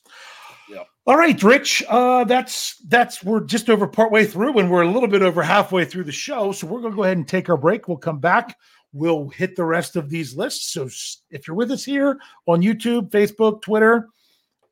Yeah. 0.71 0.83
All 1.05 1.17
right, 1.17 1.41
Rich. 1.43 1.83
Uh, 1.89 2.23
that's 2.23 2.77
that's 2.87 3.23
we're 3.23 3.41
just 3.41 3.69
over 3.69 3.87
partway 3.87 4.25
through, 4.25 4.57
and 4.57 4.71
we're 4.71 4.83
a 4.83 4.89
little 4.89 5.09
bit 5.09 5.21
over 5.21 5.43
halfway 5.43 5.83
through 5.83 6.05
the 6.05 6.11
show. 6.11 6.51
So 6.53 6.65
we're 6.65 6.79
going 6.79 6.93
to 6.93 6.95
go 6.95 7.03
ahead 7.03 7.17
and 7.17 7.27
take 7.27 7.49
our 7.49 7.57
break. 7.57 7.87
We'll 7.87 7.97
come 7.97 8.19
back. 8.19 8.57
We'll 8.93 9.29
hit 9.29 9.55
the 9.55 9.65
rest 9.65 9.95
of 9.95 10.09
these 10.09 10.35
lists. 10.35 10.71
So 10.71 10.89
if 11.29 11.47
you're 11.47 11.57
with 11.57 11.71
us 11.71 11.83
here 11.83 12.19
on 12.45 12.61
YouTube, 12.61 13.09
Facebook, 13.09 13.61
Twitter, 13.61 14.07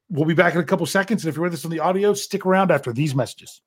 we'll 0.09 0.25
be 0.25 0.33
back 0.33 0.53
in 0.55 0.61
a 0.61 0.65
couple 0.65 0.85
seconds. 0.85 1.23
And 1.23 1.29
if 1.29 1.35
you're 1.35 1.43
with 1.43 1.53
us 1.53 1.65
on 1.65 1.71
the 1.71 1.79
audio, 1.79 2.13
stick 2.13 2.45
around 2.45 2.71
after 2.71 2.93
these 2.93 3.13
messages. 3.15 3.61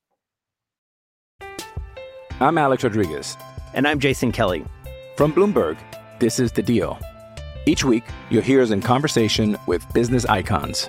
I'm 2.40 2.59
Alex 2.59 2.83
Rodriguez, 2.83 3.37
and 3.75 3.87
I'm 3.87 4.01
Jason 4.01 4.33
Kelly 4.33 4.64
from 5.16 5.33
Bloomberg. 5.33 5.77
This 6.18 6.38
is 6.38 6.53
the 6.53 6.62
Deal. 6.62 6.99
Each 7.66 7.85
week, 7.85 8.05
you'll 8.31 8.42
hear 8.42 8.62
us 8.62 8.71
in 8.71 8.81
conversation 8.81 9.59
with 9.66 9.87
business 9.92 10.25
icons. 10.27 10.88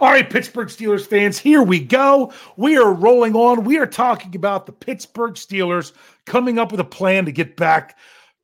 All 0.00 0.10
right, 0.10 0.28
Pittsburgh 0.28 0.68
Steelers 0.68 1.06
fans, 1.06 1.38
here 1.38 1.62
we 1.62 1.78
go. 1.78 2.32
We 2.56 2.76
are 2.76 2.92
rolling 2.92 3.36
on. 3.36 3.64
We 3.64 3.78
are 3.78 3.86
talking 3.86 4.34
about 4.34 4.66
the 4.66 4.72
Pittsburgh 4.72 5.34
Steelers 5.34 5.92
coming 6.26 6.58
up 6.58 6.72
with 6.72 6.80
a 6.80 6.84
plan 6.84 7.24
to 7.26 7.32
get 7.32 7.56
back 7.56 7.96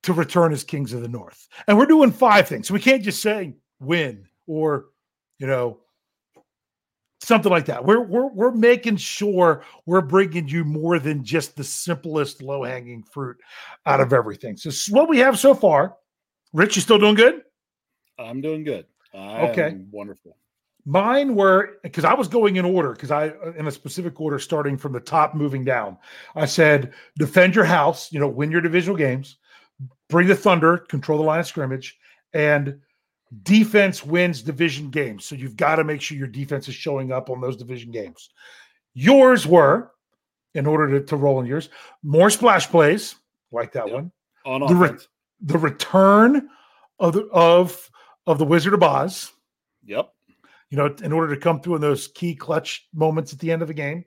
to 0.05 0.13
return 0.13 0.53
as 0.53 0.63
kings 0.63 0.93
of 0.93 1.03
the 1.03 1.09
North. 1.09 1.49
And 1.67 1.77
we're 1.77 1.87
doing 1.87 2.13
five 2.13 2.47
things. 2.49 2.69
So 2.69 2.75
we 2.75 2.81
can't 2.81 3.03
just 3.03 3.21
say 3.21 3.55
win 3.81 4.27
or, 4.47 4.87
you 5.39 5.47
know, 5.47 5.79
something 7.21 7.51
like 7.51 7.67
that. 7.67 7.85
We're 7.85 8.01
we're 8.01 8.29
we're 8.29 8.53
making 8.53 8.97
sure 8.97 9.65
we're 9.87 10.01
bringing 10.01 10.49
you 10.49 10.65
more 10.65 10.99
than 10.99 11.25
just 11.25 11.57
the 11.57 11.65
simplest 11.65 12.43
low 12.43 12.65
hanging 12.65 13.03
fruit 13.03 13.39
out 13.87 14.01
of 14.01 14.13
everything. 14.13 14.57
So 14.57 14.71
what 14.95 15.09
we 15.09 15.19
have 15.19 15.39
so 15.39 15.55
far. 15.55 15.97
Rich, 16.53 16.77
you 16.77 16.83
still 16.83 16.99
doing 16.99 17.15
good? 17.15 17.43
I'm 18.19 18.41
doing 18.41 18.65
good. 18.65 18.87
I 19.15 19.49
Okay. 19.49 19.77
wonderful. 19.91 20.37
Mine 20.87 21.35
were 21.35 21.79
because 21.83 22.05
I 22.05 22.15
was 22.15 22.29
going 22.29 22.57
in 22.57 22.65
order 22.65 22.93
because 22.93 23.11
I 23.11 23.33
in 23.57 23.67
a 23.67 23.71
specific 23.71 24.21
order 24.21 24.39
starting 24.39 24.77
from 24.77 24.93
the 24.93 25.01
top 25.01 25.35
moving 25.35 25.65
down. 25.65 25.99
I 26.35 26.47
said 26.47 26.93
defend 27.19 27.55
your 27.55 27.65
house, 27.65 28.13
you 28.13 28.21
know, 28.21 28.29
win 28.29 28.51
your 28.51 28.61
divisional 28.61 28.97
games, 28.97 29.37
bring 30.09 30.27
the 30.27 30.35
thunder, 30.35 30.79
control 30.79 31.19
the 31.19 31.25
line 31.25 31.41
of 31.41 31.47
scrimmage, 31.47 31.99
and 32.33 32.81
defense 33.43 34.05
wins 34.05 34.43
division 34.43 34.91
games. 34.91 35.25
So 35.25 35.35
you've 35.35 35.57
got 35.57 35.77
to 35.77 35.85
make 35.85 36.01
sure 36.01 36.17
your 36.17 36.27
defense 36.27 36.69
is 36.69 36.75
showing 36.75 37.13
up 37.13 37.31
on 37.31 37.41
those 37.41 37.57
division 37.57 37.91
games. 37.91 38.31
Yours 38.95 39.47
were, 39.47 39.93
in 40.55 40.67
order 40.67 40.99
to, 40.99 41.07
to 41.07 41.17
roll 41.17 41.41
in 41.41 41.47
yours, 41.47 41.69
more 42.03 42.31
splash 42.31 42.69
plays, 42.69 43.17
like 43.53 43.73
that 43.73 43.91
one. 43.91 44.13
On 44.47 44.63
The, 44.67 44.75
re- 44.75 44.99
the 45.43 45.59
return 45.59 46.49
of 46.99 47.13
the 47.13 47.27
of 47.27 47.91
of 48.27 48.39
the 48.39 48.45
Wizard 48.45 48.75
of 48.75 48.83
Oz 48.83 49.33
Yep. 49.85 50.13
You 50.71 50.77
know, 50.77 50.95
in 51.03 51.13
order 51.13 51.35
to 51.35 51.41
come 51.41 51.61
through 51.61 51.75
in 51.75 51.81
those 51.81 52.09
key 52.09 52.35
clutch 52.35 52.89
moments 52.95 53.33
at 53.33 53.41
the 53.41 53.51
end 53.51 53.61
of 53.61 53.69
the 53.69 53.75
game. 53.75 54.05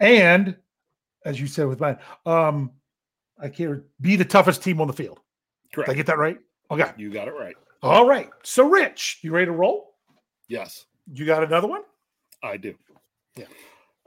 And 0.00 0.56
as 1.24 1.40
you 1.40 1.48
said 1.48 1.66
with 1.66 1.80
mine, 1.80 1.98
um, 2.24 2.70
I 3.40 3.48
can't 3.48 3.82
be 4.00 4.16
the 4.16 4.24
toughest 4.24 4.62
team 4.62 4.80
on 4.80 4.86
the 4.86 4.92
field. 4.92 5.20
Correct. 5.72 5.88
Did 5.88 5.92
I 5.92 5.96
get 5.96 6.06
that 6.06 6.18
right? 6.18 6.38
Okay. 6.70 6.90
You 6.96 7.10
got 7.10 7.28
it 7.28 7.34
right. 7.34 7.54
All 7.82 8.06
right. 8.06 8.28
So, 8.42 8.68
Rich, 8.68 9.18
you 9.22 9.32
ready 9.32 9.46
to 9.46 9.52
roll? 9.52 9.94
Yes, 10.48 10.86
You 11.12 11.26
got 11.26 11.44
another 11.44 11.68
one? 11.68 11.82
I 12.42 12.56
do. 12.56 12.74
Yeah. 13.36 13.44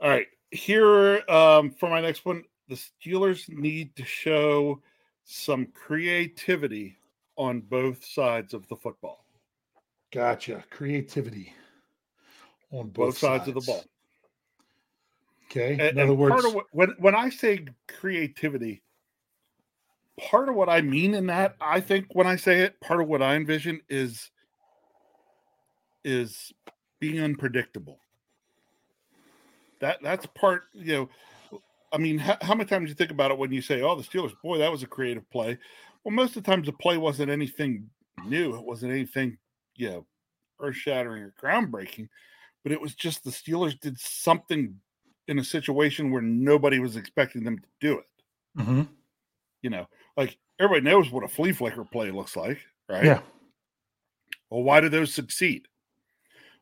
All 0.00 0.08
right. 0.10 0.26
Here 0.50 1.22
um, 1.30 1.70
for 1.70 1.88
my 1.88 2.00
next 2.00 2.24
one, 2.24 2.42
the 2.68 2.74
Steelers 2.76 3.48
need 3.48 3.94
to 3.96 4.04
show 4.04 4.82
some 5.24 5.66
creativity 5.66 6.96
on 7.36 7.60
both 7.60 8.04
sides 8.04 8.54
of 8.54 8.66
the 8.68 8.76
football. 8.76 9.24
Gotcha. 10.10 10.64
Creativity 10.70 11.54
on 12.72 12.88
both, 12.88 12.94
Both, 12.94 13.18
sides, 13.18 13.48
of 13.48 13.54
the 13.54 13.60
ball. 13.60 13.84
Okay. 15.50 15.72
And, 15.72 15.98
In 15.98 15.98
other 15.98 16.14
words, 16.14 16.44
what, 16.54 16.66
when 16.72 16.94
when 16.98 17.14
I 17.14 17.28
say 17.28 17.66
creativity, 17.86 18.82
part 20.18 20.48
of 20.48 20.54
what 20.54 20.68
I 20.68 20.80
mean 20.80 21.14
in 21.14 21.26
that, 21.26 21.56
I 21.60 21.80
think 21.80 22.06
when 22.14 22.26
I 22.26 22.36
say 22.36 22.60
it, 22.60 22.80
part 22.80 23.00
of 23.00 23.08
what 23.08 23.22
I 23.22 23.36
envision 23.36 23.80
is 23.88 24.30
is 26.04 26.52
being 27.00 27.20
unpredictable. 27.20 27.98
That 29.80 29.98
that's 30.02 30.26
part, 30.26 30.64
you 30.72 30.92
know. 30.92 31.08
I 31.92 31.98
mean, 31.98 32.16
how, 32.16 32.38
how 32.40 32.54
many 32.54 32.66
times 32.66 32.86
do 32.86 32.88
you 32.88 32.94
think 32.94 33.10
about 33.10 33.30
it 33.30 33.38
when 33.38 33.52
you 33.52 33.60
say, 33.60 33.82
"Oh, 33.82 33.94
the 33.94 34.02
Steelers, 34.02 34.32
boy, 34.42 34.58
that 34.58 34.72
was 34.72 34.82
a 34.82 34.86
creative 34.86 35.28
play." 35.30 35.58
Well, 36.02 36.14
most 36.14 36.36
of 36.36 36.42
the 36.42 36.50
times 36.50 36.66
the 36.66 36.72
play 36.72 36.96
wasn't 36.96 37.30
anything 37.30 37.90
new. 38.24 38.56
It 38.56 38.64
wasn't 38.64 38.92
anything, 38.92 39.36
you 39.76 39.90
know, 39.90 40.06
earth-shattering 40.60 41.22
or 41.22 41.34
groundbreaking, 41.40 42.08
but 42.62 42.72
it 42.72 42.80
was 42.80 42.94
just 42.94 43.24
the 43.24 43.30
Steelers 43.30 43.78
did 43.78 43.98
something 43.98 44.78
in 45.28 45.38
a 45.38 45.44
situation 45.44 46.10
where 46.10 46.22
nobody 46.22 46.78
was 46.78 46.96
expecting 46.96 47.44
them 47.44 47.58
to 47.58 47.68
do 47.80 47.98
it. 47.98 48.06
Mhm. 48.58 48.88
You 49.62 49.70
know, 49.70 49.88
like 50.16 50.36
everybody 50.58 50.84
knows 50.84 51.10
what 51.10 51.24
a 51.24 51.28
flea 51.28 51.52
flicker 51.52 51.84
play 51.84 52.10
looks 52.10 52.36
like, 52.36 52.58
right? 52.88 53.04
yeah. 53.04 53.22
Well, 54.50 54.62
why 54.62 54.80
do 54.80 54.88
those 54.88 55.14
succeed? 55.14 55.66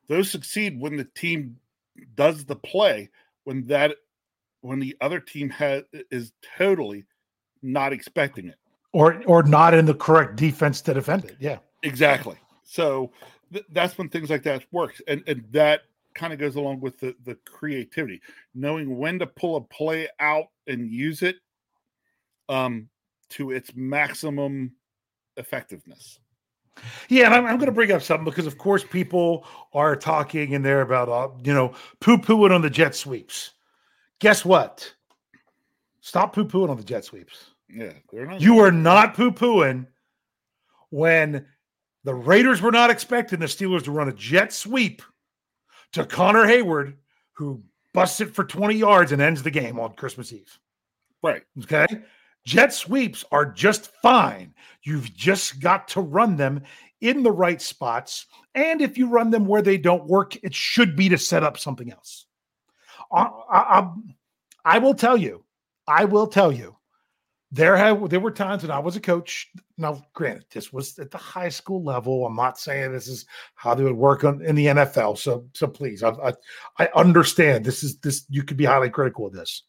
Those 0.06 0.30
succeed 0.30 0.78
when 0.78 0.96
the 0.96 1.04
team 1.04 1.58
does 2.14 2.44
the 2.44 2.56
play 2.56 3.10
when 3.44 3.66
that 3.66 3.96
when 4.60 4.78
the 4.78 4.96
other 5.00 5.20
team 5.20 5.48
has 5.50 5.82
is 6.10 6.32
totally 6.56 7.04
not 7.62 7.92
expecting 7.92 8.46
it. 8.46 8.56
Or 8.92 9.22
or 9.24 9.42
not 9.42 9.74
in 9.74 9.86
the 9.86 9.94
correct 9.94 10.36
defense 10.36 10.80
to 10.82 10.94
defend 10.94 11.24
it. 11.24 11.36
Yeah. 11.40 11.58
Exactly. 11.82 12.36
So 12.64 13.12
th- 13.52 13.64
that's 13.70 13.96
when 13.96 14.08
things 14.08 14.30
like 14.30 14.42
that 14.44 14.64
works, 14.72 15.00
and 15.08 15.22
and 15.26 15.44
that 15.52 15.82
kind 16.14 16.32
of 16.32 16.38
goes 16.38 16.56
along 16.56 16.80
with 16.80 16.98
the 16.98 17.14
the 17.24 17.36
creativity, 17.46 18.20
knowing 18.54 18.98
when 18.98 19.18
to 19.18 19.26
pull 19.26 19.56
a 19.56 19.60
play 19.60 20.08
out 20.18 20.46
and 20.66 20.90
use 20.90 21.22
it, 21.22 21.36
um, 22.48 22.88
to 23.30 23.50
its 23.50 23.74
maximum 23.74 24.72
effectiveness. 25.36 26.18
Yeah, 27.08 27.26
and 27.26 27.34
I'm, 27.34 27.46
I'm 27.46 27.56
going 27.56 27.66
to 27.66 27.72
bring 27.72 27.92
up 27.92 28.02
something 28.02 28.24
because, 28.24 28.46
of 28.46 28.56
course, 28.56 28.84
people 28.84 29.46
are 29.74 29.96
talking 29.96 30.52
in 30.52 30.62
there 30.62 30.80
about, 30.80 31.08
uh, 31.08 31.28
you 31.44 31.52
know, 31.52 31.74
poo 32.00 32.16
pooing 32.16 32.54
on 32.54 32.62
the 32.62 32.70
jet 32.70 32.94
sweeps. 32.94 33.50
Guess 34.18 34.44
what? 34.44 34.94
Stop 36.00 36.34
poo 36.34 36.46
pooing 36.46 36.70
on 36.70 36.76
the 36.76 36.84
jet 36.84 37.04
sweeps. 37.04 37.50
Yeah, 37.68 37.92
they're 38.10 38.26
not. 38.26 38.40
You 38.40 38.60
are 38.60 38.72
not 38.72 39.14
poo 39.14 39.30
pooing 39.30 39.86
when 40.90 41.46
the 42.04 42.14
Raiders 42.14 42.62
were 42.62 42.72
not 42.72 42.90
expecting 42.90 43.40
the 43.40 43.46
Steelers 43.46 43.84
to 43.84 43.92
run 43.92 44.08
a 44.08 44.12
jet 44.12 44.52
sweep 44.52 45.02
to 45.92 46.04
Connor 46.04 46.44
Heyward, 46.44 46.94
who 47.32 47.62
busts 47.92 48.20
it 48.20 48.34
for 48.34 48.44
20 48.44 48.74
yards 48.74 49.12
and 49.12 49.20
ends 49.20 49.42
the 49.42 49.50
game 49.50 49.78
on 49.80 49.94
Christmas 49.94 50.32
Eve. 50.32 50.58
right. 51.22 51.42
Okay. 51.62 51.86
Jet 52.46 52.72
sweeps 52.72 53.24
are 53.32 53.44
just 53.44 53.92
fine. 54.00 54.54
You've 54.82 55.14
just 55.14 55.60
got 55.60 55.88
to 55.88 56.00
run 56.00 56.36
them 56.36 56.62
in 57.00 57.22
the 57.22 57.32
right 57.32 57.60
spots. 57.60 58.26
And 58.54 58.80
if 58.80 58.96
you 58.96 59.08
run 59.08 59.30
them 59.30 59.46
where 59.46 59.62
they 59.62 59.76
don't 59.76 60.06
work, 60.06 60.36
it 60.42 60.54
should 60.54 60.96
be 60.96 61.08
to 61.10 61.18
set 61.18 61.44
up 61.44 61.58
something 61.58 61.92
else. 61.92 62.26
I, 63.12 63.28
I, 63.52 63.90
I 64.64 64.78
will 64.78 64.94
tell 64.94 65.16
you, 65.16 65.44
I 65.86 66.04
will 66.04 66.26
tell 66.26 66.52
you, 66.52 66.76
there 67.52 67.76
have 67.76 68.08
there 68.08 68.20
were 68.20 68.30
times 68.30 68.62
when 68.62 68.70
I 68.70 68.78
was 68.78 68.96
a 68.96 69.00
coach. 69.00 69.48
Now, 69.76 70.04
granted, 70.14 70.44
this 70.52 70.72
was 70.72 70.98
at 70.98 71.10
the 71.10 71.18
high 71.18 71.48
school 71.48 71.82
level. 71.82 72.26
I'm 72.26 72.36
not 72.36 72.58
saying 72.58 72.92
this 72.92 73.08
is 73.08 73.26
how 73.54 73.74
they 73.74 73.82
would 73.82 73.96
work 73.96 74.24
on, 74.24 74.42
in 74.42 74.54
the 74.54 74.66
NFL. 74.66 75.18
So, 75.18 75.46
so 75.52 75.66
please, 75.66 76.02
I, 76.02 76.10
I, 76.10 76.32
I 76.78 76.88
understand 76.94 77.64
this 77.64 77.82
is 77.82 77.98
this. 77.98 78.24
You 78.28 78.44
could 78.44 78.56
be 78.56 78.66
highly 78.66 78.90
critical 78.90 79.26
of 79.26 79.32
this 79.32 79.64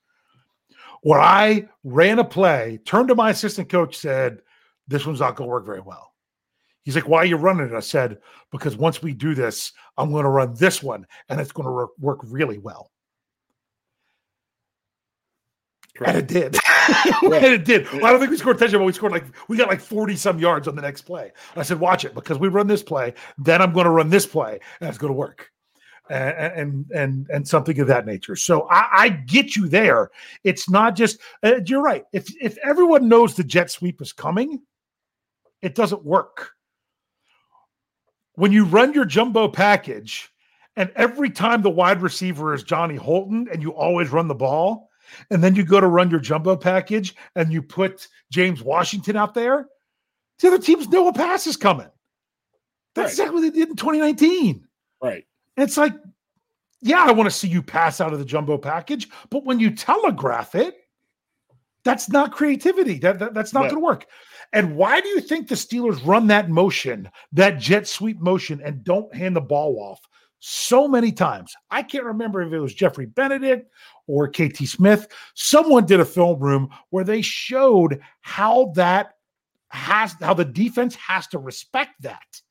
where 1.01 1.19
I 1.19 1.67
ran 1.83 2.19
a 2.19 2.23
play, 2.23 2.79
turned 2.85 3.09
to 3.09 3.15
my 3.15 3.31
assistant 3.31 3.69
coach, 3.69 3.97
said, 3.97 4.39
This 4.87 5.05
one's 5.05 5.19
not 5.19 5.35
going 5.35 5.47
to 5.47 5.51
work 5.51 5.65
very 5.65 5.81
well. 5.81 6.13
He's 6.83 6.95
like, 6.95 7.07
Why 7.07 7.19
are 7.19 7.25
you 7.25 7.37
running 7.37 7.67
it? 7.67 7.73
I 7.73 7.79
said, 7.79 8.19
Because 8.51 8.77
once 8.77 9.01
we 9.01 9.13
do 9.13 9.35
this, 9.35 9.73
I'm 9.97 10.11
going 10.11 10.23
to 10.23 10.29
run 10.29 10.55
this 10.55 10.81
one 10.81 11.05
and 11.29 11.41
it's 11.41 11.51
going 11.51 11.67
to 11.67 11.87
work 11.99 12.19
really 12.23 12.59
well. 12.59 12.91
And 16.05 16.17
it 16.17 16.27
did. 16.27 16.57
And 17.23 17.33
it 17.45 17.65
did. 17.65 17.91
Well, 17.91 18.05
I 18.05 18.11
don't 18.11 18.19
think 18.19 18.31
we 18.31 18.37
scored 18.37 18.57
touchdown, 18.59 18.81
but 18.81 18.85
we 18.85 18.93
scored 18.93 19.11
like 19.11 19.25
we 19.47 19.57
got 19.57 19.69
like 19.69 19.81
40 19.81 20.15
some 20.15 20.39
yards 20.39 20.67
on 20.67 20.75
the 20.75 20.81
next 20.81 21.01
play. 21.01 21.31
I 21.55 21.63
said, 21.63 21.79
watch 21.79 22.05
it 22.05 22.13
because 22.13 22.39
we 22.39 22.47
run 22.47 22.67
this 22.67 22.83
play, 22.83 23.13
then 23.37 23.61
I'm 23.61 23.73
going 23.73 23.85
to 23.85 23.91
run 23.91 24.09
this 24.09 24.25
play, 24.25 24.59
and 24.79 24.89
it's 24.89 24.97
going 24.97 25.13
to 25.13 25.17
work. 25.17 25.49
And 26.09 26.35
and 26.35 26.91
and 26.91 27.29
and 27.29 27.47
something 27.47 27.79
of 27.79 27.87
that 27.87 28.05
nature. 28.05 28.35
So 28.35 28.67
I, 28.69 28.87
I 28.91 29.09
get 29.09 29.55
you 29.55 29.69
there. 29.69 30.11
It's 30.43 30.69
not 30.69 30.95
just 30.95 31.19
uh, 31.43 31.61
you're 31.65 31.81
right. 31.81 32.03
If 32.11 32.27
if 32.41 32.57
everyone 32.57 33.07
knows 33.07 33.35
the 33.35 33.45
jet 33.45 33.71
sweep 33.71 34.01
is 34.01 34.11
coming, 34.11 34.61
it 35.61 35.73
doesn't 35.73 36.03
work. 36.03 36.51
When 38.33 38.51
you 38.51 38.65
run 38.65 38.93
your 38.93 39.05
jumbo 39.05 39.47
package, 39.47 40.29
and 40.75 40.91
every 40.95 41.29
time 41.29 41.61
the 41.61 41.69
wide 41.69 42.01
receiver 42.01 42.53
is 42.53 42.63
Johnny 42.63 42.95
Holton, 42.95 43.47
and 43.51 43.61
you 43.61 43.71
always 43.71 44.09
run 44.09 44.27
the 44.27 44.35
ball, 44.35 44.89
and 45.29 45.43
then 45.43 45.55
you 45.55 45.63
go 45.63 45.79
to 45.79 45.87
run 45.87 46.09
your 46.09 46.19
jumbo 46.19 46.55
package 46.55 47.15
and 47.35 47.51
you 47.51 47.61
put 47.61 48.07
James 48.31 48.61
Washington 48.61 49.15
out 49.17 49.33
there, 49.33 49.67
the 50.39 50.47
other 50.47 50.59
teams 50.59 50.87
know 50.89 51.07
a 51.07 51.13
pass 51.13 51.47
is 51.47 51.57
coming. 51.57 51.89
That's 52.95 53.05
Right. 53.05 53.11
exactly 53.11 53.35
what 53.35 53.41
they 53.53 53.59
did 53.59 53.69
in 53.69 53.75
2019. 53.75 54.67
Right. 55.01 55.25
It's 55.57 55.77
like, 55.77 55.93
yeah, 56.81 57.03
I 57.05 57.11
want 57.11 57.29
to 57.29 57.35
see 57.35 57.47
you 57.47 57.61
pass 57.61 58.01
out 58.01 58.11
of 58.13 58.19
the 58.19 58.25
jumbo 58.25 58.57
package, 58.57 59.07
but 59.29 59.45
when 59.45 59.59
you 59.59 59.71
telegraph 59.75 60.55
it, 60.55 60.75
that's 61.83 62.09
not 62.09 62.31
creativity. 62.31 62.99
That, 62.99 63.19
that- 63.19 63.33
that's 63.33 63.53
not 63.53 63.61
No. 63.63 63.69
going 63.69 63.75
to 63.81 63.85
work. 63.85 64.05
And 64.53 64.75
why 64.75 64.99
do 65.01 65.07
you 65.09 65.21
think 65.21 65.47
the 65.47 65.55
Steelers 65.55 66.05
run 66.05 66.27
that 66.27 66.49
motion, 66.49 67.09
that 67.31 67.57
jet 67.59 67.87
sweep 67.87 68.19
motion, 68.19 68.61
and 68.61 68.83
don't 68.83 69.13
hand 69.15 69.35
the 69.35 69.41
ball 69.41 69.77
off 69.79 69.99
so 70.41 70.87
many 70.87 71.11
times? 71.11 71.53
I 71.69 71.83
can't 71.83 72.03
remember 72.03 72.41
if 72.41 72.51
it 72.51 72.59
was 72.59 72.73
Jeffrey 72.73 73.05
Benedict 73.05 73.71
or 74.07 74.27
KT 74.27 74.67
Smith. 74.67 75.07
Someone 75.35 75.85
did 75.85 75.99
a 75.99 76.05
film 76.05 76.39
room 76.39 76.69
where 76.89 77.03
they 77.03 77.21
showed 77.21 78.01
how 78.21 78.73
that 78.75 79.13
has 79.69 80.15
how 80.19 80.33
the 80.33 80.43
defense 80.43 80.95
has 80.95 81.27
to 81.27 81.37
respect 81.37 82.01
that. 82.01 82.41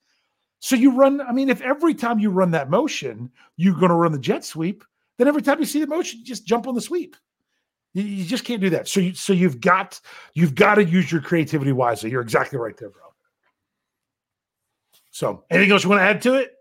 So 0.61 0.77
you 0.77 0.93
run, 0.93 1.21
I 1.21 1.33
mean, 1.33 1.49
if 1.49 1.61
every 1.63 1.95
time 1.95 2.19
you 2.19 2.31
run 2.31 2.53
that 2.53 2.71
motion, 2.71 3.31
you're 3.57 3.75
going 3.75 3.89
to 3.89 3.95
run 3.95 4.13
the 4.13 4.19
jet 4.19 4.45
sweep, 4.45 4.85
then 5.19 5.27
every 5.27 5.43
time 5.43 5.59
you 5.59 5.67
see 5.67 5.81
the 5.81 5.87
motion, 5.87 6.21
you 6.21 6.25
just 6.25 6.47
jump 6.47 6.69
on 6.69 6.75
the 6.75 6.81
sweep. 6.81 7.17
You, 7.93 8.05
you 8.05 8.25
just 8.25 8.45
can't 8.45 8.61
do 8.61 8.71
that. 8.71 8.87
So 8.87 9.01
you 9.01 9.15
so 9.15 9.33
you've 9.33 9.61
got 9.61 10.01
you've 10.35 10.55
got 10.55 10.77
to 10.77 10.85
use 10.85 11.11
your 11.11 11.21
creativity 11.21 11.73
wisely. 11.73 12.11
You're 12.11 12.23
exactly 12.23 12.59
right 12.59 12.77
there, 12.77 12.91
bro. 12.91 13.03
So 15.11 15.45
anything 15.51 15.73
else 15.73 15.83
you 15.83 15.91
want 15.91 16.01
to 16.01 16.05
add 16.05 16.23
to 16.23 16.35
it? 16.35 16.53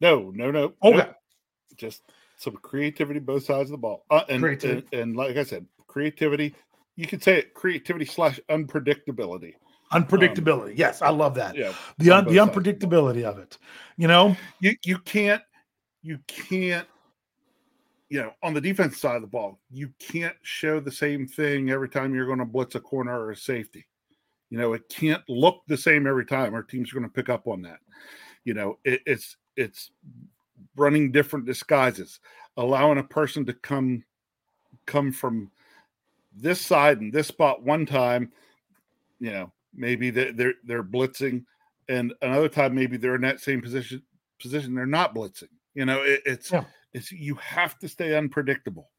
No, 0.00 0.30
no, 0.34 0.50
no. 0.50 0.74
Okay. 0.82 0.98
nope. 0.98 1.14
Just 1.76 2.02
some 2.36 2.56
creativity 2.56 3.20
both 3.20 3.44
sides 3.44 3.70
of 3.70 3.72
the 3.72 3.78
ball. 3.78 4.04
Uh, 4.10 4.22
and, 4.28 4.44
and 4.44 4.84
and 4.92 5.16
like 5.16 5.36
I 5.36 5.44
said, 5.44 5.66
creativity. 5.86 6.54
You 6.96 7.06
could 7.06 7.22
say 7.22 7.38
it 7.38 7.54
creativity 7.54 8.06
slash 8.06 8.40
unpredictability. 8.48 9.54
Unpredictability. 9.92 10.70
Um, 10.70 10.76
yes, 10.76 11.02
I 11.02 11.10
love 11.10 11.34
that. 11.34 11.54
Yeah, 11.54 11.72
the 11.98 12.10
un, 12.10 12.24
the 12.24 12.36
unpredictability 12.36 13.24
of 13.24 13.38
it. 13.38 13.58
You 13.96 14.08
know, 14.08 14.36
you 14.60 14.76
you 14.84 14.98
can't 14.98 15.42
you 16.02 16.18
can't 16.26 16.86
you 18.08 18.20
know 18.20 18.32
on 18.42 18.54
the 18.54 18.60
defense 18.60 18.98
side 18.98 19.16
of 19.16 19.22
the 19.22 19.28
ball 19.28 19.58
you 19.70 19.90
can't 19.98 20.36
show 20.42 20.80
the 20.80 20.92
same 20.92 21.26
thing 21.26 21.70
every 21.70 21.88
time 21.88 22.14
you're 22.14 22.26
going 22.26 22.38
to 22.38 22.44
blitz 22.44 22.74
a 22.74 22.80
corner 22.80 23.18
or 23.18 23.30
a 23.30 23.36
safety. 23.36 23.86
You 24.50 24.58
know, 24.58 24.72
it 24.74 24.88
can't 24.88 25.22
look 25.28 25.62
the 25.66 25.76
same 25.76 26.06
every 26.06 26.24
time. 26.24 26.54
Our 26.54 26.62
teams 26.62 26.90
are 26.92 26.94
going 26.94 27.08
to 27.08 27.14
pick 27.14 27.28
up 27.28 27.48
on 27.48 27.62
that. 27.62 27.78
You 28.44 28.54
know, 28.54 28.78
it, 28.84 29.00
it's 29.06 29.36
it's 29.56 29.90
running 30.76 31.12
different 31.12 31.46
disguises, 31.46 32.20
allowing 32.56 32.98
a 32.98 33.04
person 33.04 33.44
to 33.46 33.52
come 33.52 34.04
come 34.86 35.10
from 35.10 35.50
this 36.34 36.60
side 36.60 37.00
and 37.00 37.12
this 37.12 37.28
spot 37.28 37.62
one 37.62 37.86
time. 37.86 38.32
You 39.18 39.30
know, 39.30 39.52
maybe 39.74 40.10
they're 40.10 40.32
they're, 40.32 40.54
they're 40.64 40.84
blitzing, 40.84 41.44
and 41.88 42.12
another 42.22 42.48
time 42.48 42.74
maybe 42.74 42.96
they're 42.96 43.14
in 43.14 43.22
that 43.22 43.40
same 43.40 43.60
position 43.60 44.02
position 44.40 44.74
they're 44.74 44.86
not 44.86 45.14
blitzing. 45.14 45.48
You 45.74 45.84
know, 45.84 46.02
it, 46.02 46.22
it's 46.26 46.50
yeah. 46.50 46.64
it's 46.92 47.12
you 47.12 47.34
have 47.36 47.78
to 47.80 47.88
stay 47.88 48.16
unpredictable. 48.16 48.90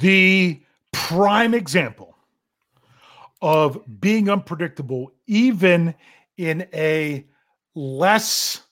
The 0.00 0.60
prime 0.92 1.54
example 1.54 2.16
of 3.42 3.80
being 4.00 4.28
unpredictable, 4.28 5.12
even 5.26 5.94
in 6.36 6.66
a 6.74 7.26
less, 7.74 8.62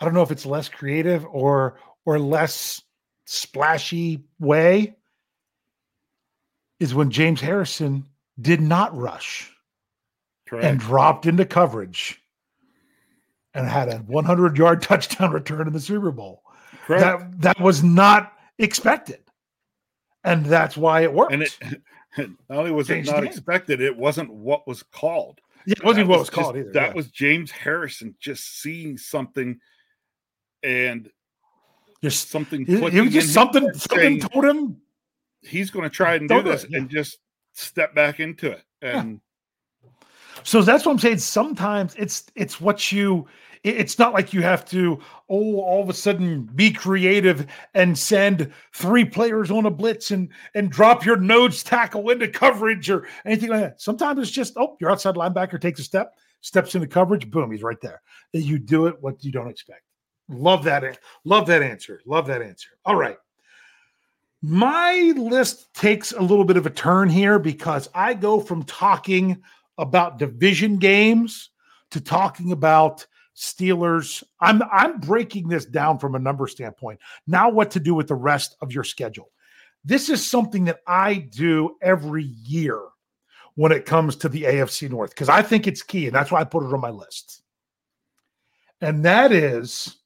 I 0.00 0.04
don't 0.04 0.14
know 0.14 0.22
if 0.22 0.30
it's 0.30 0.46
less 0.46 0.68
creative 0.68 1.24
or 1.26 1.78
or 2.04 2.18
less 2.18 2.82
splashy 3.24 4.24
way, 4.38 4.96
is 6.80 6.94
when 6.94 7.10
James 7.10 7.40
Harrison 7.40 8.06
did 8.40 8.60
not 8.60 8.96
rush 8.96 9.50
Correct. 10.48 10.64
and 10.64 10.78
dropped 10.78 11.26
into 11.26 11.44
coverage 11.44 12.22
and 13.54 13.66
had 13.66 13.88
a 13.88 13.98
100 13.98 14.58
yard 14.58 14.82
touchdown 14.82 15.32
return 15.32 15.66
in 15.66 15.72
the 15.72 15.80
Super 15.80 16.10
Bowl. 16.10 16.42
Correct. 16.86 17.02
That 17.02 17.40
that 17.40 17.60
was 17.60 17.82
not 17.82 18.32
expected, 18.58 19.20
and 20.22 20.44
that's 20.46 20.76
why 20.76 21.00
it 21.00 21.12
worked. 21.12 21.32
And 21.32 21.42
it 21.42 21.58
not 22.18 22.58
only 22.58 22.70
was 22.70 22.88
Changed 22.88 23.08
it 23.08 23.12
not 23.12 23.24
expected, 23.24 23.80
it 23.80 23.96
wasn't 23.96 24.32
what 24.32 24.66
was 24.68 24.82
called. 24.82 25.40
Yeah, 25.66 25.74
it 25.78 25.84
wasn't 25.84 26.06
that 26.06 26.10
what 26.10 26.18
was, 26.20 26.28
was 26.28 26.30
called 26.30 26.54
just, 26.54 26.64
either. 26.66 26.72
That 26.72 26.88
yeah. 26.90 26.94
was 26.94 27.10
James 27.10 27.50
Harrison 27.50 28.14
just 28.20 28.60
seeing 28.60 28.96
something 28.96 29.58
and 30.66 31.08
just 32.02 32.30
something. 32.30 32.66
Just 32.66 33.32
something. 33.32 33.72
Something 33.74 34.20
told 34.20 34.44
him 34.44 34.76
he's 35.40 35.70
going 35.70 35.84
to 35.84 35.94
try 35.94 36.16
and 36.16 36.28
do 36.28 36.42
this 36.42 36.66
yeah. 36.68 36.78
and 36.78 36.90
just 36.90 37.18
step 37.54 37.94
back 37.94 38.20
into 38.20 38.50
it. 38.50 38.62
And 38.82 39.20
yeah. 39.82 39.90
so 40.42 40.60
that's 40.62 40.84
what 40.84 40.92
I'm 40.92 40.98
saying. 40.98 41.18
Sometimes 41.18 41.94
it's 41.94 42.24
it's 42.34 42.60
what 42.60 42.92
you 42.92 43.26
it's 43.64 43.98
not 43.98 44.12
like 44.12 44.32
you 44.32 44.42
have 44.42 44.64
to 44.64 45.00
oh 45.28 45.60
all 45.60 45.82
of 45.82 45.88
a 45.88 45.94
sudden 45.94 46.42
be 46.54 46.70
creative 46.70 47.46
and 47.74 47.98
send 47.98 48.52
three 48.72 49.04
players 49.04 49.50
on 49.50 49.66
a 49.66 49.70
blitz 49.70 50.10
and 50.10 50.28
and 50.54 50.70
drop 50.70 51.04
your 51.04 51.16
nose 51.16 51.64
tackle 51.64 52.10
into 52.10 52.28
coverage 52.28 52.88
or 52.90 53.08
anything 53.24 53.48
like 53.48 53.60
that 53.60 53.80
sometimes 53.80 54.20
it's 54.20 54.30
just 54.30 54.52
oh 54.56 54.76
your 54.80 54.90
outside 54.90 55.16
linebacker 55.16 55.60
takes 55.60 55.80
a 55.80 55.82
step 55.82 56.14
steps 56.42 56.76
into 56.76 56.86
coverage 56.86 57.28
boom 57.28 57.50
he's 57.50 57.62
right 57.62 57.80
there 57.80 58.00
you 58.32 58.58
do 58.58 58.86
it 58.86 58.94
what 59.00 59.24
you 59.24 59.32
don't 59.32 59.48
expect 59.48 59.82
love 60.28 60.64
that 60.64 60.98
love 61.24 61.46
that 61.46 61.62
answer 61.62 62.00
love 62.06 62.26
that 62.26 62.42
answer 62.42 62.70
all 62.84 62.96
right 62.96 63.18
my 64.42 65.12
list 65.16 65.72
takes 65.74 66.12
a 66.12 66.20
little 66.20 66.44
bit 66.44 66.56
of 66.56 66.66
a 66.66 66.70
turn 66.70 67.08
here 67.08 67.38
because 67.38 67.88
i 67.94 68.12
go 68.12 68.40
from 68.40 68.62
talking 68.64 69.42
about 69.78 70.18
division 70.18 70.78
games 70.78 71.50
to 71.90 72.00
talking 72.00 72.52
about 72.52 73.06
Steelers. 73.36 74.22
I'm 74.40 74.62
I'm 74.72 74.98
breaking 74.98 75.48
this 75.48 75.66
down 75.66 75.98
from 75.98 76.14
a 76.14 76.18
number 76.18 76.46
standpoint. 76.48 77.00
Now 77.26 77.50
what 77.50 77.70
to 77.72 77.80
do 77.80 77.94
with 77.94 78.08
the 78.08 78.14
rest 78.14 78.56
of 78.62 78.72
your 78.72 78.84
schedule. 78.84 79.30
This 79.84 80.08
is 80.08 80.26
something 80.26 80.64
that 80.64 80.80
I 80.86 81.14
do 81.14 81.76
every 81.82 82.24
year 82.24 82.80
when 83.54 83.72
it 83.72 83.84
comes 83.84 84.16
to 84.16 84.28
the 84.28 84.44
AFC 84.44 84.90
North 84.90 85.10
because 85.10 85.28
I 85.28 85.42
think 85.42 85.66
it's 85.66 85.82
key 85.82 86.06
and 86.06 86.14
that's 86.14 86.32
why 86.32 86.40
I 86.40 86.44
put 86.44 86.64
it 86.64 86.72
on 86.72 86.80
my 86.80 86.90
list. 86.90 87.42
And 88.80 89.04
that 89.04 89.32
is 89.32 89.96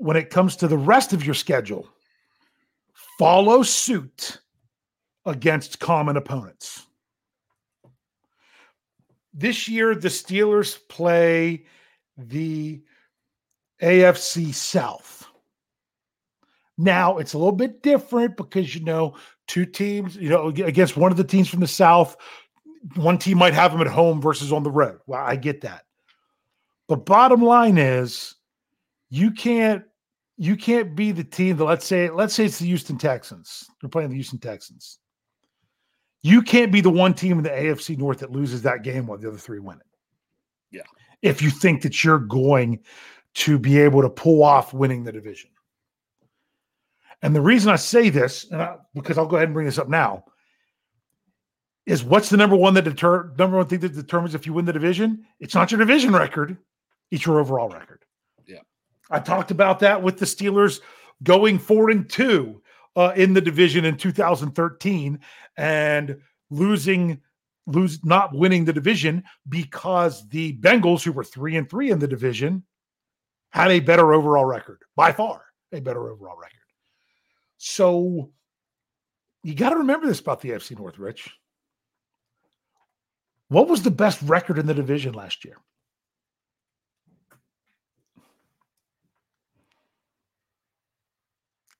when 0.00 0.16
it 0.16 0.30
comes 0.30 0.56
to 0.56 0.68
the 0.68 0.78
rest 0.78 1.12
of 1.12 1.24
your 1.24 1.34
schedule, 1.34 1.88
follow 3.18 3.62
suit 3.62 4.40
against 5.24 5.78
common 5.80 6.16
opponents 6.16 6.86
this 9.32 9.68
year 9.68 9.94
the 9.94 10.08
Steelers 10.08 10.76
play 10.88 11.64
the 12.16 12.82
AFC 13.82 14.52
South. 14.52 15.26
Now 16.76 17.18
it's 17.18 17.34
a 17.34 17.38
little 17.38 17.52
bit 17.52 17.82
different 17.82 18.36
because 18.36 18.74
you 18.74 18.82
know 18.82 19.16
two 19.46 19.66
teams, 19.66 20.16
you 20.16 20.28
know, 20.28 20.48
against 20.48 20.96
one 20.96 21.10
of 21.10 21.16
the 21.16 21.24
teams 21.24 21.48
from 21.48 21.60
the 21.60 21.66
South, 21.66 22.16
one 22.96 23.18
team 23.18 23.38
might 23.38 23.54
have 23.54 23.72
them 23.72 23.80
at 23.80 23.86
home 23.86 24.20
versus 24.20 24.52
on 24.52 24.62
the 24.62 24.70
road. 24.70 24.98
Well, 25.06 25.20
I 25.20 25.36
get 25.36 25.60
that. 25.62 25.84
But 26.88 27.06
bottom 27.06 27.42
line 27.42 27.78
is 27.78 28.34
you 29.10 29.30
can't 29.30 29.84
you 30.40 30.56
can't 30.56 30.96
be 30.96 31.12
the 31.12 31.22
team 31.22 31.58
that 31.58 31.64
let's 31.66 31.84
say 31.84 32.08
let's 32.08 32.34
say 32.34 32.46
it's 32.46 32.58
the 32.58 32.66
Houston 32.66 32.96
Texans. 32.96 33.66
They're 33.80 33.90
playing 33.90 34.08
the 34.08 34.14
Houston 34.14 34.38
Texans. 34.38 34.98
You 36.22 36.40
can't 36.40 36.72
be 36.72 36.80
the 36.80 36.88
one 36.88 37.12
team 37.12 37.36
in 37.36 37.44
the 37.44 37.50
AFC 37.50 37.98
North 37.98 38.20
that 38.20 38.32
loses 38.32 38.62
that 38.62 38.82
game 38.82 39.06
while 39.06 39.18
the 39.18 39.28
other 39.28 39.36
three 39.36 39.58
win 39.58 39.76
it. 39.76 39.86
Yeah. 40.70 40.82
If 41.20 41.42
you 41.42 41.50
think 41.50 41.82
that 41.82 42.02
you're 42.02 42.18
going 42.18 42.80
to 43.34 43.58
be 43.58 43.78
able 43.78 44.00
to 44.00 44.08
pull 44.08 44.42
off 44.42 44.72
winning 44.72 45.04
the 45.04 45.12
division. 45.12 45.50
And 47.20 47.36
the 47.36 47.42
reason 47.42 47.70
I 47.70 47.76
say 47.76 48.08
this, 48.08 48.50
and 48.50 48.62
I, 48.62 48.76
because 48.94 49.18
I'll 49.18 49.26
go 49.26 49.36
ahead 49.36 49.48
and 49.48 49.54
bring 49.54 49.66
this 49.66 49.78
up 49.78 49.90
now, 49.90 50.24
is 51.84 52.02
what's 52.02 52.30
the 52.30 52.38
number 52.38 52.56
one 52.56 52.72
that 52.74 52.84
deter 52.84 53.30
number 53.38 53.58
one 53.58 53.66
thing 53.66 53.80
that 53.80 53.92
determines 53.92 54.34
if 54.34 54.46
you 54.46 54.54
win 54.54 54.64
the 54.64 54.72
division? 54.72 55.26
It's 55.38 55.54
not 55.54 55.70
your 55.70 55.80
division 55.80 56.14
record, 56.14 56.56
it's 57.10 57.26
your 57.26 57.40
overall 57.40 57.68
record. 57.68 58.06
I 59.10 59.18
talked 59.18 59.50
about 59.50 59.80
that 59.80 60.02
with 60.02 60.18
the 60.18 60.26
Steelers 60.26 60.80
going 61.22 61.58
four 61.58 61.90
and 61.90 62.08
two 62.08 62.62
uh, 62.96 63.12
in 63.16 63.34
the 63.34 63.40
division 63.40 63.84
in 63.84 63.96
2013 63.96 65.18
and 65.56 66.16
losing 66.50 67.20
lose 67.66 68.04
not 68.04 68.34
winning 68.34 68.64
the 68.64 68.72
division 68.72 69.22
because 69.48 70.28
the 70.28 70.56
Bengals 70.58 71.02
who 71.02 71.12
were 71.12 71.24
3 71.24 71.56
and 71.56 71.70
3 71.70 71.90
in 71.90 71.98
the 71.98 72.08
division 72.08 72.64
had 73.50 73.70
a 73.70 73.80
better 73.80 74.12
overall 74.12 74.44
record 74.44 74.82
by 74.96 75.12
far 75.12 75.44
a 75.72 75.80
better 75.80 76.10
overall 76.10 76.36
record. 76.36 76.56
So 77.58 78.30
you 79.42 79.54
got 79.54 79.70
to 79.70 79.76
remember 79.76 80.06
this 80.06 80.20
about 80.20 80.40
the 80.40 80.50
FC 80.50 80.76
North 80.76 80.98
Rich. 80.98 81.30
What 83.48 83.68
was 83.68 83.82
the 83.82 83.90
best 83.90 84.20
record 84.22 84.58
in 84.58 84.66
the 84.66 84.74
division 84.74 85.12
last 85.12 85.44
year 85.44 85.56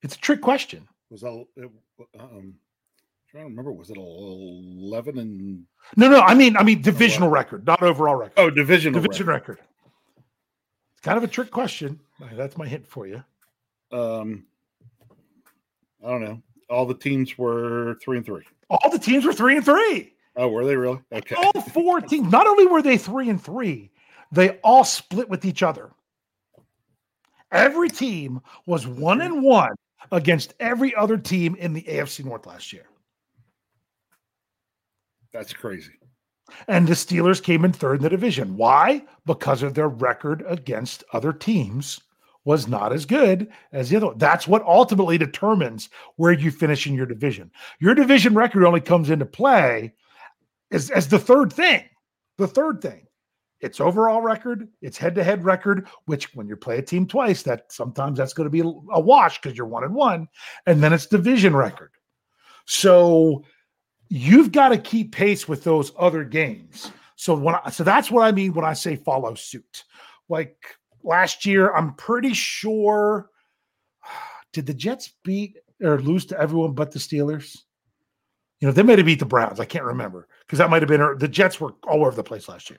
It's 0.02 0.16
a 0.16 0.18
trick 0.18 0.40
question. 0.40 0.88
Was 1.10 1.22
that 1.22 1.30
um 1.30 1.46
i 2.18 3.30
trying 3.30 3.44
to 3.44 3.50
remember 3.50 3.72
was 3.72 3.90
it 3.90 3.96
11 3.96 5.18
and 5.18 5.64
no 5.96 6.08
no 6.08 6.20
i 6.20 6.34
mean 6.34 6.56
i 6.56 6.64
mean 6.64 6.82
divisional 6.82 7.28
oh, 7.28 7.32
record 7.32 7.66
not 7.66 7.82
overall 7.82 8.16
record. 8.16 8.34
Oh 8.36 8.50
divisional 8.50 9.00
division 9.00 9.26
record. 9.26 9.58
record. 9.58 9.66
it's 10.92 11.00
kind 11.00 11.16
of 11.16 11.24
a 11.24 11.28
trick 11.28 11.50
question. 11.50 12.00
That's 12.32 12.56
my 12.56 12.66
hint 12.66 12.86
for 12.86 13.06
you. 13.06 13.22
Um 13.92 14.46
i 16.04 16.08
don't 16.08 16.22
know. 16.22 16.42
All 16.68 16.86
the 16.86 16.94
teams 16.94 17.36
were 17.36 17.96
three 18.02 18.16
and 18.16 18.26
three. 18.26 18.44
All 18.68 18.90
the 18.90 18.98
teams 18.98 19.24
were 19.24 19.32
three 19.32 19.56
and 19.56 19.64
three. 19.64 20.14
Oh 20.36 20.48
were 20.48 20.64
they 20.64 20.76
really? 20.76 21.00
Okay. 21.12 21.34
all 21.36 21.60
four 21.60 22.00
teams 22.00 22.30
not 22.32 22.46
only 22.46 22.66
were 22.66 22.82
they 22.82 22.98
three 22.98 23.28
and 23.28 23.42
three 23.42 23.90
they 24.32 24.50
all 24.62 24.84
split 24.84 25.28
with 25.28 25.44
each 25.44 25.62
other. 25.62 25.90
Every 27.52 27.88
team 27.88 28.40
was 28.66 28.86
one 28.86 29.20
and 29.20 29.42
one 29.42 29.74
against 30.12 30.54
every 30.60 30.94
other 30.94 31.18
team 31.18 31.54
in 31.56 31.72
the 31.72 31.82
AFC 31.82 32.24
North 32.24 32.46
last 32.46 32.72
year. 32.72 32.86
That's 35.32 35.52
crazy. 35.52 35.92
And 36.66 36.86
the 36.86 36.94
Steelers 36.94 37.42
came 37.42 37.64
in 37.64 37.72
third 37.72 37.98
in 37.98 38.02
the 38.02 38.08
division. 38.08 38.56
Why? 38.56 39.02
Because 39.24 39.62
of 39.62 39.74
their 39.74 39.88
record 39.88 40.44
against 40.48 41.04
other 41.12 41.32
teams 41.32 42.00
was 42.44 42.66
not 42.66 42.92
as 42.92 43.06
good 43.06 43.48
as 43.72 43.90
the 43.90 43.96
other. 43.96 44.10
That's 44.16 44.48
what 44.48 44.62
ultimately 44.62 45.18
determines 45.18 45.90
where 46.16 46.32
you 46.32 46.50
finish 46.50 46.86
in 46.86 46.94
your 46.94 47.06
division. 47.06 47.50
Your 47.80 47.94
division 47.94 48.34
record 48.34 48.64
only 48.64 48.80
comes 48.80 49.10
into 49.10 49.26
play 49.26 49.92
as, 50.72 50.90
as 50.90 51.08
the 51.08 51.18
third 51.18 51.52
thing. 51.52 51.84
The 52.38 52.48
third 52.48 52.80
thing. 52.80 53.06
It's 53.60 53.80
overall 53.80 54.22
record, 54.22 54.68
it's 54.80 54.96
head-to-head 54.96 55.44
record, 55.44 55.86
which 56.06 56.34
when 56.34 56.48
you 56.48 56.56
play 56.56 56.78
a 56.78 56.82
team 56.82 57.06
twice, 57.06 57.42
that 57.42 57.70
sometimes 57.70 58.16
that's 58.16 58.32
going 58.32 58.46
to 58.46 58.50
be 58.50 58.60
a 58.60 59.00
wash 59.00 59.40
because 59.40 59.56
you're 59.56 59.66
one 59.66 59.84
and 59.84 59.94
one, 59.94 60.28
and 60.66 60.82
then 60.82 60.92
it's 60.92 61.06
division 61.06 61.54
record. 61.54 61.90
So 62.66 63.44
you've 64.08 64.52
got 64.52 64.70
to 64.70 64.78
keep 64.78 65.12
pace 65.12 65.46
with 65.46 65.62
those 65.62 65.92
other 65.98 66.24
games. 66.24 66.90
So 67.16 67.34
when 67.34 67.54
I, 67.54 67.70
so 67.70 67.84
that's 67.84 68.10
what 68.10 68.24
I 68.24 68.32
mean 68.32 68.54
when 68.54 68.64
I 68.64 68.72
say 68.72 68.96
follow 68.96 69.34
suit. 69.34 69.84
Like 70.28 70.56
last 71.02 71.44
year, 71.44 71.74
I'm 71.74 71.94
pretty 71.94 72.32
sure 72.32 73.28
did 74.52 74.66
the 74.66 74.74
Jets 74.74 75.12
beat 75.22 75.58
or 75.82 76.00
lose 76.00 76.24
to 76.26 76.40
everyone 76.40 76.72
but 76.72 76.92
the 76.92 76.98
Steelers? 76.98 77.58
You 78.60 78.68
know, 78.68 78.72
they 78.72 78.82
might 78.82 78.98
have 78.98 79.06
beat 79.06 79.18
the 79.18 79.26
Browns. 79.26 79.60
I 79.60 79.64
can't 79.64 79.84
remember 79.84 80.28
because 80.46 80.58
that 80.58 80.70
might 80.70 80.82
have 80.82 80.88
been 80.88 81.18
the 81.18 81.28
Jets 81.28 81.60
were 81.60 81.74
all 81.86 82.00
over 82.00 82.14
the 82.14 82.22
place 82.22 82.48
last 82.48 82.70
year. 82.70 82.78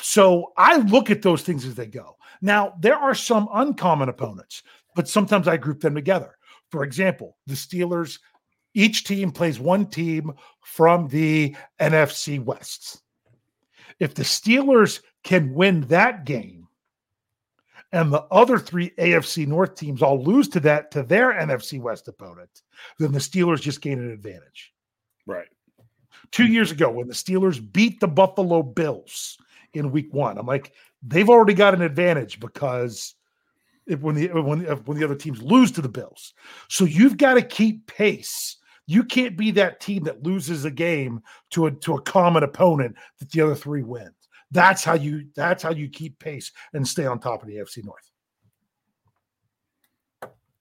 So 0.00 0.52
I 0.56 0.76
look 0.78 1.10
at 1.10 1.22
those 1.22 1.42
things 1.42 1.64
as 1.64 1.74
they 1.74 1.86
go. 1.86 2.16
Now, 2.40 2.74
there 2.80 2.96
are 2.96 3.14
some 3.14 3.48
uncommon 3.52 4.08
opponents, 4.08 4.62
but 4.94 5.08
sometimes 5.08 5.48
I 5.48 5.56
group 5.56 5.80
them 5.80 5.94
together. 5.94 6.36
For 6.70 6.84
example, 6.84 7.36
the 7.46 7.54
Steelers, 7.54 8.18
each 8.74 9.04
team 9.04 9.30
plays 9.30 9.60
one 9.60 9.86
team 9.86 10.32
from 10.60 11.08
the 11.08 11.54
NFC 11.80 12.42
West. 12.42 13.02
If 14.00 14.14
the 14.14 14.24
Steelers 14.24 15.00
can 15.22 15.54
win 15.54 15.82
that 15.82 16.24
game 16.24 16.66
and 17.92 18.12
the 18.12 18.22
other 18.32 18.58
three 18.58 18.90
AFC 18.98 19.46
North 19.46 19.76
teams 19.76 20.02
all 20.02 20.22
lose 20.22 20.48
to 20.48 20.60
that 20.60 20.90
to 20.90 21.04
their 21.04 21.32
NFC 21.32 21.80
West 21.80 22.08
opponent, 22.08 22.62
then 22.98 23.12
the 23.12 23.20
Steelers 23.20 23.60
just 23.60 23.80
gain 23.80 24.00
an 24.00 24.10
advantage. 24.10 24.72
Right. 25.26 25.46
Two 26.32 26.46
years 26.46 26.72
ago, 26.72 26.90
when 26.90 27.06
the 27.06 27.14
Steelers 27.14 27.60
beat 27.72 28.00
the 28.00 28.08
Buffalo 28.08 28.62
Bills 28.62 29.38
in 29.74 29.90
week 29.90 30.12
one, 30.12 30.38
I'm 30.38 30.46
like, 30.46 30.72
they've 31.02 31.28
already 31.28 31.54
got 31.54 31.74
an 31.74 31.82
advantage 31.82 32.40
because 32.40 33.14
if 33.86 34.00
when 34.00 34.14
the 34.14 34.28
when 34.28 34.60
when 34.62 34.98
the 34.98 35.04
other 35.04 35.14
teams 35.14 35.42
lose 35.42 35.70
to 35.72 35.82
the 35.82 35.88
Bills, 35.88 36.34
so 36.68 36.84
you've 36.84 37.16
got 37.16 37.34
to 37.34 37.42
keep 37.42 37.86
pace. 37.86 38.56
You 38.86 39.02
can't 39.02 39.36
be 39.36 39.50
that 39.52 39.80
team 39.80 40.04
that 40.04 40.22
loses 40.22 40.64
a 40.64 40.70
game 40.70 41.22
to 41.50 41.66
a 41.66 41.70
to 41.70 41.94
a 41.94 42.02
common 42.02 42.42
opponent 42.42 42.96
that 43.18 43.30
the 43.30 43.40
other 43.40 43.54
three 43.54 43.82
win. 43.82 44.10
That's 44.50 44.84
how 44.84 44.94
you 44.94 45.26
that's 45.34 45.62
how 45.62 45.72
you 45.72 45.88
keep 45.88 46.18
pace 46.18 46.52
and 46.72 46.86
stay 46.86 47.06
on 47.06 47.18
top 47.18 47.42
of 47.42 47.48
the 47.48 47.56
AFC 47.56 47.84
North. 47.84 48.10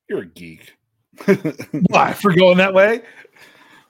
You're 0.09 0.20
a 0.20 0.26
geek. 0.26 0.74
Why 1.89 2.14
for 2.14 2.34
going 2.34 2.57
that 2.57 2.74
way? 2.74 3.01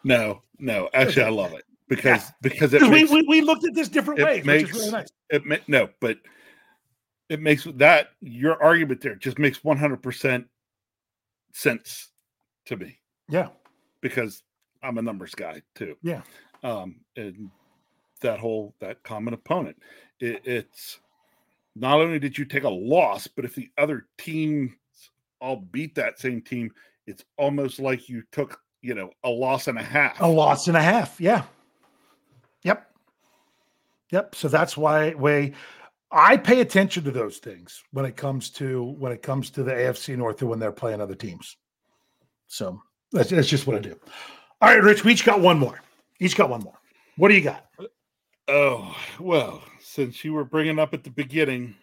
No, 0.05 0.41
no. 0.59 0.89
Actually, 0.93 1.23
I 1.23 1.29
love 1.29 1.53
it 1.53 1.63
because 1.87 2.23
yeah. 2.23 2.31
because 2.41 2.73
it 2.73 2.81
makes, 2.89 3.11
we, 3.11 3.23
we, 3.27 3.41
looked 3.41 3.65
at 3.65 3.73
this 3.73 3.89
different 3.89 4.21
ways, 4.21 4.45
makes, 4.45 4.71
which 4.71 4.75
is 4.75 4.79
really 4.79 4.91
nice. 4.91 5.09
It 5.29 5.67
no, 5.69 5.89
but 5.99 6.17
it 7.29 7.41
makes 7.41 7.67
that 7.75 8.09
your 8.21 8.61
argument 8.61 9.01
there 9.01 9.15
just 9.15 9.39
makes 9.39 9.59
100% 9.59 10.45
sense 11.53 12.09
to 12.65 12.77
me. 12.77 12.99
Yeah. 13.29 13.49
Because 14.01 14.43
I'm 14.81 14.97
a 14.97 15.01
numbers 15.01 15.33
guy 15.33 15.61
too. 15.75 15.95
Yeah. 16.03 16.21
Um, 16.63 16.97
and 17.15 17.49
that 18.21 18.39
whole, 18.39 18.75
that 18.79 19.03
common 19.03 19.33
opponent, 19.33 19.77
it, 20.19 20.41
it's 20.45 20.99
not 21.75 21.99
only 21.99 22.19
did 22.19 22.37
you 22.37 22.45
take 22.45 22.63
a 22.63 22.69
loss, 22.69 23.27
but 23.27 23.45
if 23.45 23.55
the 23.55 23.69
other 23.77 24.05
teams 24.17 24.71
all 25.41 25.57
beat 25.71 25.95
that 25.95 26.19
same 26.19 26.41
team, 26.41 26.71
it's 27.07 27.23
almost 27.37 27.79
like 27.79 28.07
you 28.09 28.23
took, 28.31 28.59
you 28.81 28.93
know, 28.93 29.09
a 29.23 29.29
loss 29.29 29.67
and 29.67 29.79
a 29.79 29.83
half. 29.83 30.19
A 30.21 30.27
loss 30.27 30.67
and 30.67 30.77
a 30.77 30.81
half. 30.83 31.19
Yeah. 31.19 31.43
Yep. 32.63 32.89
Yep. 34.11 34.35
So 34.35 34.47
that's 34.47 34.77
why 34.77 35.13
way 35.13 35.53
I 36.11 36.37
pay 36.37 36.61
attention 36.61 37.03
to 37.05 37.11
those 37.11 37.37
things 37.37 37.83
when 37.91 38.05
it 38.05 38.15
comes 38.15 38.51
to 38.51 38.83
when 38.99 39.11
it 39.11 39.23
comes 39.23 39.49
to 39.51 39.63
the 39.63 39.71
AFC 39.71 40.15
North 40.15 40.41
and 40.41 40.49
when 40.49 40.59
they're 40.59 40.71
playing 40.71 41.01
other 41.01 41.15
teams. 41.15 41.57
So 42.47 42.79
that's, 43.11 43.31
that's 43.31 43.47
just 43.47 43.65
what 43.65 43.75
I 43.75 43.79
do. 43.79 43.99
All 44.61 44.69
right, 44.69 44.83
Rich, 44.83 45.03
we 45.03 45.11
each 45.11 45.25
got 45.25 45.41
one 45.41 45.57
more. 45.57 45.81
Each 46.19 46.35
got 46.35 46.49
one 46.49 46.61
more. 46.61 46.77
What 47.17 47.29
do 47.29 47.33
you 47.33 47.41
got? 47.41 47.65
Oh 48.47 48.95
well, 49.19 49.63
since 49.79 50.23
you 50.23 50.33
were 50.33 50.45
bringing 50.45 50.77
up 50.77 50.93
at 50.93 51.03
the 51.03 51.09
beginning 51.09 51.75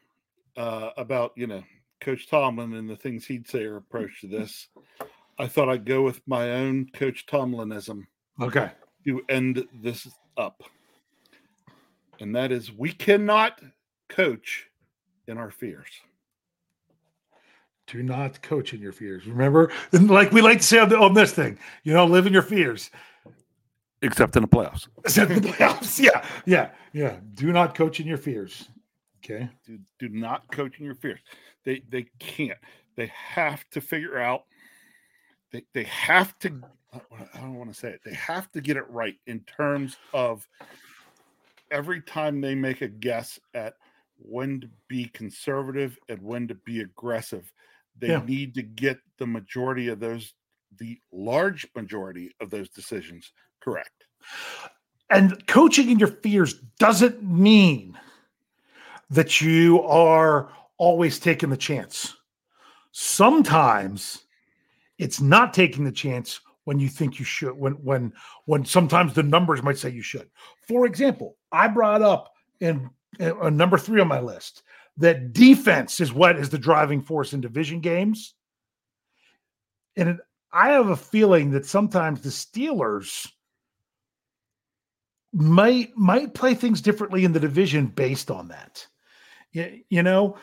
uh, 0.56 0.90
about 0.96 1.32
you 1.34 1.48
know 1.48 1.64
Coach 2.00 2.28
Tomlin 2.28 2.74
and 2.74 2.88
the 2.88 2.96
things 2.96 3.26
he'd 3.26 3.48
say 3.48 3.64
or 3.64 3.76
approach 3.76 4.20
to 4.20 4.28
this, 4.28 4.68
I 5.38 5.48
thought 5.48 5.68
I'd 5.68 5.84
go 5.84 6.02
with 6.02 6.20
my 6.28 6.52
own 6.52 6.88
Coach 6.94 7.26
Tomlinism. 7.26 8.06
Okay. 8.40 8.70
To 9.06 9.22
end 9.28 9.66
this 9.82 10.08
up, 10.40 10.62
and 12.18 12.34
that 12.34 12.50
is 12.50 12.72
we 12.72 12.92
cannot 12.92 13.60
coach 14.08 14.66
in 15.26 15.38
our 15.38 15.50
fears. 15.50 15.90
Do 17.86 18.02
not 18.02 18.40
coach 18.40 18.72
in 18.72 18.80
your 18.80 18.92
fears. 18.92 19.26
Remember, 19.26 19.70
and 19.92 20.08
like 20.08 20.32
we 20.32 20.42
like 20.42 20.58
to 20.58 20.64
say 20.64 20.78
on, 20.78 20.88
the, 20.88 20.98
on 20.98 21.14
this 21.14 21.32
thing, 21.32 21.58
you 21.82 21.92
know, 21.92 22.04
live 22.04 22.26
in 22.26 22.32
your 22.32 22.42
fears. 22.42 22.90
Except 24.02 24.34
in 24.36 24.42
the 24.42 24.48
playoffs. 24.48 24.88
Except 25.04 25.30
in 25.30 25.42
the 25.42 25.48
playoffs. 25.48 26.00
Yeah. 26.02 26.24
Yeah. 26.46 26.70
Yeah. 26.92 27.16
Do 27.34 27.52
not 27.52 27.74
coach 27.74 28.00
in 28.00 28.06
your 28.06 28.16
fears. 28.16 28.68
Okay. 29.22 29.50
Do, 29.66 29.78
do 29.98 30.08
not 30.08 30.50
coach 30.50 30.78
in 30.78 30.86
your 30.86 30.94
fears. 30.94 31.20
They 31.64 31.82
they 31.88 32.06
can't. 32.18 32.58
They 32.96 33.12
have 33.34 33.68
to 33.70 33.80
figure 33.80 34.18
out 34.18 34.44
they, 35.52 35.64
they 35.74 35.84
have 35.84 36.38
to 36.40 36.62
I 36.92 37.40
don't 37.40 37.54
want 37.54 37.72
to 37.72 37.78
say 37.78 37.88
it. 37.90 38.00
They 38.04 38.14
have 38.14 38.50
to 38.52 38.60
get 38.60 38.76
it 38.76 38.88
right 38.88 39.16
in 39.26 39.40
terms 39.40 39.96
of 40.12 40.46
every 41.70 42.00
time 42.00 42.40
they 42.40 42.54
make 42.54 42.80
a 42.80 42.88
guess 42.88 43.38
at 43.54 43.74
when 44.18 44.60
to 44.60 44.68
be 44.88 45.06
conservative 45.06 45.98
and 46.08 46.20
when 46.22 46.48
to 46.48 46.54
be 46.54 46.80
aggressive. 46.80 47.52
They 47.98 48.08
yeah. 48.08 48.22
need 48.26 48.54
to 48.54 48.62
get 48.62 48.98
the 49.18 49.26
majority 49.26 49.88
of 49.88 50.00
those, 50.00 50.34
the 50.78 50.98
large 51.12 51.66
majority 51.74 52.34
of 52.40 52.50
those 52.50 52.68
decisions 52.68 53.32
correct. 53.60 54.04
And 55.10 55.46
coaching 55.46 55.90
in 55.90 55.98
your 55.98 56.08
fears 56.08 56.54
doesn't 56.78 57.22
mean 57.22 57.98
that 59.10 59.40
you 59.40 59.82
are 59.82 60.50
always 60.76 61.18
taking 61.18 61.50
the 61.50 61.56
chance. 61.56 62.16
Sometimes 62.92 64.24
it's 64.98 65.20
not 65.20 65.52
taking 65.52 65.84
the 65.84 65.92
chance 65.92 66.40
when 66.64 66.78
you 66.78 66.88
think 66.88 67.18
you 67.18 67.24
should 67.24 67.52
when 67.52 67.72
when 67.74 68.12
when 68.44 68.64
sometimes 68.64 69.14
the 69.14 69.22
numbers 69.22 69.62
might 69.62 69.78
say 69.78 69.90
you 69.90 70.02
should. 70.02 70.28
For 70.66 70.86
example, 70.86 71.36
I 71.52 71.68
brought 71.68 72.02
up 72.02 72.32
in 72.60 72.90
uh, 73.18 73.50
number 73.50 73.78
three 73.78 74.00
on 74.00 74.08
my 74.08 74.20
list 74.20 74.62
that 74.96 75.32
defense 75.32 76.00
is 76.00 76.12
what 76.12 76.36
is 76.36 76.50
the 76.50 76.58
driving 76.58 77.00
force 77.00 77.32
in 77.32 77.40
division 77.40 77.80
games. 77.80 78.34
And 79.96 80.10
it, 80.10 80.16
I 80.52 80.70
have 80.70 80.88
a 80.88 80.96
feeling 80.96 81.50
that 81.52 81.66
sometimes 81.66 82.20
the 82.20 82.28
Steelers 82.28 83.28
might 85.32 85.96
might 85.96 86.34
play 86.34 86.54
things 86.54 86.80
differently 86.80 87.24
in 87.24 87.32
the 87.32 87.40
division 87.40 87.86
based 87.86 88.30
on 88.30 88.48
that. 88.48 88.86
You, 89.52 89.80
you 89.88 90.02
know, 90.02 90.36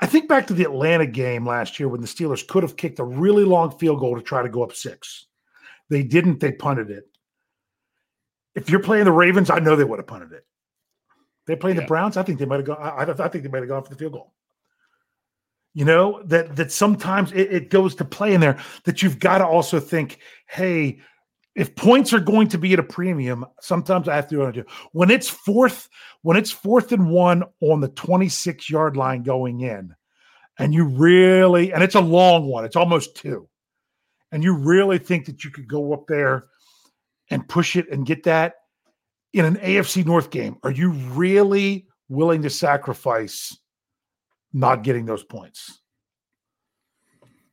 I 0.00 0.06
think 0.06 0.28
back 0.28 0.46
to 0.48 0.54
the 0.54 0.64
Atlanta 0.64 1.06
game 1.06 1.46
last 1.46 1.78
year 1.78 1.88
when 1.88 2.00
the 2.00 2.06
Steelers 2.06 2.46
could 2.46 2.62
have 2.62 2.76
kicked 2.76 2.98
a 2.98 3.04
really 3.04 3.44
long 3.44 3.76
field 3.78 4.00
goal 4.00 4.16
to 4.16 4.22
try 4.22 4.42
to 4.42 4.48
go 4.48 4.62
up 4.62 4.74
six. 4.74 5.26
They 5.88 6.02
didn't, 6.02 6.40
they 6.40 6.52
punted 6.52 6.90
it. 6.90 7.08
If 8.54 8.70
you're 8.70 8.80
playing 8.80 9.04
the 9.04 9.12
Ravens, 9.12 9.50
I 9.50 9.58
know 9.58 9.76
they 9.76 9.84
would 9.84 9.98
have 9.98 10.06
punted 10.06 10.32
it. 10.32 10.46
They 11.46 11.56
played 11.56 11.76
yeah. 11.76 11.82
the 11.82 11.86
Browns. 11.86 12.16
I 12.16 12.22
think 12.22 12.38
they 12.38 12.46
might 12.46 12.56
have 12.56 12.66
gone. 12.66 12.78
I, 12.80 13.02
I, 13.02 13.28
think 13.28 13.44
they 13.44 13.50
might 13.50 13.58
have 13.58 13.68
gone 13.68 13.82
for 13.82 13.90
the 13.90 13.96
field 13.96 14.12
goal. 14.12 14.32
You 15.74 15.84
know 15.84 16.22
that 16.26 16.54
that 16.56 16.70
sometimes 16.70 17.32
it, 17.32 17.52
it 17.52 17.70
goes 17.70 17.94
to 17.96 18.04
play 18.04 18.32
in 18.32 18.40
there. 18.40 18.58
That 18.84 19.02
you've 19.02 19.18
got 19.18 19.38
to 19.38 19.46
also 19.46 19.80
think, 19.80 20.20
hey, 20.46 21.00
if 21.54 21.76
points 21.76 22.12
are 22.12 22.20
going 22.20 22.48
to 22.48 22.58
be 22.58 22.72
at 22.72 22.78
a 22.78 22.84
premium, 22.84 23.44
sometimes 23.60 24.08
I 24.08 24.16
have 24.16 24.28
to 24.28 24.52
do 24.52 24.64
when 24.92 25.10
it's 25.10 25.28
fourth, 25.28 25.88
when 26.22 26.36
it's 26.36 26.50
fourth 26.50 26.92
and 26.92 27.10
one 27.10 27.44
on 27.60 27.80
the 27.80 27.88
26 27.88 28.68
yard 28.68 28.96
line 28.96 29.22
going 29.22 29.60
in, 29.60 29.94
and 30.58 30.74
you 30.74 30.84
really, 30.84 31.72
and 31.72 31.82
it's 31.82 31.94
a 31.94 32.00
long 32.00 32.46
one, 32.46 32.64
it's 32.64 32.76
almost 32.76 33.16
two, 33.16 33.48
and 34.32 34.42
you 34.42 34.54
really 34.54 34.98
think 34.98 35.26
that 35.26 35.44
you 35.44 35.50
could 35.50 35.68
go 35.68 35.92
up 35.92 36.06
there 36.08 36.46
and 37.30 37.48
push 37.48 37.76
it 37.76 37.88
and 37.90 38.06
get 38.06 38.24
that, 38.24 38.54
in 39.32 39.44
an 39.44 39.56
AFC 39.56 40.06
North 40.06 40.30
game, 40.30 40.56
are 40.62 40.70
you 40.70 40.90
really 40.90 41.88
willing 42.08 42.42
to 42.42 42.50
sacrifice 42.50 43.56
not 44.52 44.82
getting 44.82 45.06
those 45.06 45.24
points? 45.24 45.80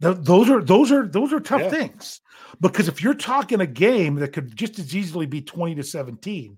Those 0.01 0.49
are 0.49 0.61
those 0.61 0.91
are 0.91 1.07
those 1.07 1.31
are 1.31 1.39
tough 1.39 1.61
yeah. 1.61 1.69
things 1.69 2.21
because 2.59 2.87
if 2.87 3.01
you're 3.01 3.13
talking 3.13 3.61
a 3.61 3.67
game 3.67 4.15
that 4.15 4.33
could 4.33 4.55
just 4.55 4.79
as 4.79 4.95
easily 4.95 5.25
be 5.25 5.41
20 5.41 5.75
to 5.75 5.83
17 5.83 6.57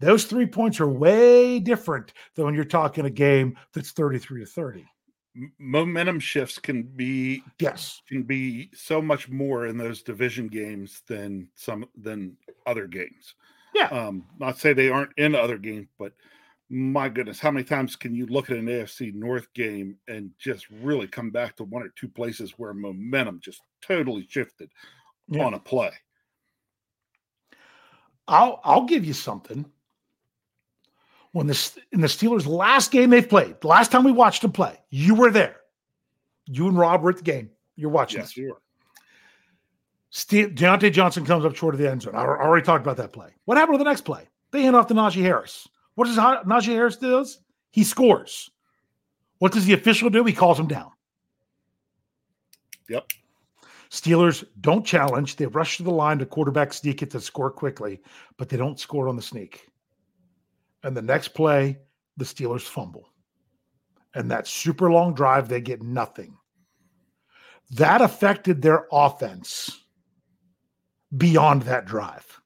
those 0.00 0.24
three 0.24 0.46
points 0.46 0.80
are 0.80 0.88
way 0.88 1.58
different 1.58 2.12
than 2.34 2.44
when 2.44 2.54
you're 2.54 2.64
talking 2.64 3.04
a 3.04 3.10
game 3.10 3.56
that's 3.72 3.92
33 3.92 4.40
to 4.40 4.46
30 4.46 4.84
momentum 5.58 6.18
shifts 6.18 6.58
can 6.58 6.82
be 6.82 7.42
yes 7.60 8.00
can 8.08 8.22
be 8.22 8.70
so 8.74 9.00
much 9.00 9.28
more 9.28 9.66
in 9.66 9.76
those 9.76 10.02
division 10.02 10.48
games 10.48 11.02
than 11.06 11.48
some 11.54 11.84
than 11.96 12.36
other 12.66 12.86
games 12.86 13.34
yeah. 13.74 13.86
Um, 13.86 14.24
not 14.38 14.58
say 14.58 14.72
they 14.72 14.88
aren't 14.88 15.16
in 15.16 15.34
other 15.34 15.58
games, 15.58 15.88
but 15.98 16.12
my 16.70 17.08
goodness, 17.08 17.40
how 17.40 17.50
many 17.50 17.64
times 17.64 17.96
can 17.96 18.14
you 18.14 18.26
look 18.26 18.50
at 18.50 18.58
an 18.58 18.66
AFC 18.66 19.14
North 19.14 19.52
game 19.54 19.96
and 20.06 20.30
just 20.38 20.68
really 20.70 21.06
come 21.06 21.30
back 21.30 21.56
to 21.56 21.64
one 21.64 21.82
or 21.82 21.88
two 21.96 22.08
places 22.08 22.54
where 22.58 22.74
momentum 22.74 23.40
just 23.42 23.62
totally 23.80 24.26
shifted 24.28 24.70
yeah. 25.28 25.44
on 25.44 25.54
a 25.54 25.58
play? 25.58 25.90
I'll 28.26 28.60
I'll 28.62 28.84
give 28.84 29.04
you 29.04 29.14
something. 29.14 29.64
When 31.32 31.46
this 31.46 31.78
in 31.92 32.00
the 32.00 32.06
Steelers' 32.06 32.46
last 32.46 32.90
game 32.90 33.10
they've 33.10 33.28
played, 33.28 33.60
the 33.60 33.68
last 33.68 33.90
time 33.90 34.04
we 34.04 34.12
watched 34.12 34.42
them 34.42 34.52
play, 34.52 34.78
you 34.90 35.14
were 35.14 35.30
there. 35.30 35.56
You 36.46 36.68
and 36.68 36.78
Rob 36.78 37.02
were 37.02 37.10
at 37.10 37.18
the 37.18 37.22
game. 37.22 37.50
You're 37.76 37.90
watching. 37.90 38.20
Yes, 38.20 38.36
you 38.36 38.48
were. 38.48 38.62
Steve, 40.10 40.48
Diontae 40.54 40.92
Johnson 40.92 41.24
comes 41.24 41.44
up 41.44 41.54
short 41.54 41.74
of 41.74 41.80
the 41.80 41.90
end 41.90 42.02
zone. 42.02 42.14
I 42.14 42.20
already 42.20 42.64
talked 42.64 42.84
about 42.84 42.96
that 42.96 43.12
play. 43.12 43.30
What 43.44 43.58
happened 43.58 43.78
to 43.78 43.84
the 43.84 43.88
next 43.88 44.02
play? 44.02 44.26
They 44.52 44.62
hand 44.62 44.74
off 44.74 44.86
to 44.86 44.94
Najee 44.94 45.22
Harris. 45.22 45.68
What 45.98 46.06
does 46.06 46.16
Najee 46.16 46.74
Harris 46.74 46.96
do? 46.96 47.26
He 47.72 47.82
scores. 47.82 48.52
What 49.38 49.50
does 49.50 49.66
the 49.66 49.72
official 49.72 50.08
do? 50.08 50.22
He 50.22 50.32
calls 50.32 50.56
him 50.56 50.68
down. 50.68 50.92
Yep. 52.88 53.10
Steelers 53.90 54.44
don't 54.60 54.86
challenge. 54.86 55.34
They 55.34 55.46
rush 55.46 55.78
to 55.78 55.82
the 55.82 55.90
line 55.90 56.20
to 56.20 56.24
quarterback 56.24 56.72
sneak 56.72 57.02
it 57.02 57.10
to 57.10 57.20
score 57.20 57.50
quickly, 57.50 58.00
but 58.36 58.48
they 58.48 58.56
don't 58.56 58.78
score 58.78 59.08
on 59.08 59.16
the 59.16 59.22
sneak. 59.22 59.66
And 60.84 60.96
the 60.96 61.02
next 61.02 61.30
play, 61.30 61.80
the 62.16 62.24
Steelers 62.24 62.62
fumble. 62.62 63.08
And 64.14 64.30
that 64.30 64.46
super 64.46 64.92
long 64.92 65.14
drive, 65.14 65.48
they 65.48 65.60
get 65.60 65.82
nothing. 65.82 66.36
That 67.72 68.02
affected 68.02 68.62
their 68.62 68.86
offense 68.92 69.82
beyond 71.16 71.62
that 71.62 71.86
drive. 71.86 72.40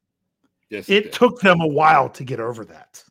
Yes, 0.70 0.88
it, 0.88 1.08
it 1.08 1.12
took 1.12 1.42
them 1.42 1.60
a 1.60 1.66
while 1.66 2.08
to 2.08 2.24
get 2.24 2.40
over 2.40 2.64
that. 2.64 3.04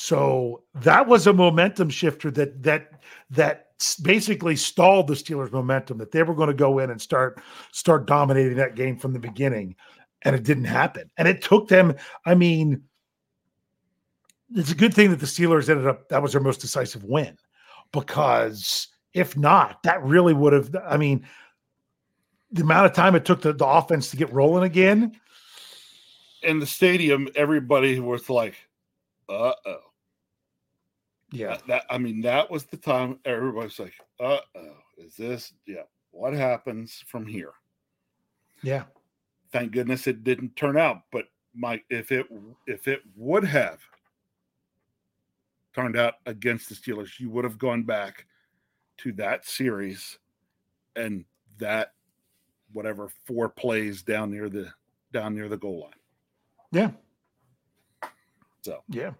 So 0.00 0.62
that 0.76 1.08
was 1.08 1.26
a 1.26 1.32
momentum 1.32 1.90
shifter 1.90 2.30
that 2.30 2.62
that 2.62 3.02
that 3.30 3.70
basically 4.00 4.54
stalled 4.54 5.08
the 5.08 5.14
Steelers' 5.14 5.50
momentum 5.50 5.98
that 5.98 6.12
they 6.12 6.22
were 6.22 6.36
going 6.36 6.46
to 6.46 6.54
go 6.54 6.78
in 6.78 6.88
and 6.88 7.02
start 7.02 7.42
start 7.72 8.06
dominating 8.06 8.56
that 8.58 8.76
game 8.76 8.96
from 8.96 9.12
the 9.12 9.18
beginning, 9.18 9.74
and 10.22 10.36
it 10.36 10.44
didn't 10.44 10.66
happen. 10.66 11.10
And 11.16 11.26
it 11.26 11.42
took 11.42 11.66
them. 11.66 11.96
I 12.24 12.36
mean, 12.36 12.84
it's 14.54 14.70
a 14.70 14.76
good 14.76 14.94
thing 14.94 15.10
that 15.10 15.18
the 15.18 15.26
Steelers 15.26 15.68
ended 15.68 15.88
up 15.88 16.08
that 16.10 16.22
was 16.22 16.30
their 16.30 16.40
most 16.40 16.60
decisive 16.60 17.02
win, 17.02 17.36
because 17.90 18.86
if 19.14 19.36
not, 19.36 19.82
that 19.82 20.00
really 20.04 20.32
would 20.32 20.52
have. 20.52 20.76
I 20.86 20.96
mean, 20.96 21.26
the 22.52 22.62
amount 22.62 22.86
of 22.86 22.92
time 22.92 23.16
it 23.16 23.24
took 23.24 23.42
the, 23.42 23.52
the 23.52 23.66
offense 23.66 24.12
to 24.12 24.16
get 24.16 24.32
rolling 24.32 24.62
again. 24.62 25.18
In 26.44 26.60
the 26.60 26.66
stadium, 26.66 27.28
everybody 27.34 27.98
was 27.98 28.30
like, 28.30 28.54
"Uh 29.28 29.54
oh." 29.66 29.87
Yeah. 31.30 31.58
That, 31.66 31.84
I 31.90 31.98
mean, 31.98 32.20
that 32.22 32.50
was 32.50 32.64
the 32.64 32.76
time 32.76 33.18
everybody's 33.24 33.78
like, 33.78 33.94
uh 34.20 34.38
oh, 34.54 34.76
is 34.96 35.14
this 35.16 35.52
yeah, 35.66 35.82
what 36.10 36.32
happens 36.32 37.04
from 37.06 37.26
here? 37.26 37.52
Yeah. 38.62 38.84
Thank 39.52 39.72
goodness 39.72 40.06
it 40.06 40.24
didn't 40.24 40.56
turn 40.56 40.76
out. 40.76 41.02
But 41.12 41.26
Mike, 41.54 41.84
if 41.90 42.12
it 42.12 42.26
if 42.66 42.88
it 42.88 43.02
would 43.16 43.44
have 43.44 43.80
turned 45.74 45.96
out 45.96 46.14
against 46.26 46.68
the 46.68 46.74
Steelers, 46.74 47.18
you 47.18 47.30
would 47.30 47.44
have 47.44 47.58
gone 47.58 47.82
back 47.82 48.26
to 48.98 49.12
that 49.12 49.46
series 49.46 50.18
and 50.96 51.24
that 51.58 51.92
whatever 52.72 53.08
four 53.26 53.48
plays 53.48 54.02
down 54.02 54.30
near 54.30 54.48
the 54.48 54.70
down 55.12 55.34
near 55.34 55.48
the 55.48 55.56
goal 55.56 55.80
line. 55.80 55.92
Yeah. 56.72 56.90
So 58.62 58.82
yeah. 58.88 59.12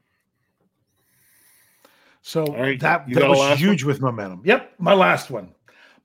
So 2.28 2.44
right, 2.44 2.78
that, 2.80 3.08
that 3.14 3.26
was 3.26 3.58
huge 3.58 3.84
one? 3.84 3.88
with 3.88 4.02
momentum. 4.02 4.42
Yep, 4.44 4.74
my 4.78 4.92
last 4.92 5.30
one. 5.30 5.54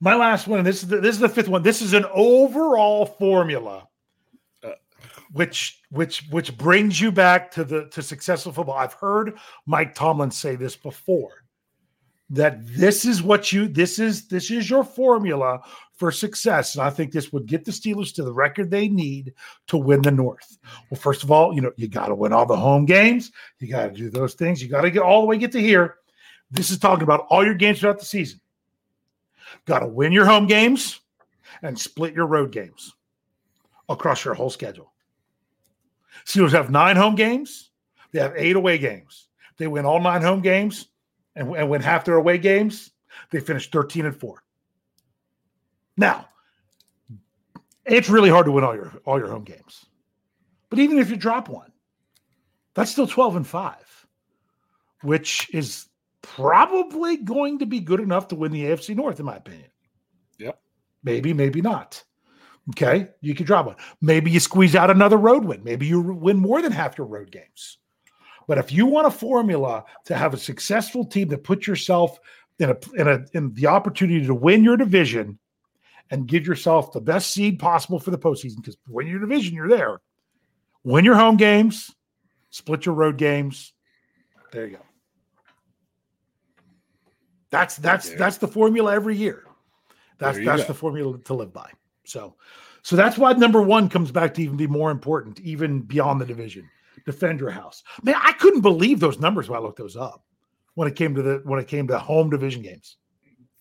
My 0.00 0.14
last 0.14 0.46
one, 0.46 0.58
and 0.58 0.66
this 0.66 0.82
is 0.82 0.88
the, 0.88 0.98
this 0.98 1.14
is 1.14 1.20
the 1.20 1.28
fifth 1.28 1.48
one. 1.48 1.62
This 1.62 1.82
is 1.82 1.92
an 1.92 2.06
overall 2.14 3.04
formula, 3.04 3.86
uh, 4.62 4.70
which 5.32 5.82
which 5.90 6.26
which 6.30 6.56
brings 6.56 6.98
you 6.98 7.12
back 7.12 7.50
to 7.50 7.62
the 7.62 7.90
to 7.90 8.02
successful 8.02 8.52
football. 8.52 8.74
I've 8.74 8.94
heard 8.94 9.36
Mike 9.66 9.94
Tomlin 9.94 10.30
say 10.30 10.56
this 10.56 10.76
before 10.76 11.44
that 12.30 12.66
this 12.68 13.04
is 13.04 13.22
what 13.22 13.52
you 13.52 13.68
this 13.68 13.98
is 13.98 14.26
this 14.28 14.50
is 14.50 14.70
your 14.70 14.82
formula 14.82 15.60
for 15.92 16.10
success 16.10 16.74
and 16.74 16.82
i 16.82 16.88
think 16.88 17.12
this 17.12 17.34
would 17.34 17.44
get 17.44 17.66
the 17.66 17.70
steelers 17.70 18.14
to 18.14 18.24
the 18.24 18.32
record 18.32 18.70
they 18.70 18.88
need 18.88 19.34
to 19.66 19.76
win 19.76 20.00
the 20.00 20.10
north 20.10 20.56
well 20.90 20.98
first 20.98 21.22
of 21.22 21.30
all 21.30 21.54
you 21.54 21.60
know 21.60 21.70
you 21.76 21.86
got 21.86 22.06
to 22.06 22.14
win 22.14 22.32
all 22.32 22.46
the 22.46 22.56
home 22.56 22.86
games 22.86 23.30
you 23.60 23.68
got 23.68 23.84
to 23.84 23.90
do 23.90 24.08
those 24.08 24.32
things 24.32 24.62
you 24.62 24.70
got 24.70 24.80
to 24.80 24.90
get 24.90 25.02
all 25.02 25.20
the 25.20 25.26
way 25.26 25.36
get 25.36 25.52
to 25.52 25.60
here 25.60 25.96
this 26.54 26.70
is 26.70 26.78
talking 26.78 27.02
about 27.02 27.26
all 27.30 27.44
your 27.44 27.54
games 27.54 27.80
throughout 27.80 27.98
the 27.98 28.04
season. 28.04 28.40
Got 29.66 29.80
to 29.80 29.88
win 29.88 30.12
your 30.12 30.24
home 30.24 30.46
games 30.46 31.00
and 31.62 31.78
split 31.78 32.14
your 32.14 32.26
road 32.26 32.52
games 32.52 32.94
across 33.88 34.24
your 34.24 34.34
whole 34.34 34.50
schedule. 34.50 34.92
Steelers 36.24 36.52
have 36.52 36.70
nine 36.70 36.96
home 36.96 37.16
games. 37.16 37.70
They 38.12 38.20
have 38.20 38.34
eight 38.36 38.54
away 38.54 38.78
games. 38.78 39.26
They 39.56 39.66
win 39.66 39.84
all 39.84 40.00
nine 40.00 40.22
home 40.22 40.42
games 40.42 40.88
and, 41.34 41.54
and 41.56 41.68
win 41.68 41.82
half 41.82 42.04
their 42.04 42.16
away 42.16 42.38
games. 42.38 42.92
They 43.30 43.40
finish 43.40 43.70
13 43.70 44.06
and 44.06 44.16
4. 44.16 44.42
Now, 45.96 46.28
it's 47.84 48.08
really 48.08 48.30
hard 48.30 48.46
to 48.46 48.52
win 48.52 48.64
all 48.64 48.74
your 48.74 48.92
all 49.04 49.18
your 49.18 49.28
home 49.28 49.44
games. 49.44 49.86
But 50.70 50.78
even 50.78 50.98
if 50.98 51.10
you 51.10 51.16
drop 51.16 51.48
one, 51.48 51.72
that's 52.74 52.92
still 52.92 53.06
12 53.06 53.36
and 53.36 53.46
5, 53.46 54.06
which 55.02 55.52
is 55.52 55.86
probably 56.24 57.18
going 57.18 57.58
to 57.58 57.66
be 57.66 57.80
good 57.80 58.00
enough 58.00 58.28
to 58.28 58.34
win 58.34 58.52
the 58.52 58.64
AFC 58.64 58.96
North, 58.96 59.20
in 59.20 59.26
my 59.26 59.36
opinion. 59.36 59.68
Yep. 60.38 60.58
Maybe, 61.02 61.32
maybe 61.32 61.60
not. 61.60 62.02
Okay. 62.70 63.08
You 63.20 63.34
can 63.34 63.46
drop 63.46 63.66
one. 63.66 63.76
Maybe 64.00 64.30
you 64.30 64.40
squeeze 64.40 64.74
out 64.74 64.90
another 64.90 65.18
road 65.18 65.44
win. 65.44 65.62
Maybe 65.62 65.86
you 65.86 66.00
win 66.00 66.38
more 66.38 66.62
than 66.62 66.72
half 66.72 66.96
your 66.96 67.06
road 67.06 67.30
games. 67.30 67.78
But 68.46 68.58
if 68.58 68.72
you 68.72 68.86
want 68.86 69.06
a 69.06 69.10
formula 69.10 69.84
to 70.06 70.16
have 70.16 70.34
a 70.34 70.38
successful 70.38 71.04
team 71.04 71.28
that 71.28 71.44
put 71.44 71.66
yourself 71.66 72.18
in 72.58 72.70
a 72.70 72.76
in 72.94 73.08
a 73.08 73.24
in 73.32 73.52
the 73.54 73.66
opportunity 73.66 74.26
to 74.26 74.34
win 74.34 74.64
your 74.64 74.76
division 74.76 75.38
and 76.10 76.26
give 76.26 76.46
yourself 76.46 76.92
the 76.92 77.00
best 77.00 77.32
seed 77.32 77.58
possible 77.58 77.98
for 77.98 78.10
the 78.10 78.18
postseason, 78.18 78.56
because 78.56 78.76
win 78.88 79.06
your 79.06 79.18
division, 79.20 79.54
you're 79.54 79.68
there. 79.68 80.00
Win 80.84 81.04
your 81.04 81.16
home 81.16 81.36
games, 81.36 81.90
split 82.50 82.84
your 82.86 82.94
road 82.94 83.16
games. 83.16 83.72
There 84.52 84.66
you 84.66 84.76
go. 84.76 84.82
That's 87.54 87.76
that's 87.76 88.10
that's 88.10 88.38
the 88.38 88.48
formula 88.48 88.92
every 88.94 89.16
year. 89.16 89.44
That's 90.18 90.38
that's 90.44 90.62
go. 90.62 90.68
the 90.68 90.74
formula 90.74 91.18
to 91.18 91.34
live 91.34 91.52
by. 91.52 91.70
So 92.04 92.36
so 92.82 92.96
that's 92.96 93.16
why 93.16 93.32
number 93.32 93.62
one 93.62 93.88
comes 93.88 94.10
back 94.10 94.34
to 94.34 94.42
even 94.42 94.56
be 94.56 94.66
more 94.66 94.90
important, 94.90 95.40
even 95.40 95.80
beyond 95.80 96.20
the 96.20 96.26
division. 96.26 96.68
Defend 97.06 97.40
your 97.40 97.50
house. 97.50 97.82
Man, 98.02 98.16
I 98.18 98.32
couldn't 98.32 98.60
believe 98.60 99.00
those 99.00 99.20
numbers 99.20 99.48
when 99.48 99.58
I 99.58 99.62
looked 99.62 99.78
those 99.78 99.96
up 99.96 100.24
when 100.74 100.88
it 100.88 100.96
came 100.96 101.14
to 101.14 101.22
the 101.22 101.42
when 101.44 101.60
it 101.60 101.68
came 101.68 101.86
to 101.88 101.98
home 101.98 102.30
division 102.30 102.62
games. 102.62 102.96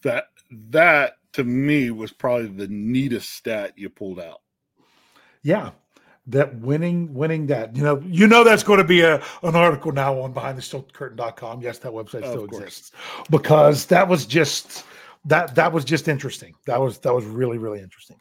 That 0.01 0.25
that 0.69 1.13
to 1.33 1.43
me 1.43 1.91
was 1.91 2.11
probably 2.11 2.47
the 2.47 2.67
neatest 2.67 3.31
stat 3.31 3.73
you 3.75 3.89
pulled 3.89 4.19
out. 4.19 4.41
Yeah, 5.41 5.71
that 6.27 6.55
winning 6.59 7.13
winning 7.13 7.47
that 7.47 7.75
you 7.75 7.83
know 7.83 8.01
you 8.05 8.27
know 8.27 8.43
that's 8.43 8.63
going 8.63 8.77
to 8.77 8.83
be 8.83 9.01
a 9.01 9.15
an 9.43 9.55
article 9.55 9.91
now 9.91 10.17
on 10.19 10.31
behind 10.31 10.57
the 10.57 10.61
steel 10.61 10.87
curtain.com 10.93 11.61
yes 11.61 11.79
that 11.79 11.91
website 11.91 12.19
still 12.19 12.45
exists. 12.45 12.91
Because 13.29 13.85
that 13.87 14.07
was 14.07 14.25
just 14.25 14.85
that 15.25 15.53
that 15.55 15.71
was 15.71 15.83
just 15.83 16.07
interesting. 16.07 16.53
That 16.65 16.79
was 16.79 16.97
that 16.99 17.13
was 17.13 17.25
really 17.25 17.57
really 17.57 17.81
interesting. 17.81 18.17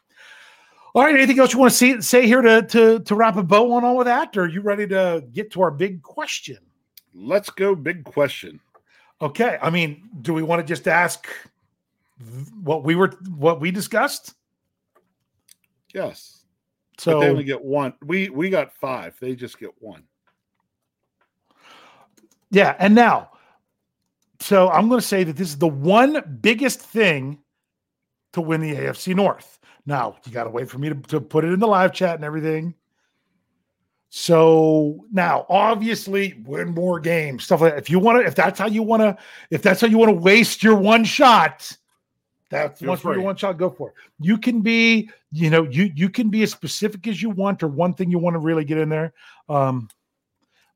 All 0.95 1.05
right 1.05 1.15
anything 1.15 1.39
else 1.39 1.53
you 1.53 1.61
want 1.61 1.71
to 1.71 1.77
see 1.79 2.01
say 2.01 2.27
here 2.27 2.43
to 2.43 2.63
to 2.63 2.99
to 3.01 3.15
wrap 3.15 3.37
a 3.37 3.43
bow 3.43 3.73
on 3.73 3.85
all 3.85 4.01
of 4.01 4.07
that? 4.07 4.37
Or 4.37 4.43
are 4.43 4.49
you 4.49 4.63
ready 4.63 4.87
to 4.89 5.25
get 5.33 5.53
to 5.53 5.63
our 5.63 5.71
big 5.71 6.03
question? 6.03 6.59
Let's 7.15 7.51
go 7.51 7.75
big 7.77 8.05
question. 8.05 8.59
Okay 9.21 9.59
i 9.63 9.71
mean 9.71 10.09
do 10.23 10.35
we 10.35 10.43
want 10.43 10.59
to 10.61 10.67
just 10.67 10.89
ask 10.89 11.29
what 12.63 12.83
we 12.83 12.97
were 12.97 13.13
what 13.37 13.61
we 13.61 13.71
discussed? 13.71 14.35
Yes 15.95 16.42
so 17.03 17.15
but 17.15 17.21
they 17.21 17.31
only 17.31 17.45
get 17.45 17.65
one. 17.65 17.95
We 18.05 18.29
we 18.29 18.49
got 18.49 18.73
five. 18.73 19.17
They 19.19 19.35
just 19.35 19.59
get 19.59 19.71
one. 19.81 20.05
Yeah, 22.53 22.77
and 22.79 22.95
now, 22.95 23.31
so 24.39 24.69
I'm 24.69 24.89
going 24.89 25.01
to 25.01 25.07
say 25.07 25.25
that 25.25 25.37
this 25.37 25.49
is 25.49 25.59
the 25.59 25.67
one 25.67 26.39
biggest 26.41 26.81
thing 26.81 27.41
to 28.35 28.41
win 28.41 28.61
the 28.61 28.75
AFC 28.75 29.17
North. 29.17 29.59
Now 29.85 30.17
you 30.25 30.33
got 30.33 30.45
to 30.45 30.51
wait 30.51 30.71
for 30.71 30.79
me 30.79 30.91
to, 30.91 30.95
to 30.95 31.21
put 31.21 31.45
it 31.45 31.53
in 31.53 31.59
the 31.59 31.67
live 31.67 31.93
chat 31.93 32.15
and 32.15 32.25
everything. 32.25 32.75
So 34.11 35.05
now, 35.11 35.47
obviously, 35.49 36.41
win 36.45 36.69
more 36.69 37.01
games, 37.01 37.45
stuff 37.45 37.63
like 37.63 37.73
that. 37.73 37.79
If 37.79 37.91
you 37.91 37.99
want 37.99 38.21
to, 38.21 38.27
if 38.27 38.37
that's 38.37 38.61
how 38.61 38.69
you 38.69 38.85
want 38.85 39.01
to, 39.01 39.17
if 39.51 39.63
that's 39.63 39.81
how 39.81 39.89
you 39.89 39.99
want 39.99 40.11
to 40.11 40.21
waste 40.21 40.63
your 40.63 40.77
one 40.77 41.03
shot, 41.03 41.77
that's 42.53 42.83
once 42.83 43.01
for 43.01 43.15
your 43.15 43.23
one 43.23 43.35
shot, 43.35 43.57
go 43.57 43.71
for 43.71 43.89
it. 43.89 43.95
You 44.21 44.37
can 44.37 44.61
be, 44.61 45.09
you 45.31 45.49
know, 45.49 45.63
you 45.63 45.91
you 45.95 46.11
can 46.11 46.29
be 46.29 46.43
as 46.43 46.51
specific 46.51 47.07
as 47.07 47.23
you 47.23 47.31
want, 47.31 47.63
or 47.63 47.69
one 47.69 47.95
thing 47.95 48.11
you 48.11 48.19
want 48.19 48.35
to 48.35 48.41
really 48.41 48.65
get 48.65 48.77
in 48.77 48.91
there. 48.91 49.15
Um, 49.49 49.89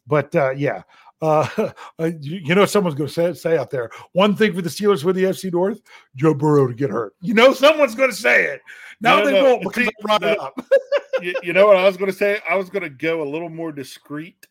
but 0.06 0.34
uh, 0.34 0.50
yeah, 0.50 0.82
uh, 1.20 1.70
you, 1.98 2.40
you, 2.44 2.54
know, 2.54 2.64
someone's 2.64 2.94
going 2.94 3.08
to 3.08 3.12
say, 3.12 3.32
say 3.34 3.58
out 3.58 3.70
there 3.70 3.90
one 4.12 4.34
thing 4.34 4.54
for 4.54 4.62
the 4.62 4.70
Steelers 4.70 5.04
with 5.04 5.16
the 5.16 5.24
FC 5.24 5.52
North: 5.52 5.82
Joe 6.14 6.32
Burrow 6.32 6.66
to 6.66 6.74
get 6.74 6.88
hurt. 6.88 7.14
You 7.20 7.34
know, 7.34 7.52
someone's 7.52 7.94
going 7.94 8.10
to 8.10 8.16
say 8.16 8.44
it. 8.44 8.62
Now 9.02 9.18
no, 9.18 9.26
they 9.26 9.32
no, 9.32 9.44
won't 9.44 9.62
because 9.62 9.86
I 9.86 9.90
brought 10.00 10.22
it 10.22 10.40
up. 10.40 10.58
you, 11.20 11.34
you 11.42 11.52
know 11.52 11.66
what 11.66 11.76
I 11.76 11.84
was 11.84 11.98
going 11.98 12.10
to 12.10 12.16
say? 12.16 12.40
I 12.48 12.54
was 12.56 12.70
going 12.70 12.84
to 12.84 12.90
go 12.90 13.22
a 13.22 13.28
little 13.28 13.50
more 13.50 13.70
discreet, 13.70 14.46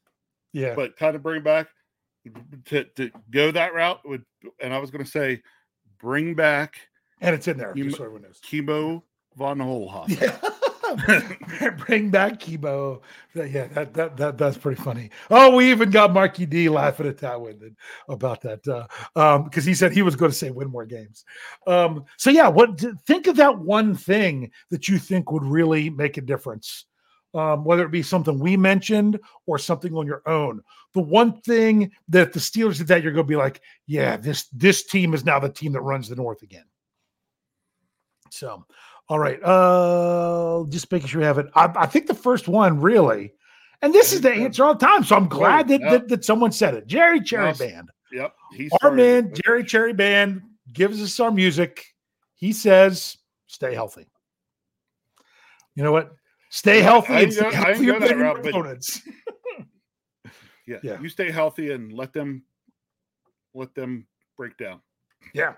Yeah. 0.53 0.75
but 0.75 0.95
kind 0.95 1.15
of 1.15 1.23
bring 1.23 1.41
back 1.41 1.67
to, 2.65 2.83
to 2.83 3.09
go 3.31 3.51
that 3.51 3.73
route 3.73 4.01
would, 4.05 4.23
and 4.59 4.73
I 4.73 4.77
was 4.77 4.91
going 4.91 5.03
to 5.03 5.09
say, 5.09 5.41
bring 5.99 6.35
back 6.35 6.75
and 7.21 7.35
it's 7.35 7.47
in 7.47 7.57
there. 7.57 7.73
M- 7.77 7.91
so 7.91 8.03
everyone 8.03 8.23
knows. 8.23 8.39
Chemo 8.41 9.01
von 9.35 9.59
Holhoff. 9.59 10.09
Yeah. 10.09 10.37
Bring 11.77 12.09
back 12.09 12.39
Kibo. 12.39 13.01
Yeah, 13.33 13.67
that, 13.67 13.93
that 13.93 14.17
that 14.17 14.37
that's 14.37 14.57
pretty 14.57 14.81
funny. 14.81 15.09
Oh, 15.29 15.55
we 15.55 15.71
even 15.71 15.89
got 15.89 16.13
Marky 16.13 16.45
D 16.45 16.69
laughing 16.69 17.07
at 17.07 17.17
that 17.19 17.39
one 17.39 17.75
about 18.07 18.41
that 18.41 18.65
uh, 18.67 18.87
um, 19.15 19.43
because 19.45 19.65
he 19.65 19.73
said 19.73 19.91
he 19.91 20.03
was 20.03 20.15
going 20.15 20.31
to 20.31 20.37
say 20.37 20.51
win 20.51 20.69
more 20.69 20.85
games. 20.85 21.25
Um, 21.67 22.05
so 22.17 22.29
yeah, 22.29 22.47
what 22.47 22.79
think 23.05 23.27
of 23.27 23.35
that 23.37 23.57
one 23.59 23.95
thing 23.95 24.51
that 24.69 24.87
you 24.87 24.97
think 24.97 25.31
would 25.31 25.43
really 25.43 25.89
make 25.89 26.17
a 26.17 26.21
difference, 26.21 26.85
um, 27.33 27.63
whether 27.63 27.83
it 27.83 27.91
be 27.91 28.03
something 28.03 28.39
we 28.39 28.55
mentioned 28.55 29.19
or 29.47 29.57
something 29.57 29.95
on 29.95 30.05
your 30.05 30.21
own. 30.27 30.61
The 30.93 31.01
one 31.01 31.41
thing 31.41 31.91
that 32.09 32.31
the 32.31 32.39
Steelers 32.39 32.77
did 32.77 32.87
that 32.87 33.03
you're 33.03 33.11
going 33.11 33.25
to 33.25 33.29
be 33.29 33.35
like, 33.35 33.59
yeah, 33.87 34.17
this 34.17 34.47
this 34.53 34.85
team 34.85 35.13
is 35.13 35.25
now 35.25 35.39
the 35.39 35.49
team 35.49 35.73
that 35.73 35.81
runs 35.81 36.07
the 36.07 36.15
North 36.15 36.41
again. 36.41 36.65
So, 38.29 38.65
all 39.09 39.19
right. 39.19 39.41
Uh 39.43 40.63
just 40.69 40.91
making 40.91 41.07
sure 41.07 41.19
we 41.21 41.25
have 41.25 41.37
it. 41.37 41.47
I, 41.55 41.71
I 41.75 41.85
think 41.85 42.07
the 42.07 42.13
first 42.13 42.47
one 42.47 42.79
really, 42.81 43.33
and 43.81 43.93
this 43.93 44.13
is 44.13 44.21
the 44.21 44.31
answer 44.31 44.65
all 44.65 44.73
the 44.75 44.85
time. 44.85 45.03
So 45.03 45.15
I'm 45.15 45.27
glad 45.27 45.67
that, 45.67 45.81
Yep. 45.81 45.91
that, 45.91 46.07
that 46.09 46.25
someone 46.25 46.51
said 46.51 46.73
it. 46.73 46.87
Jerry 46.87 47.21
Cherry 47.21 47.47
Yes. 47.47 47.57
Band. 47.59 47.89
Yep. 48.11 48.35
He 48.53 48.69
Our 48.81 48.91
man. 48.91 49.33
Jerry 49.43 49.63
Cherry 49.63 49.93
Band, 49.93 50.41
gives 50.73 51.01
us 51.01 51.19
our 51.19 51.31
music. 51.31 51.85
He 52.35 52.51
says, 52.53 53.17
stay 53.47 53.73
healthy. 53.73 54.07
You 55.75 55.83
know 55.83 55.91
what? 55.91 56.13
Stay 56.49 56.81
healthy 56.81 57.13
I 57.13 57.19
and 57.21 57.33
stay 57.33 57.41
go- 57.41 57.47
I 57.47 57.51
didn't 57.51 57.83
healthier 57.85 57.93
go 57.99 57.99
that 58.33 58.43
but- 58.43 58.49
opponents. 58.49 59.01
Yeah. 60.67 60.77
Yeah. 60.81 60.99
You 60.99 61.09
stay 61.09 61.29
healthy 61.29 61.73
and 61.73 61.93
let 61.93 62.11
them 62.11 62.41
let 63.53 63.75
them 63.75 64.07
break 64.35 64.57
down. 64.57 64.81
Yeah. 65.31 65.53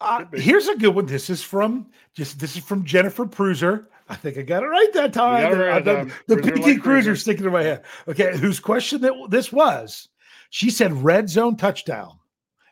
Uh, 0.00 0.24
here's 0.32 0.68
a 0.68 0.76
good 0.76 0.94
one. 0.94 1.06
This 1.06 1.28
is 1.28 1.42
from 1.42 1.86
just 2.14 2.38
this 2.38 2.56
is 2.56 2.64
from 2.64 2.84
Jennifer 2.84 3.26
Pruser. 3.26 3.86
I 4.08 4.14
think 4.14 4.38
I 4.38 4.42
got 4.42 4.62
it 4.62 4.66
right 4.66 4.92
that 4.94 5.12
time. 5.12 5.50
The- 5.50 5.64
right, 5.64 5.88
um, 5.88 6.12
the 6.26 6.36
PT 6.36 6.58
like 6.60 6.82
Cruiser 6.82 7.16
sticking 7.16 7.44
in 7.44 7.52
my 7.52 7.62
head. 7.62 7.84
Okay, 8.06 8.36
whose 8.36 8.60
question 8.60 9.00
that 9.02 9.12
this 9.28 9.52
was? 9.52 10.08
She 10.50 10.70
said 10.70 10.92
red 10.92 11.28
zone 11.28 11.56
touchdown, 11.56 12.18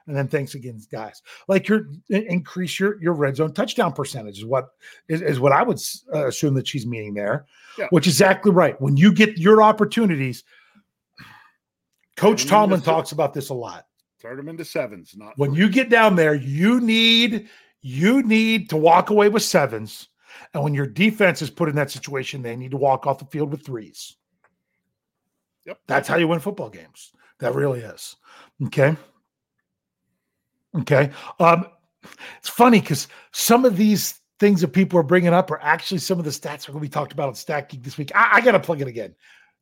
and 0.06 0.16
then 0.16 0.28
thanks 0.28 0.54
again, 0.54 0.80
guys. 0.90 1.20
Like 1.48 1.68
your 1.68 1.88
in- 2.08 2.26
increase 2.28 2.78
your 2.78 3.02
your 3.02 3.12
red 3.12 3.36
zone 3.36 3.52
touchdown 3.52 3.92
percentage 3.92 4.38
is 4.38 4.44
what 4.44 4.68
is, 5.08 5.20
is 5.20 5.40
what 5.40 5.52
I 5.52 5.62
would 5.62 5.80
uh, 6.14 6.28
assume 6.28 6.54
that 6.54 6.68
she's 6.68 6.86
meaning 6.86 7.12
there. 7.12 7.46
Yeah. 7.76 7.88
Which 7.90 8.06
is 8.06 8.14
exactly 8.14 8.52
right. 8.52 8.80
When 8.80 8.96
you 8.96 9.12
get 9.12 9.36
your 9.36 9.62
opportunities, 9.62 10.44
Coach 12.16 12.46
Tomlin 12.46 12.80
talks 12.82 13.12
about 13.12 13.34
this 13.34 13.48
a 13.48 13.54
lot 13.54 13.86
Turn 14.20 14.36
them 14.36 14.48
into 14.48 14.64
sevens, 14.64 15.14
not 15.16 15.36
when 15.36 15.52
you 15.52 15.68
get 15.68 15.90
down 15.90 16.16
there, 16.16 16.34
you 16.34 16.80
need 16.80 17.48
you 17.82 18.22
need 18.22 18.70
to 18.70 18.76
walk 18.76 19.10
away 19.10 19.28
with 19.28 19.42
sevens. 19.42 20.08
And 20.54 20.62
when 20.62 20.74
your 20.74 20.86
defense 20.86 21.42
is 21.42 21.50
put 21.50 21.68
in 21.68 21.76
that 21.76 21.90
situation, 21.90 22.42
they 22.42 22.56
need 22.56 22.72
to 22.72 22.76
walk 22.76 23.06
off 23.06 23.18
the 23.18 23.26
field 23.26 23.50
with 23.50 23.64
threes. 23.64 24.16
Yep. 25.66 25.78
That's 25.86 26.08
how 26.08 26.16
you 26.16 26.28
win 26.28 26.40
football 26.40 26.70
games. 26.70 27.12
That 27.40 27.54
really 27.54 27.80
is. 27.80 28.16
Okay. 28.64 28.96
Okay. 30.80 31.10
Um, 31.38 31.66
it's 32.38 32.48
funny 32.48 32.80
because 32.80 33.08
some 33.32 33.64
of 33.64 33.76
these 33.76 34.20
things 34.38 34.60
that 34.60 34.68
people 34.68 34.98
are 34.98 35.04
bringing 35.04 35.32
up 35.32 35.50
are 35.50 35.60
actually 35.62 35.98
some 35.98 36.18
of 36.18 36.24
the 36.24 36.30
stats 36.30 36.68
we're 36.68 36.72
going 36.72 36.84
to 36.84 36.88
be 36.88 36.92
talked 36.92 37.12
about 37.12 37.28
on 37.28 37.34
Stat 37.34 37.68
Geek 37.68 37.82
this 37.82 37.98
week. 37.98 38.12
I, 38.14 38.36
I 38.36 38.40
got 38.40 38.52
to 38.52 38.60
plug 38.60 38.80
it 38.80 38.88
again. 38.88 39.14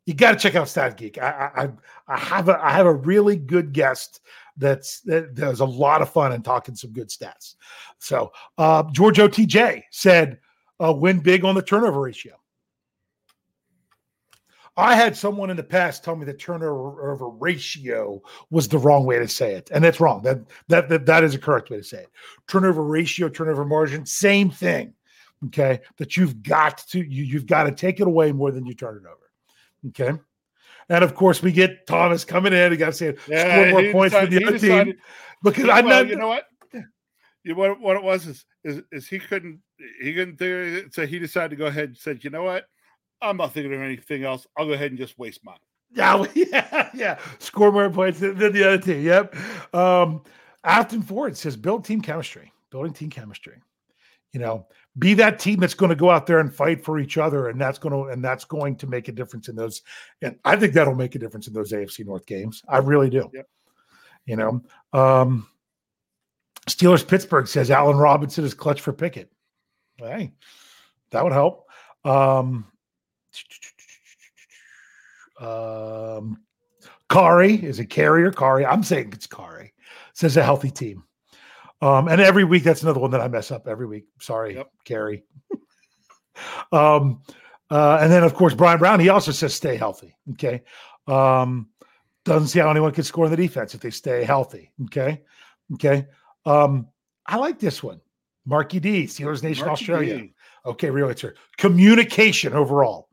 You 0.07 0.15
got 0.15 0.33
to 0.33 0.39
check 0.39 0.55
out 0.55 0.69
Stat 0.69 0.97
Geek. 0.97 1.19
I, 1.19 1.51
I, 1.57 1.69
I- 2.09 2.19
have 2.19 2.49
a 2.51 2.63
I 2.63 2.71
have 2.73 2.87
a 2.87 2.95
really 2.95 3.37
good 3.37 3.73
guest 3.73 4.21
that's 4.57 5.01
that 5.01 5.35
does 5.35 5.61
a 5.61 5.65
lot 5.65 6.03
of 6.03 6.11
fun 6.11 6.33
and 6.33 6.45
talking 6.45 6.75
some 6.75 6.93
good 6.93 7.09
stats. 7.09 7.55
So 7.99 8.31
uh, 8.59 8.83
George 8.93 9.17
OTJ 9.19 9.83
said, 9.91 10.39
uh, 10.85 10.93
"Win 10.93 11.21
big 11.21 11.45
on 11.45 11.55
the 11.55 11.63
turnover 11.63 12.01
ratio." 12.03 12.35
I 14.77 14.97
had 14.97 15.17
someone 15.17 15.51
in 15.51 15.57
the 15.57 15.63
past 15.63 16.03
tell 16.03 16.17
me 16.17 16.25
that 16.27 16.41
turnover 16.41 17.29
ratio 17.29 18.21
was 18.51 18.67
the 18.69 18.79
wrong 18.79 19.05
way 19.07 19.19
to 19.19 19.29
say 19.29 19.55
it, 19.55 19.71
and 19.73 19.85
that's 19.85 20.01
wrong. 20.01 20.23
That 20.23 20.41
that 20.69 20.89
that, 20.89 21.07
that 21.07 21.25
is 21.25 21.35
a 21.35 21.39
correct 21.39 21.71
way 21.71 21.79
to 21.79 21.85
say 21.85 21.99
it. 22.03 22.11
Turnover 22.49 22.83
ratio, 22.83 23.29
turnover 23.29 23.65
margin, 23.65 24.05
same 24.05 24.51
thing. 24.51 24.93
Okay, 25.47 25.81
that 25.99 26.17
you've 26.17 26.43
got 26.43 26.79
to 26.89 26.99
you 26.99 27.25
you've 27.25 27.47
got 27.47 27.65
to 27.65 27.73
take 27.73 28.01
it 28.01 28.07
away 28.07 28.33
more 28.33 28.51
than 28.51 28.67
you 28.67 28.75
turn 28.75 28.97
it 28.97 29.07
over. 29.07 29.24
Okay. 29.89 30.13
And 30.89 31.05
of 31.05 31.15
course, 31.15 31.43
we 31.43 31.53
get 31.53 31.87
Thomas 31.87 32.25
coming 32.25 32.53
in. 32.53 32.73
He 32.73 32.77
got 32.77 32.87
to 32.87 32.93
say 32.93 33.17
Yeah, 33.29 33.71
score 33.71 33.83
more 33.83 33.93
points 33.93 34.15
for 34.17 34.27
the 34.27 34.39
he 34.39 34.45
other 34.47 34.59
team 34.59 34.95
because 35.43 35.65
Well, 35.65 35.77
I'm 35.77 35.89
not. 35.89 36.09
you 36.09 36.17
know 36.17 36.29
what? 36.29 36.45
You 37.43 37.55
what 37.55 37.79
what 37.79 37.97
it 37.97 38.03
was 38.03 38.27
is, 38.27 38.45
is 38.65 38.83
is 38.91 39.07
he 39.07 39.19
couldn't 39.19 39.61
he 40.01 40.15
couldn't 40.15 40.39
do 40.39 40.83
it, 40.87 40.95
so 40.95 41.07
he 41.07 41.19
decided 41.19 41.51
to 41.51 41.57
go 41.57 41.67
ahead 41.67 41.91
and 41.91 41.97
said, 41.97 42.25
you 42.25 42.31
know 42.31 42.43
what? 42.43 42.65
I'm 43.21 43.37
not 43.37 43.53
thinking 43.53 43.75
of 43.75 43.83
anything 43.83 44.25
else. 44.25 44.47
I'll 44.57 44.67
go 44.67 44.73
ahead 44.73 44.91
and 44.91 44.99
just 44.99 45.19
waste 45.19 45.41
mine. 45.45 45.59
Yeah, 45.93 46.25
yeah, 46.35 46.91
yeah. 46.95 47.19
Score 47.39 47.71
more 47.71 47.91
points 47.91 48.21
than, 48.21 48.39
than 48.39 48.53
the 48.53 48.67
other 48.67 48.79
team. 48.79 49.03
Yep. 49.05 49.37
Um, 49.75 50.23
Afton 50.65 51.03
Ford 51.03 51.37
says 51.37 51.57
build 51.57 51.85
team 51.85 52.01
chemistry, 52.01 52.53
building 52.71 52.95
team 52.95 53.11
chemistry. 53.11 53.61
You 54.33 54.41
know, 54.41 54.67
be 54.99 55.15
that 55.15 55.39
team 55.39 55.61
that's 55.61 55.75
going 55.75 55.89
to 55.89 55.97
go 55.97 56.11
out 56.11 56.27
there 56.27 56.39
and 56.39 56.55
fight 56.55 56.85
for 56.85 56.99
each 56.99 57.19
other, 57.19 57.49
and 57.49 57.61
that's 57.61 57.79
going 57.79 57.93
to 57.93 58.13
and 58.13 58.25
that's 58.25 58.45
going 58.45 58.77
to 58.77 58.87
make 58.87 59.09
a 59.09 59.13
difference 59.13 59.49
in 59.49 59.57
those. 59.57 59.83
And 60.23 60.39
I 60.45 60.57
think 60.57 60.73
that'll 60.73 60.95
make 60.95 61.15
a 61.15 61.19
difference 61.19 61.49
in 61.49 61.53
those 61.53 61.73
AFC 61.73 62.07
North 62.07 62.27
games. 62.27 62.63
I 62.69 62.79
really 62.79 63.11
do. 63.11 63.29
Yep. 63.33 63.49
You 64.27 64.37
know, 64.37 64.63
um, 64.93 65.49
Steelers 66.69 67.07
Pittsburgh 67.07 67.47
says 67.47 67.71
Allen 67.71 67.97
Robinson 67.97 68.45
is 68.45 68.55
clutch 68.55 68.81
for 68.81 68.93
Pickett. 68.93 69.31
Hey, 69.97 70.33
that 71.11 71.23
would 71.23 71.33
help. 71.33 71.69
Um, 72.05 72.67
um, 75.41 76.41
Kari 77.11 77.55
is 77.55 77.81
a 77.81 77.85
carrier. 77.85 78.31
Kari, 78.31 78.65
I'm 78.65 78.83
saying 78.83 79.11
it's 79.13 79.27
Kari. 79.27 79.73
Says 80.15 80.37
a 80.37 80.43
healthy 80.43 80.71
team. 80.71 81.05
Um, 81.85 82.09
and 82.09 82.21
every 82.21 82.45
week 82.45 82.63
that's 82.63 82.83
another 82.83 83.01
one 83.01 83.11
that 83.11 83.21
I 83.21 83.29
mess 83.29 83.51
up 83.51 83.69
every 83.69 83.87
week. 83.87 84.07
Sorry, 84.19 84.55
Yep. 84.55 84.71
Carrie. 84.85 85.23
um, 86.73 87.23
uh, 87.71 87.99
and 88.01 88.11
then 88.11 88.23
of 88.25 88.35
course 88.35 88.55
Brian 88.55 88.79
Brown, 88.79 89.01
he 89.01 89.09
also 89.11 89.33
says 89.33 89.53
stay 89.55 89.77
healthy. 89.77 90.17
Okay. 90.33 90.63
Um, 91.07 91.69
doesn't 92.25 92.49
see 92.49 92.59
how 92.59 92.71
anyone 92.71 92.93
can 92.93 93.05
score 93.05 93.27
in 93.27 93.31
the 93.31 93.37
defense 93.37 93.75
if 93.75 93.81
they 93.81 93.91
stay 93.91 94.25
healthy. 94.25 94.73
Okay. 94.85 95.23
Okay. 95.75 96.07
Um, 96.47 96.89
I 97.27 97.37
like 97.37 97.59
this 97.59 97.83
one. 97.83 98.01
Marky 98.47 98.81
D, 98.81 99.05
Steelers 99.05 99.43
Nation 99.43 99.67
Marky 99.67 99.83
Australia. 99.83 100.19
D. 100.19 100.35
Okay, 100.67 100.89
real 100.91 101.09
answer. 101.09 101.35
Communication 101.59 102.55
overall. 102.55 103.09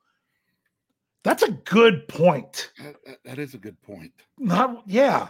That's 1.23 1.43
a 1.43 1.51
good 1.51 2.07
point. 2.07 2.71
That- 2.77 2.95
that- 3.05 3.23
that 3.25 3.39
is 3.39 3.53
a 3.53 3.57
good 3.57 3.81
point. 3.81 4.13
Not 4.37 4.83
yeah. 4.87 5.29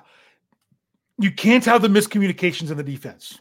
You 1.21 1.31
can't 1.31 1.65
have 1.65 1.81
the 1.81 1.87
miscommunications 1.87 2.71
in 2.71 2.77
the 2.77 2.83
defense. 2.83 3.39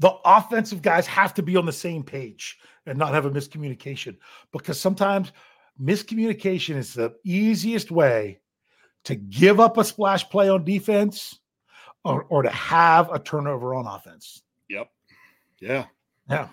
The 0.00 0.12
offensive 0.24 0.82
guys 0.82 1.06
have 1.06 1.34
to 1.34 1.42
be 1.42 1.56
on 1.56 1.66
the 1.66 1.72
same 1.72 2.02
page 2.02 2.58
and 2.86 2.98
not 2.98 3.14
have 3.14 3.26
a 3.26 3.30
miscommunication 3.30 4.16
because 4.52 4.80
sometimes 4.80 5.32
miscommunication 5.80 6.76
is 6.76 6.94
the 6.94 7.14
easiest 7.24 7.90
way 7.90 8.40
to 9.04 9.14
give 9.14 9.60
up 9.60 9.78
a 9.78 9.84
splash 9.84 10.28
play 10.28 10.48
on 10.48 10.64
defense 10.64 11.38
or, 12.04 12.24
or 12.24 12.42
to 12.42 12.50
have 12.50 13.12
a 13.12 13.18
turnover 13.18 13.74
on 13.74 13.86
offense. 13.86 14.42
Yep. 14.68 14.90
Yeah. 15.60 15.86
Yeah. 16.28 16.48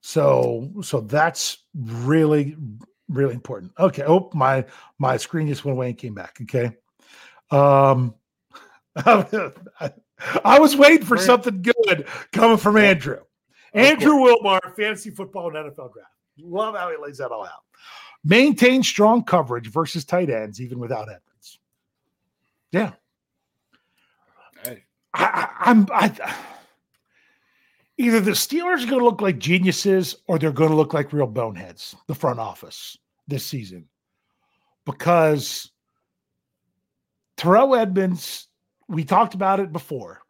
So 0.00 0.72
so 0.82 1.00
that's 1.00 1.58
really 1.74 2.56
really 3.08 3.34
important. 3.34 3.72
Okay. 3.78 4.02
Oh, 4.04 4.30
my 4.34 4.64
my 4.98 5.16
screen 5.16 5.46
just 5.48 5.64
went 5.64 5.76
away 5.76 5.88
and 5.88 5.98
came 5.98 6.14
back. 6.14 6.38
Okay. 6.42 6.76
Um 7.50 8.14
I 8.96 10.58
was 10.58 10.76
waiting 10.76 11.06
for 11.06 11.16
something 11.16 11.62
good 11.62 12.06
coming 12.32 12.56
from 12.56 12.76
Andrew. 12.76 13.20
Andrew 13.72 14.14
Wilmar, 14.14 14.74
fantasy 14.76 15.10
football 15.10 15.54
and 15.56 15.56
NFL 15.56 15.92
draft. 15.92 16.10
Love 16.38 16.74
how 16.76 16.90
he 16.90 16.96
lays 16.96 17.18
that 17.18 17.30
all 17.30 17.44
out. 17.44 17.64
Maintain 18.24 18.82
strong 18.82 19.22
coverage 19.24 19.68
versus 19.68 20.04
tight 20.04 20.28
ends, 20.28 20.60
even 20.60 20.78
without 20.78 21.08
Edmunds. 21.08 21.58
Yeah. 22.72 22.92
Hey. 24.64 24.84
I, 25.14 25.24
I, 25.24 25.70
I'm 25.70 25.86
I, 25.92 26.34
either 27.96 28.20
the 28.20 28.32
Steelers 28.32 28.84
are 28.84 28.90
going 28.90 28.98
to 28.98 29.04
look 29.04 29.20
like 29.20 29.38
geniuses 29.38 30.16
or 30.26 30.38
they're 30.38 30.52
going 30.52 30.70
to 30.70 30.76
look 30.76 30.92
like 30.92 31.12
real 31.12 31.26
boneheads, 31.26 31.94
the 32.06 32.14
front 32.14 32.38
office 32.38 32.98
this 33.28 33.46
season, 33.46 33.88
because 34.84 35.70
Terrell 37.36 37.74
Edmunds, 37.74 38.48
we 38.90 39.04
talked 39.04 39.34
about 39.34 39.60
it 39.60 39.72
before 39.72 40.20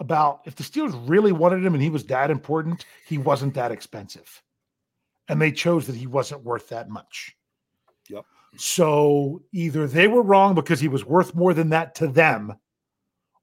about 0.00 0.40
if 0.44 0.54
the 0.54 0.62
Steelers 0.62 0.94
really 1.08 1.32
wanted 1.32 1.64
him 1.64 1.74
and 1.74 1.82
he 1.82 1.90
was 1.90 2.04
that 2.06 2.30
important, 2.30 2.84
he 3.06 3.16
wasn't 3.18 3.54
that 3.54 3.72
expensive. 3.72 4.42
and 5.28 5.40
they 5.40 5.52
chose 5.52 5.86
that 5.86 5.96
he 5.96 6.06
wasn't 6.06 6.42
worth 6.42 6.68
that 6.70 6.88
much. 6.88 7.36
Yep. 8.08 8.24
So 8.56 9.42
either 9.52 9.86
they 9.86 10.08
were 10.08 10.22
wrong 10.22 10.54
because 10.54 10.80
he 10.80 10.88
was 10.88 11.04
worth 11.04 11.34
more 11.34 11.52
than 11.54 11.68
that 11.70 11.94
to 11.96 12.08
them, 12.08 12.54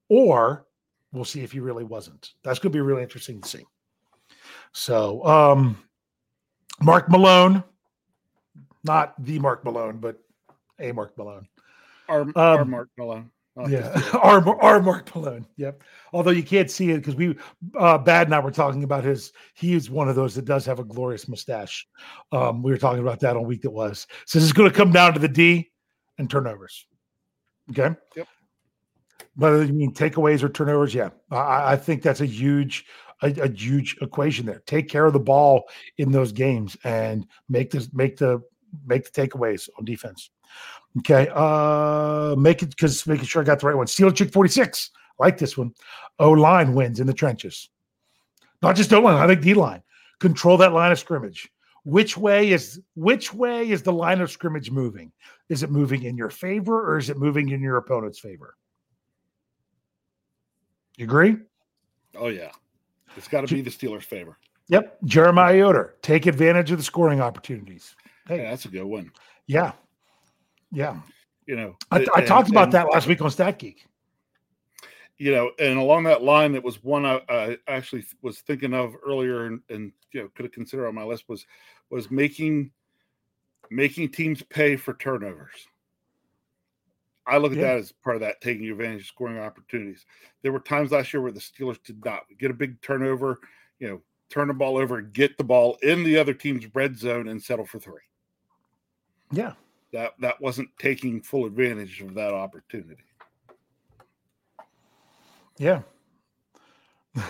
or 0.08 0.66
we'll 1.12 1.24
see 1.24 1.42
if 1.42 1.52
he 1.52 1.60
really 1.60 1.84
wasn't. 1.84 2.32
That's 2.42 2.58
going 2.58 2.72
to 2.72 2.76
be 2.76 2.80
really 2.80 3.02
interesting 3.02 3.40
to 3.40 3.48
see. 3.48 3.64
So, 4.72 5.24
um, 5.24 5.78
Mark 6.80 7.08
Malone, 7.08 7.62
not 8.84 9.14
the 9.24 9.38
Mark 9.38 9.64
Malone, 9.64 9.98
but 9.98 10.18
a 10.78 10.92
Mark 10.92 11.16
Malone. 11.16 11.48
Our, 12.08 12.22
um, 12.22 12.32
our 12.36 12.64
Mark 12.64 12.88
Malone. 12.98 13.30
Yeah, 13.68 14.00
our, 14.22 14.62
our 14.62 14.82
Mark 14.82 15.14
Malone. 15.14 15.46
Yep. 15.56 15.82
Although 16.12 16.30
you 16.30 16.42
can't 16.42 16.70
see 16.70 16.90
it 16.90 16.98
because 16.98 17.16
we, 17.16 17.36
uh, 17.78 17.98
Bad 17.98 18.26
and 18.26 18.34
I 18.34 18.40
were 18.40 18.50
talking 18.50 18.84
about 18.84 19.04
his. 19.04 19.32
He 19.54 19.74
is 19.74 19.90
one 19.90 20.08
of 20.08 20.16
those 20.16 20.34
that 20.34 20.44
does 20.44 20.66
have 20.66 20.78
a 20.78 20.84
glorious 20.84 21.26
mustache. 21.28 21.86
Um, 22.32 22.62
we 22.62 22.70
were 22.70 22.78
talking 22.78 23.02
about 23.02 23.20
that 23.20 23.36
on 23.36 23.46
week 23.46 23.62
that 23.62 23.70
was. 23.70 24.06
So 24.26 24.38
this 24.38 24.46
is 24.46 24.52
going 24.52 24.70
to 24.70 24.76
come 24.76 24.92
down 24.92 25.14
to 25.14 25.18
the 25.18 25.28
D 25.28 25.70
and 26.18 26.28
turnovers. 26.28 26.86
Okay. 27.70 27.96
Yep. 28.14 28.28
Whether 29.34 29.64
you 29.64 29.72
mean 29.72 29.92
takeaways 29.92 30.42
or 30.42 30.48
turnovers, 30.48 30.94
yeah, 30.94 31.10
I, 31.30 31.72
I 31.72 31.76
think 31.76 32.02
that's 32.02 32.20
a 32.22 32.26
huge, 32.26 32.86
a, 33.22 33.28
a, 33.42 33.48
huge 33.48 33.96
equation 34.00 34.46
there. 34.46 34.62
Take 34.66 34.88
care 34.88 35.04
of 35.04 35.12
the 35.12 35.20
ball 35.20 35.64
in 35.98 36.10
those 36.10 36.32
games 36.32 36.76
and 36.84 37.26
make 37.48 37.70
this, 37.70 37.92
make 37.92 38.16
the, 38.16 38.40
make 38.86 39.10
the 39.10 39.28
takeaways 39.28 39.68
on 39.78 39.84
defense. 39.84 40.30
Okay. 40.98 41.28
Uh 41.34 42.34
make 42.38 42.62
it 42.62 42.70
because 42.70 43.06
making 43.06 43.26
sure 43.26 43.42
I 43.42 43.44
got 43.44 43.60
the 43.60 43.66
right 43.66 43.76
one. 43.76 43.86
Steel 43.86 44.10
Chick 44.10 44.32
46. 44.32 44.90
Like 45.18 45.38
this 45.38 45.56
one. 45.56 45.74
O 46.18 46.30
line 46.30 46.74
wins 46.74 47.00
in 47.00 47.06
the 47.06 47.14
trenches. 47.14 47.68
Not 48.62 48.76
just 48.76 48.92
O 48.92 49.00
line, 49.00 49.22
I 49.22 49.26
think 49.26 49.42
D 49.42 49.54
line. 49.54 49.82
Control 50.20 50.56
that 50.58 50.72
line 50.72 50.92
of 50.92 50.98
scrimmage. 50.98 51.48
Which 51.84 52.16
way 52.16 52.50
is 52.50 52.80
which 52.94 53.32
way 53.32 53.70
is 53.70 53.82
the 53.82 53.92
line 53.92 54.20
of 54.20 54.30
scrimmage 54.30 54.70
moving? 54.70 55.12
Is 55.48 55.62
it 55.62 55.70
moving 55.70 56.02
in 56.02 56.16
your 56.16 56.30
favor 56.30 56.90
or 56.90 56.98
is 56.98 57.10
it 57.10 57.18
moving 57.18 57.50
in 57.50 57.60
your 57.60 57.76
opponent's 57.76 58.18
favor? 58.18 58.56
You 60.96 61.04
agree? 61.04 61.36
Oh 62.14 62.28
yeah. 62.28 62.50
It's 63.16 63.28
got 63.28 63.46
to 63.46 63.54
be 63.54 63.60
the 63.62 63.70
Steelers' 63.70 64.02
favor. 64.02 64.38
Yep. 64.68 64.98
Jeremiah 65.04 65.56
Yoder, 65.56 65.94
take 66.02 66.26
advantage 66.26 66.70
of 66.70 66.78
the 66.78 66.84
scoring 66.84 67.20
opportunities. 67.20 67.94
Hey, 68.26 68.42
yeah, 68.42 68.50
that's 68.50 68.64
a 68.64 68.68
good 68.68 68.84
one. 68.84 69.12
Yeah. 69.46 69.72
Yeah. 70.72 71.00
You 71.46 71.56
know, 71.56 71.76
I, 71.90 71.98
I 71.98 72.18
and, 72.18 72.26
talked 72.26 72.50
about 72.50 72.64
and, 72.64 72.72
that 72.72 72.90
last 72.90 73.06
week 73.06 73.22
on 73.22 73.30
Stat 73.30 73.58
Geek. 73.58 73.86
You 75.18 75.32
know, 75.32 75.50
and 75.58 75.78
along 75.78 76.04
that 76.04 76.22
line, 76.22 76.52
that 76.52 76.62
was 76.62 76.82
one 76.82 77.06
I, 77.06 77.20
I 77.28 77.58
actually 77.68 78.04
was 78.20 78.40
thinking 78.40 78.74
of 78.74 78.94
earlier, 79.06 79.46
and, 79.46 79.60
and 79.70 79.92
you 80.12 80.22
know, 80.22 80.28
could 80.34 80.44
have 80.44 80.52
considered 80.52 80.88
on 80.88 80.94
my 80.94 81.04
list 81.04 81.28
was 81.28 81.46
was 81.88 82.10
making 82.10 82.72
making 83.70 84.10
teams 84.10 84.42
pay 84.42 84.76
for 84.76 84.94
turnovers. 84.94 85.68
I 87.26 87.38
look 87.38 87.52
at 87.52 87.58
yeah. 87.58 87.74
that 87.74 87.78
as 87.78 87.92
part 87.92 88.16
of 88.16 88.22
that 88.22 88.40
taking 88.40 88.68
advantage 88.68 89.02
of 89.02 89.06
scoring 89.06 89.38
opportunities. 89.38 90.04
There 90.42 90.52
were 90.52 90.60
times 90.60 90.92
last 90.92 91.12
year 91.12 91.20
where 91.20 91.32
the 91.32 91.40
Steelers 91.40 91.82
did 91.82 92.04
not 92.04 92.22
get 92.38 92.50
a 92.50 92.54
big 92.54 92.80
turnover, 92.82 93.40
you 93.80 93.88
know, 93.88 94.02
turn 94.30 94.48
the 94.48 94.54
ball 94.54 94.76
over, 94.76 95.00
get 95.00 95.36
the 95.36 95.44
ball 95.44 95.76
in 95.82 96.04
the 96.04 96.16
other 96.18 96.34
team's 96.34 96.66
red 96.74 96.96
zone, 96.96 97.28
and 97.28 97.42
settle 97.42 97.66
for 97.66 97.78
three. 97.78 97.94
Yeah, 99.32 99.54
that 99.92 100.12
that 100.20 100.40
wasn't 100.40 100.68
taking 100.78 101.20
full 101.20 101.46
advantage 101.46 102.00
of 102.00 102.14
that 102.14 102.34
opportunity. 102.34 103.02
Yeah. 105.58 105.82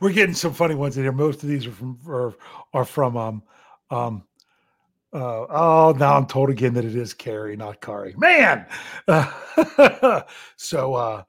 We're 0.00 0.12
getting 0.12 0.34
some 0.34 0.52
funny 0.52 0.74
ones 0.74 0.96
in 0.96 1.04
here. 1.04 1.12
Most 1.12 1.42
of 1.42 1.48
these 1.48 1.66
are 1.66 1.72
from 1.72 1.98
are, 2.06 2.34
are 2.72 2.84
from 2.84 3.16
um 3.16 3.42
um 3.90 4.24
uh, 5.12 5.46
oh 5.48 5.96
now 5.98 6.16
I'm 6.16 6.26
told 6.26 6.50
again 6.50 6.74
that 6.74 6.84
it 6.84 6.94
is 6.94 7.14
Carrie, 7.14 7.56
not 7.56 7.80
Kari. 7.80 8.14
Man. 8.16 8.66
So 10.56 10.94
uh 10.94 11.22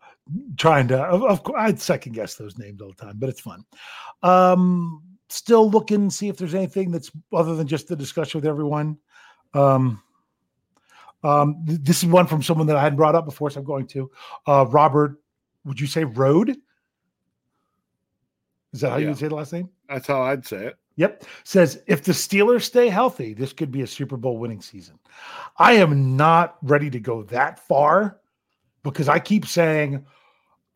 trying 0.58 0.88
to 0.90 1.02
of, 1.02 1.24
of 1.24 1.44
course 1.44 1.58
I'd 1.60 1.80
second 1.80 2.14
guess 2.14 2.36
those 2.36 2.58
names 2.58 2.82
all 2.82 2.90
the 2.90 3.06
time, 3.06 3.16
but 3.18 3.30
it's 3.30 3.42
fun. 3.42 3.64
Um 4.24 5.04
still 5.30 5.70
looking 5.70 6.10
see 6.10 6.28
if 6.28 6.38
there's 6.38 6.56
anything 6.56 6.92
that's 6.92 7.12
other 7.32 7.56
than 7.56 7.68
just 7.68 7.88
the 7.88 7.96
discussion 7.96 8.40
with 8.40 8.48
everyone. 8.48 8.98
Um 9.54 10.02
um, 11.24 11.64
th- 11.68 11.80
this 11.82 12.04
is 12.04 12.10
one 12.10 12.28
from 12.28 12.42
someone 12.42 12.68
that 12.68 12.78
I 12.78 12.82
hadn't 12.82 12.98
brought 12.98 13.16
up 13.16 13.26
before, 13.26 13.50
so 13.50 13.60
I'm 13.60 13.66
going 13.66 13.88
to. 13.88 14.12
Uh, 14.48 14.66
Robert, 14.68 15.20
would 15.66 15.80
you 15.80 15.88
say 15.88 16.04
Road? 16.04 16.56
Is 18.72 18.82
that 18.82 18.90
how 18.92 18.96
yeah. 18.98 19.02
you 19.02 19.08
would 19.10 19.18
say 19.18 19.28
the 19.28 19.36
last 19.36 19.54
name? 19.54 19.70
That's 19.88 20.08
how 20.08 20.22
I'd 20.22 20.46
say 20.46 20.68
it. 20.68 20.78
Yep. 20.96 21.24
Says 21.44 21.82
if 21.88 22.04
the 22.04 22.12
Steelers 22.12 22.64
stay 22.64 22.90
healthy, 22.90 23.34
this 23.34 23.54
could 23.54 23.72
be 23.72 23.82
a 23.82 23.88
Super 23.88 24.18
Bowl 24.18 24.38
winning 24.38 24.62
season. 24.62 25.00
I 25.58 25.74
am 25.74 26.18
not 26.18 26.58
ready 26.62 26.90
to 26.90 27.00
go 27.00 27.24
that 27.24 27.66
far 27.68 28.20
because 28.84 29.08
I 29.08 29.18
keep 29.18 29.46
saying 29.46 30.06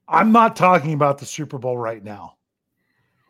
I'm 0.07 0.31
not 0.31 0.55
talking 0.55 0.93
about 0.93 1.17
the 1.17 1.25
Super 1.25 1.57
Bowl 1.57 1.77
right 1.77 2.03
now. 2.03 2.37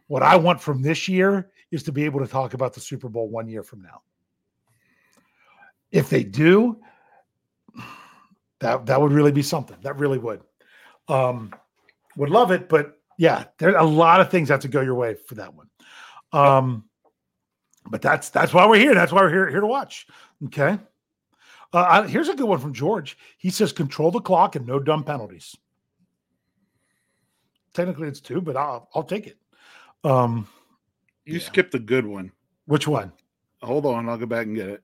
What 0.07 0.23
I 0.23 0.35
want 0.35 0.61
from 0.61 0.81
this 0.81 1.07
year 1.07 1.51
is 1.71 1.83
to 1.83 1.91
be 1.91 2.05
able 2.05 2.19
to 2.19 2.27
talk 2.27 2.53
about 2.53 2.73
the 2.73 2.79
Super 2.79 3.09
Bowl 3.09 3.27
one 3.27 3.47
year 3.47 3.63
from 3.63 3.81
now. 3.81 4.01
If 5.91 6.09
they 6.09 6.23
do, 6.23 6.79
that 8.59 8.85
that 8.85 9.01
would 9.01 9.11
really 9.11 9.31
be 9.31 9.43
something. 9.43 9.77
That 9.81 9.97
really 9.97 10.17
would. 10.17 10.41
Um, 11.07 11.53
would 12.15 12.29
love 12.29 12.51
it, 12.51 12.69
but 12.69 12.97
yeah, 13.17 13.45
there's 13.57 13.75
a 13.77 13.83
lot 13.83 14.21
of 14.21 14.29
things 14.29 14.47
that 14.47 14.55
have 14.55 14.61
to 14.61 14.67
go 14.67 14.81
your 14.81 14.95
way 14.95 15.15
for 15.27 15.35
that 15.35 15.53
one. 15.53 15.69
Um, 16.31 16.85
but 17.89 18.01
that's 18.01 18.29
that's 18.29 18.53
why 18.53 18.65
we're 18.67 18.79
here. 18.79 18.93
That's 18.93 19.11
why 19.11 19.21
we're 19.21 19.29
here 19.29 19.49
here 19.49 19.61
to 19.61 19.67
watch. 19.67 20.07
Okay. 20.45 20.77
Uh, 21.71 22.03
here's 22.03 22.29
a 22.29 22.35
good 22.35 22.47
one 22.47 22.59
from 22.59 22.73
George. 22.73 23.17
He 23.37 23.49
says, 23.49 23.71
"Control 23.73 24.11
the 24.11 24.21
clock 24.21 24.55
and 24.55 24.65
no 24.65 24.79
dumb 24.79 25.03
penalties." 25.03 25.55
Technically, 27.73 28.07
it's 28.07 28.21
two, 28.21 28.41
but 28.41 28.55
I'll 28.55 28.89
I'll 28.93 29.03
take 29.03 29.27
it. 29.27 29.37
Um, 30.03 30.47
you 31.25 31.39
yeah. 31.39 31.45
skipped 31.45 31.73
a 31.73 31.79
good 31.79 32.05
one. 32.05 32.31
Which 32.65 32.87
one? 32.87 33.11
Hold 33.61 33.85
on, 33.85 34.07
I'll 34.07 34.17
go 34.17 34.25
back 34.25 34.45
and 34.45 34.55
get 34.55 34.69
it. 34.69 34.83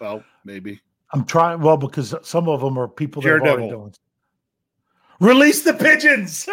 Well, 0.00 0.22
maybe. 0.44 0.80
I'm 1.14 1.24
trying. 1.24 1.60
Well, 1.60 1.76
because 1.76 2.14
some 2.22 2.48
of 2.48 2.60
them 2.60 2.76
are 2.76 2.88
people 2.88 3.22
that 3.22 3.30
are 3.30 3.40
already 3.40 3.68
doing. 3.68 3.94
Release 5.20 5.62
the 5.62 5.72
pigeons. 5.72 6.48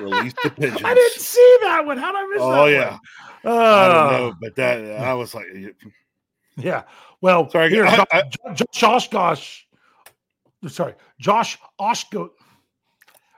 Release 0.00 0.34
the 0.44 0.50
pigeons. 0.56 0.82
I 0.84 0.94
didn't 0.94 1.20
see 1.20 1.58
that 1.62 1.86
one. 1.86 1.96
How 1.96 2.12
did 2.12 2.18
I 2.18 2.26
miss 2.28 2.42
oh, 2.42 2.50
that? 2.50 2.60
Oh 2.60 2.66
yeah. 2.66 2.98
Uh, 3.42 3.56
I 3.56 3.88
don't 3.88 4.12
know, 4.12 4.34
but 4.38 4.54
that 4.56 5.00
I 5.00 5.14
was 5.14 5.34
like, 5.34 5.46
yeah. 6.56 6.82
Well, 7.22 7.48
sorry. 7.48 7.70
Here, 7.70 7.86
I, 7.86 8.04
I, 8.12 8.22
Josh 8.70 9.08
Gosh. 9.08 9.66
Sorry, 10.68 10.94
Josh 11.18 11.58
Oshko. 11.80 12.30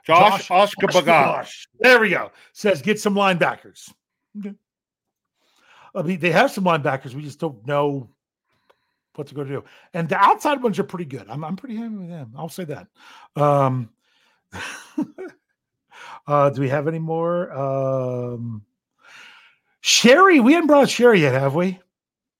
Josh, 0.05 0.47
Josh 0.49 0.75
Oshkobagosh. 0.75 1.67
There 1.79 2.01
we 2.01 2.09
go. 2.09 2.31
Says 2.51 2.81
get 2.81 2.99
some 2.99 3.15
linebackers. 3.15 3.93
Okay. 4.37 4.53
I 5.95 6.01
mean, 6.01 6.19
they 6.19 6.31
have 6.31 6.51
some 6.51 6.65
linebackers. 6.65 7.13
We 7.13 7.21
just 7.21 7.39
don't 7.39 7.65
know 7.65 8.09
what 9.15 9.27
to 9.27 9.35
go 9.35 9.43
to 9.43 9.49
do. 9.49 9.63
And 9.93 10.09
the 10.09 10.17
outside 10.17 10.61
ones 10.61 10.79
are 10.79 10.83
pretty 10.83 11.05
good. 11.05 11.29
I'm, 11.29 11.43
I'm 11.43 11.55
pretty 11.55 11.75
happy 11.75 11.95
with 11.95 12.09
them. 12.09 12.33
I'll 12.37 12.49
say 12.49 12.65
that. 12.65 12.87
Um, 13.35 13.89
uh, 16.27 16.49
do 16.49 16.61
we 16.61 16.69
have 16.69 16.87
any 16.87 16.99
more? 16.99 17.51
Um, 17.53 18.63
Sherry, 19.81 20.39
we 20.39 20.53
haven't 20.53 20.67
brought 20.67 20.89
Sherry 20.89 21.21
yet, 21.21 21.33
have 21.33 21.55
we? 21.55 21.79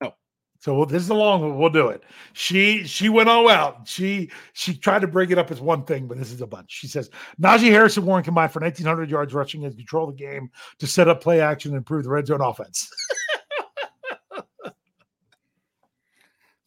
No. 0.01 0.13
So 0.59 0.75
we'll, 0.77 0.85
this 0.85 1.03
is 1.03 1.09
a 1.09 1.13
long 1.13 1.41
one. 1.41 1.57
We'll 1.57 1.69
do 1.69 1.89
it. 1.89 2.03
She 2.31 2.85
she 2.85 3.09
went 3.09 3.27
all 3.27 3.49
out. 3.49 3.87
She 3.87 4.31
she 4.53 4.73
tried 4.73 5.01
to 5.01 5.07
bring 5.07 5.29
it 5.29 5.37
up 5.37 5.51
as 5.51 5.59
one 5.59 5.83
thing, 5.83 6.07
but 6.07 6.17
this 6.17 6.31
is 6.31 6.41
a 6.41 6.47
bunch. 6.47 6.71
She 6.71 6.87
says 6.87 7.09
Najee 7.41 7.69
Harris 7.69 7.97
and 7.97 8.05
Warren 8.05 8.23
combined 8.23 8.53
for 8.53 8.61
1,900 8.61 9.09
yards 9.09 9.33
rushing 9.33 9.65
and 9.65 9.75
control 9.75 10.07
the 10.07 10.13
game 10.13 10.49
to 10.79 10.87
set 10.87 11.09
up 11.09 11.21
play 11.21 11.41
action 11.41 11.71
and 11.71 11.77
improve 11.77 12.05
the 12.05 12.09
red 12.09 12.27
zone 12.27 12.41
offense. 12.41 12.89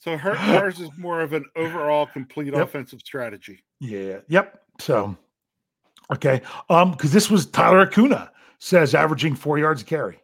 So 0.07 0.17
her, 0.17 0.35
hers 0.37 0.81
is 0.81 0.91
more 0.97 1.21
of 1.21 1.33
an 1.33 1.45
overall 1.57 2.07
complete 2.07 2.53
yep. 2.53 2.63
offensive 2.63 3.01
strategy. 3.05 3.65
Yeah. 3.81 4.19
Yep. 4.29 4.63
So 4.81 5.17
okay. 6.13 6.43
Um, 6.71 6.93
because 6.93 7.13
this 7.13 7.29
was 7.29 7.47
Tyler 7.47 7.81
Acuna 7.81 8.31
says 8.59 8.95
averaging 8.95 9.35
four 9.35 9.59
yards 9.59 9.83
a 9.83 9.85
carry. 9.85 10.21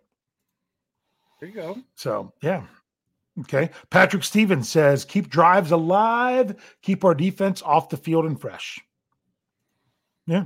There 1.40 1.48
you 1.48 1.54
go. 1.54 1.78
So 1.96 2.32
yeah. 2.42 2.62
Okay. 3.40 3.70
Patrick 3.90 4.22
Stevens 4.22 4.68
says 4.68 5.04
keep 5.04 5.28
drives 5.28 5.72
alive, 5.72 6.54
keep 6.82 7.04
our 7.04 7.14
defense 7.14 7.60
off 7.60 7.88
the 7.88 7.96
field 7.96 8.24
and 8.26 8.40
fresh. 8.40 8.78
Yeah. 10.28 10.44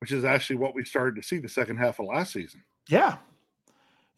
Which 0.00 0.12
is 0.12 0.24
actually 0.24 0.56
what 0.56 0.74
we 0.74 0.84
started 0.84 1.16
to 1.16 1.26
see 1.26 1.38
the 1.38 1.48
second 1.48 1.78
half 1.78 1.98
of 2.00 2.06
last 2.06 2.34
season. 2.34 2.62
Yeah. 2.86 3.16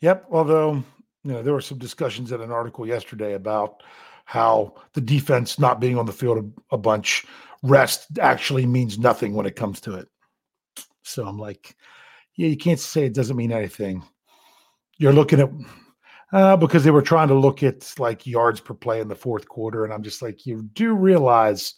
Yep. 0.00 0.26
Although, 0.30 0.82
you 1.22 1.32
know, 1.32 1.42
there 1.42 1.52
were 1.52 1.60
some 1.60 1.78
discussions 1.78 2.32
in 2.32 2.40
an 2.40 2.50
article 2.50 2.84
yesterday 2.84 3.34
about 3.34 3.84
how 4.30 4.72
the 4.92 5.00
defense 5.00 5.58
not 5.58 5.80
being 5.80 5.98
on 5.98 6.06
the 6.06 6.12
field 6.12 6.38
a, 6.38 6.74
a 6.76 6.78
bunch 6.78 7.26
rest 7.64 8.16
actually 8.20 8.64
means 8.64 8.96
nothing 8.96 9.34
when 9.34 9.44
it 9.44 9.56
comes 9.56 9.80
to 9.80 9.94
it. 9.96 10.06
So 11.02 11.26
I'm 11.26 11.36
like, 11.36 11.74
yeah, 12.36 12.46
you 12.46 12.56
can't 12.56 12.78
say 12.78 13.04
it 13.06 13.12
doesn't 13.12 13.36
mean 13.36 13.50
anything. 13.50 14.04
You're 14.98 15.12
looking 15.12 15.40
at 15.40 15.50
uh, 16.32 16.56
because 16.56 16.84
they 16.84 16.92
were 16.92 17.02
trying 17.02 17.26
to 17.26 17.34
look 17.34 17.64
at 17.64 17.92
like 17.98 18.24
yards 18.24 18.60
per 18.60 18.72
play 18.72 19.00
in 19.00 19.08
the 19.08 19.16
fourth 19.16 19.48
quarter, 19.48 19.82
and 19.84 19.92
I'm 19.92 20.04
just 20.04 20.22
like, 20.22 20.46
you 20.46 20.62
do 20.74 20.94
realize 20.94 21.74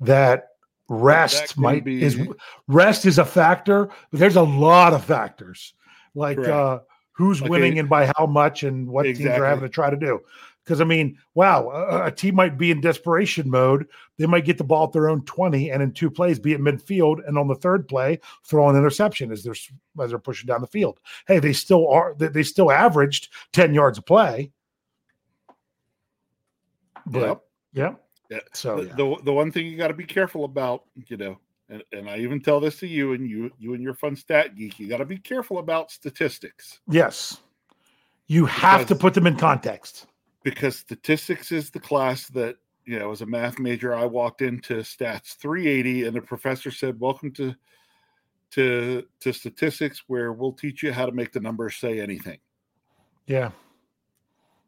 that 0.00 0.48
rest 0.90 1.56
That 1.56 1.56
might 1.56 1.84
be- 1.84 2.02
is 2.02 2.20
rest 2.68 3.06
is 3.06 3.18
a 3.18 3.24
factor, 3.24 3.86
but 4.10 4.20
there's 4.20 4.36
a 4.36 4.42
lot 4.42 4.92
of 4.92 5.02
factors 5.02 5.72
like 6.14 6.36
Correct. 6.36 6.50
uh, 6.52 6.80
who's 7.12 7.40
Like 7.40 7.50
winning 7.50 7.78
a- 7.78 7.80
and 7.80 7.88
by 7.88 8.12
how 8.18 8.26
much 8.26 8.64
and 8.64 8.86
what 8.86 9.04
teams 9.04 9.24
are 9.24 9.46
having 9.46 9.62
to 9.62 9.70
try 9.70 9.88
to 9.88 9.96
do. 9.96 10.20
Because 10.64 10.80
I 10.80 10.84
mean, 10.84 11.18
wow, 11.34 11.70
a, 11.70 12.06
a 12.06 12.10
team 12.10 12.34
might 12.34 12.58
be 12.58 12.70
in 12.70 12.80
desperation 12.80 13.50
mode. 13.50 13.86
They 14.18 14.26
might 14.26 14.44
get 14.44 14.58
the 14.58 14.64
ball 14.64 14.84
at 14.84 14.92
their 14.92 15.08
own 15.08 15.24
20 15.24 15.70
and 15.70 15.82
in 15.82 15.92
two 15.92 16.10
plays 16.10 16.38
be 16.38 16.54
at 16.54 16.60
midfield, 16.60 17.26
and 17.26 17.38
on 17.38 17.48
the 17.48 17.54
third 17.54 17.88
play, 17.88 18.20
throw 18.44 18.68
an 18.68 18.76
interception 18.76 19.32
as 19.32 19.42
they're 19.42 19.54
as 20.02 20.10
they're 20.10 20.18
pushing 20.18 20.46
down 20.46 20.60
the 20.60 20.66
field. 20.66 21.00
Hey, 21.26 21.38
they 21.38 21.52
still 21.52 21.88
are 21.88 22.14
they, 22.18 22.28
they 22.28 22.42
still 22.42 22.70
averaged 22.70 23.28
10 23.52 23.74
yards 23.74 23.98
a 23.98 24.02
play. 24.02 24.52
But 27.06 27.20
Yep. 27.20 27.42
yeah. 27.72 27.94
Yeah. 28.30 28.38
So 28.52 28.76
the, 28.76 28.82
yeah. 28.84 28.94
the 28.94 29.16
the 29.24 29.32
one 29.32 29.50
thing 29.50 29.66
you 29.66 29.76
got 29.76 29.88
to 29.88 29.94
be 29.94 30.04
careful 30.04 30.44
about, 30.44 30.84
you 30.94 31.16
know, 31.16 31.38
and, 31.68 31.82
and 31.92 32.08
I 32.08 32.18
even 32.18 32.40
tell 32.40 32.60
this 32.60 32.78
to 32.80 32.86
you 32.86 33.14
and 33.14 33.28
you 33.28 33.50
you 33.58 33.74
and 33.74 33.82
your 33.82 33.94
fun 33.94 34.14
stat 34.14 34.54
geek, 34.56 34.78
you 34.78 34.88
got 34.88 34.98
to 34.98 35.04
be 35.04 35.18
careful 35.18 35.58
about 35.58 35.90
statistics 35.90 36.80
yes. 36.88 37.38
You 38.26 38.46
have 38.46 38.86
to 38.86 38.94
put 38.94 39.14
them 39.14 39.26
in 39.26 39.36
context. 39.36 40.06
Because 40.42 40.76
statistics 40.76 41.52
is 41.52 41.70
the 41.70 41.80
class 41.80 42.28
that 42.28 42.56
you 42.84 42.98
know 42.98 43.10
as 43.12 43.20
a 43.20 43.26
math 43.26 43.58
major 43.58 43.94
I 43.94 44.04
walked 44.06 44.42
into 44.42 44.74
stats 44.76 45.36
380 45.36 46.06
and 46.06 46.16
the 46.16 46.22
professor 46.22 46.70
said, 46.70 46.98
"Welcome 46.98 47.32
to 47.32 47.54
to 48.52 49.04
to 49.20 49.32
statistics 49.32 50.04
where 50.06 50.32
we'll 50.32 50.52
teach 50.52 50.82
you 50.82 50.92
how 50.92 51.06
to 51.06 51.12
make 51.12 51.32
the 51.32 51.40
numbers 51.40 51.76
say 51.76 52.00
anything." 52.00 52.38
Yeah. 53.26 53.50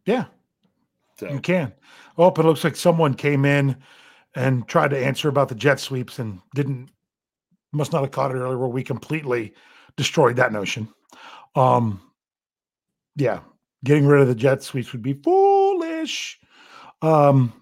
Yeah. 0.04 0.26
So 1.18 1.30
You 1.30 1.40
can. 1.40 1.72
Oh, 2.18 2.28
it 2.28 2.38
looks 2.38 2.64
like 2.64 2.76
someone 2.76 3.14
came 3.14 3.44
in 3.44 3.76
and 4.34 4.66
tried 4.66 4.90
to 4.90 4.98
answer 4.98 5.28
about 5.28 5.48
the 5.48 5.54
jet 5.54 5.78
sweeps 5.80 6.18
and 6.18 6.40
didn't 6.54 6.90
must 7.72 7.92
not 7.92 8.02
have 8.02 8.10
caught 8.10 8.30
it 8.30 8.34
earlier 8.34 8.58
where 8.58 8.68
we 8.68 8.82
completely 8.82 9.54
destroyed 9.96 10.36
that 10.36 10.52
notion. 10.52 10.88
Um 11.54 12.00
yeah, 13.16 13.40
getting 13.84 14.06
rid 14.06 14.22
of 14.22 14.28
the 14.28 14.34
jet 14.34 14.62
sweeps 14.62 14.92
would 14.92 15.02
be 15.02 15.14
Um 17.02 17.52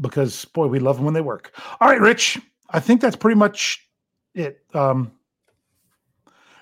because 0.00 0.44
boy, 0.46 0.66
we 0.66 0.78
love 0.78 0.96
them 0.96 1.04
when 1.04 1.14
they 1.14 1.20
work. 1.20 1.52
All 1.80 1.88
right, 1.88 2.00
Rich. 2.00 2.38
I 2.70 2.80
think 2.80 3.00
that's 3.00 3.16
pretty 3.16 3.38
much 3.38 3.88
it. 4.34 4.60
Um 4.74 5.12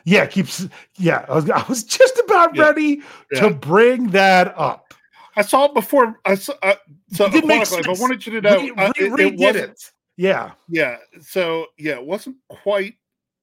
yeah, 0.04 0.24
keeps 0.26 0.66
yeah, 0.96 1.26
I 1.28 1.34
was 1.34 1.50
I 1.50 1.64
was 1.68 1.84
just 1.98 2.18
about 2.24 2.54
Yeah. 2.54 2.62
ready 2.66 3.02
Yeah. 3.32 3.40
to 3.40 3.50
bring 3.50 4.10
that 4.10 4.56
up. 4.56 4.94
I 5.38 5.42
saw 5.42 5.66
it 5.66 5.74
before. 5.74 6.18
I 6.24 6.34
saw. 6.36 6.54
Uh, 6.62 6.76
so 7.12 7.26
It 7.26 7.32
didn't 7.32 7.48
make 7.48 7.70
I 7.70 7.92
wanted 8.00 8.24
you 8.26 8.40
to 8.40 8.40
know, 8.40 8.58
Re- 8.62 8.72
uh, 8.78 8.92
it, 8.96 9.20
it 9.20 9.38
wasn't. 9.38 9.72
it. 9.72 9.92
Yeah. 10.16 10.52
Yeah. 10.68 10.96
So 11.20 11.66
yeah, 11.76 11.94
it 11.96 12.06
wasn't 12.06 12.36
quite. 12.48 12.94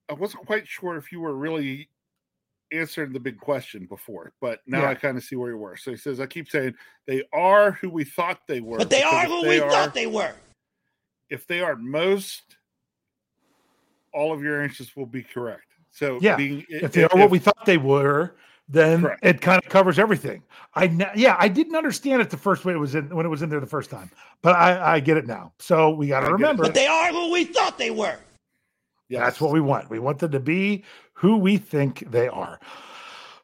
I 0.10 0.14
wasn't 0.14 0.46
quite 0.48 0.68
sure 0.68 0.98
if 0.98 1.12
you 1.12 1.20
were 1.22 1.36
really 1.36 1.89
answering 2.74 3.14
the 3.14 3.20
big 3.20 3.40
question 3.40 3.86
before, 3.86 4.34
but 4.42 4.60
now 4.66 4.82
Yeah. 4.82 4.90
I 4.90 4.96
kind 4.96 5.18
of 5.18 5.24
see 5.24 5.36
where 5.36 5.50
you 5.50 5.58
were. 5.58 5.78
So 5.78 5.92
he 5.92 5.98
says, 5.98 6.20
I 6.20 6.26
keep 6.26 6.50
saying 6.50 6.76
they 7.06 7.24
are 7.32 7.72
who 7.72 7.90
we 7.90 8.04
thought 8.04 8.40
they 8.48 8.62
were, 8.62 8.78
But 8.78 8.90
they 8.90 9.04
are 9.04 9.24
if 9.24 9.30
who 9.30 9.48
we 9.48 9.60
thought 9.60 9.94
they 9.94 10.08
were. 10.08 10.36
If 11.30 11.48
they 11.48 11.62
are 11.62 11.76
most, 11.76 12.58
all 14.14 14.34
of 14.34 14.42
your 14.44 14.62
answers 14.62 14.96
will 14.96 15.06
be 15.06 15.24
correct. 15.24 15.66
So 15.92 16.20
Yeah. 16.22 16.36
being, 16.36 16.66
If 16.70 16.92
they 16.92 17.04
are 17.04 17.18
what 17.18 17.30
we 17.30 17.40
thought 17.40 17.66
they 17.66 17.78
were, 17.78 18.36
then 18.70 19.02
Correct. 19.02 19.20
it 19.24 19.42
kind 19.42 19.62
of 19.64 19.70
covers 19.70 20.00
everything. 20.00 20.42
I 20.76 20.86
yeah, 21.16 21.36
I 21.38 21.48
didn't 21.48 21.76
understand 21.76 22.22
it 22.22 22.30
the 22.30 22.38
first 22.38 22.66
way 22.66 22.74
it 22.74 22.78
was 22.78 22.96
in 22.96 23.14
when 23.14 23.26
it 23.26 23.30
was 23.30 23.42
in 23.42 23.50
there 23.50 23.60
the 23.60 23.66
first 23.68 23.90
time, 23.90 24.10
but 24.42 24.56
I, 24.56 24.96
I 24.96 25.00
get 25.00 25.18
it 25.18 25.28
now. 25.28 25.54
So 25.60 25.92
we 25.92 26.08
got 26.08 26.22
to 26.22 26.32
remember 26.32 26.64
But 26.64 26.74
they 26.74 26.88
are 26.88 27.12
who 27.12 27.32
we 27.32 27.44
thought 27.44 27.78
they 27.78 27.92
were. 27.92 28.18
That's 29.10 29.41
what 29.41 29.51
we 29.51 29.62
want. 29.62 29.89
We 29.89 29.99
want 29.99 30.20
them 30.20 30.32
to 30.32 30.39
be 30.39 30.84
who 31.14 31.38
we 31.38 31.58
think 31.58 32.10
they 32.12 32.28
are. 32.28 32.60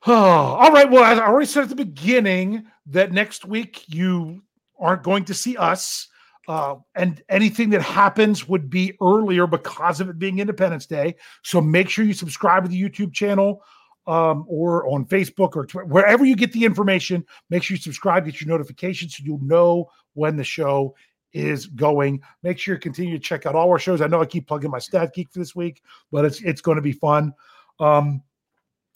Oh, 0.07 0.14
all 0.14 0.72
right. 0.72 0.89
Well, 0.89 1.03
as 1.03 1.20
I 1.20 1.28
already 1.28 1.45
said 1.45 1.64
at 1.64 1.70
the 1.70 1.76
beginning 1.76 2.66
that 2.88 3.12
next 3.12 3.45
week 3.45 3.84
you 3.88 4.43
aren't 4.80 5.03
going 5.03 5.26
to 5.26 5.34
see 5.34 5.57
us. 5.57 6.07
Uh, 6.47 6.78
and 6.95 7.22
anything 7.30 7.70
that 7.70 7.82
happens 7.82 8.47
would 8.47 8.72
be 8.72 8.97
earlier 9.01 9.45
because 9.45 10.01
of 10.01 10.10
it 10.10 10.18
being 10.18 10.39
Independence 10.39 10.88
Day. 10.88 11.16
So 11.43 11.62
make 11.62 11.89
sure 11.89 12.03
you 12.03 12.14
subscribe 12.14 12.64
to 12.64 12.70
the 12.70 12.82
YouTube 12.82 13.14
channel 13.14 13.62
um, 14.07 14.45
or 14.47 14.88
on 14.89 15.05
Facebook 15.05 15.55
or 15.55 15.68
Twitter, 15.68 15.86
wherever 15.86 16.26
you 16.26 16.36
get 16.36 16.51
the 16.51 16.66
information. 16.66 17.24
Make 17.51 17.62
sure 17.62 17.76
you 17.76 17.82
subscribe, 17.82 18.26
get 18.26 18.41
your 18.41 18.49
notifications 18.49 19.16
so 19.16 19.24
you'll 19.24 19.43
know 19.43 19.91
when 20.14 20.38
the 20.38 20.43
show 20.43 20.95
is 21.34 21.66
going. 21.68 22.22
Make 22.44 22.60
sure 22.60 22.76
you 22.76 22.80
continue 22.80 23.18
to 23.18 23.24
check 23.24 23.46
out 23.46 23.56
all 23.56 23.70
our 23.70 23.80
shows. 23.80 24.02
I 24.02 24.08
know 24.08 24.22
I 24.22 24.26
keep 24.26 24.48
plugging 24.48 24.72
my 24.72 24.80
Stat 24.80 25.14
Geek 25.14 25.32
for 25.32 25.40
this 25.40 25.56
week, 25.56 25.82
but 26.12 26.26
it's 26.26 26.42
it's 26.42 26.62
going 26.62 26.78
to 26.78 26.82
be 26.82 26.92
fun. 26.92 27.34
Um, 27.80 28.22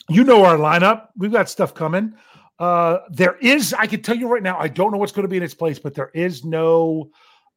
you 0.10 0.24
know 0.24 0.44
our 0.44 0.58
lineup. 0.58 1.10
We've 1.18 1.32
got 1.32 1.50
stuff 1.50 1.74
coming. 1.74 2.14
Uh, 2.60 3.00
there 3.10 3.36
is, 3.38 3.74
I 3.74 3.88
can 3.88 4.02
tell 4.02 4.16
you 4.16 4.28
right 4.28 4.44
now, 4.44 4.58
I 4.60 4.68
don't 4.68 4.92
know 4.92 4.98
what's 4.98 5.12
going 5.12 5.24
to 5.24 5.30
be 5.30 5.38
in 5.38 5.44
its 5.44 5.54
place, 5.54 5.80
but 5.80 5.96
there 5.96 6.12
is 6.14 6.46
no 6.46 7.10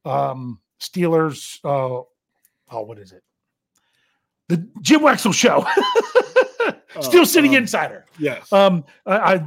um 0.05 0.61
Steelers. 0.81 1.59
Uh, 1.65 2.03
oh, 2.71 2.81
what 2.83 2.99
is 2.99 3.13
it? 3.13 3.23
The 4.49 4.69
Jim 4.81 5.01
Wexell 5.01 5.35
show. 5.35 5.67
Steel 7.01 7.27
City 7.27 7.49
um, 7.49 7.55
Insider. 7.55 8.07
Yes. 8.19 8.53
Um, 8.53 8.85
I, 9.05 9.35
I 9.35 9.47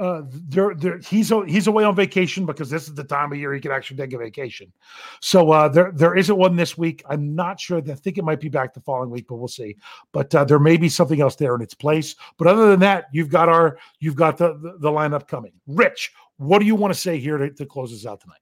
uh, 0.00 0.22
there, 0.48 0.74
there, 0.74 0.98
he's 0.98 1.30
he's 1.46 1.66
away 1.66 1.84
on 1.84 1.94
vacation 1.94 2.46
because 2.46 2.70
this 2.70 2.88
is 2.88 2.94
the 2.94 3.04
time 3.04 3.30
of 3.30 3.38
year 3.38 3.52
he 3.52 3.60
can 3.60 3.70
actually 3.70 3.98
take 3.98 4.14
a 4.14 4.18
vacation. 4.18 4.72
So 5.20 5.52
uh, 5.52 5.68
there, 5.68 5.92
there 5.92 6.16
isn't 6.16 6.36
one 6.36 6.56
this 6.56 6.78
week. 6.78 7.02
I'm 7.10 7.34
not 7.34 7.60
sure. 7.60 7.78
I 7.78 7.94
think 7.94 8.16
it 8.16 8.24
might 8.24 8.40
be 8.40 8.48
back 8.48 8.72
the 8.72 8.80
following 8.80 9.10
week, 9.10 9.26
but 9.28 9.36
we'll 9.36 9.48
see. 9.48 9.76
But 10.12 10.34
uh, 10.34 10.44
there 10.44 10.58
may 10.58 10.78
be 10.78 10.88
something 10.88 11.20
else 11.20 11.36
there 11.36 11.54
in 11.54 11.60
its 11.60 11.74
place. 11.74 12.16
But 12.38 12.46
other 12.46 12.70
than 12.70 12.80
that, 12.80 13.08
you've 13.12 13.28
got 13.28 13.50
our, 13.50 13.78
you've 13.98 14.16
got 14.16 14.38
the 14.38 14.54
the, 14.54 14.78
the 14.78 14.90
lineup 14.90 15.28
coming. 15.28 15.52
Rich, 15.66 16.12
what 16.38 16.60
do 16.60 16.64
you 16.64 16.74
want 16.74 16.94
to 16.94 16.98
say 16.98 17.18
here 17.18 17.36
to, 17.36 17.50
to 17.50 17.66
close 17.66 17.92
us 17.92 18.06
out 18.06 18.22
tonight? 18.22 18.40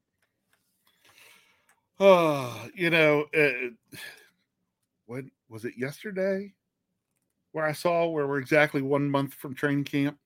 Oh, 1.98 2.68
you 2.72 2.90
know, 2.90 3.24
uh, 3.36 3.98
when 5.06 5.32
was 5.48 5.64
it 5.64 5.74
yesterday 5.76 6.54
where 7.50 7.64
I 7.64 7.72
saw 7.72 8.06
where 8.06 8.28
we're 8.28 8.38
exactly 8.38 8.80
one 8.80 9.10
month 9.10 9.34
from 9.34 9.56
training 9.56 9.82
camp 9.82 10.18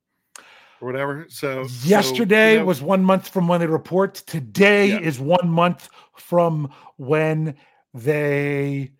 or 0.82 0.86
whatever? 0.86 1.26
So 1.28 1.66
so, 1.66 1.88
Yesterday 1.88 2.54
you 2.54 2.58
know, 2.58 2.64
was 2.66 2.82
one 2.82 3.04
month 3.04 3.28
from 3.28 3.48
when 3.48 3.60
they 3.60 3.66
report. 3.66 4.14
Today 4.14 4.88
Yeah. 4.88 4.98
is 5.00 5.20
one 5.20 5.48
month 5.48 5.88
from 6.16 6.70
when 6.96 7.54
they 7.94 8.92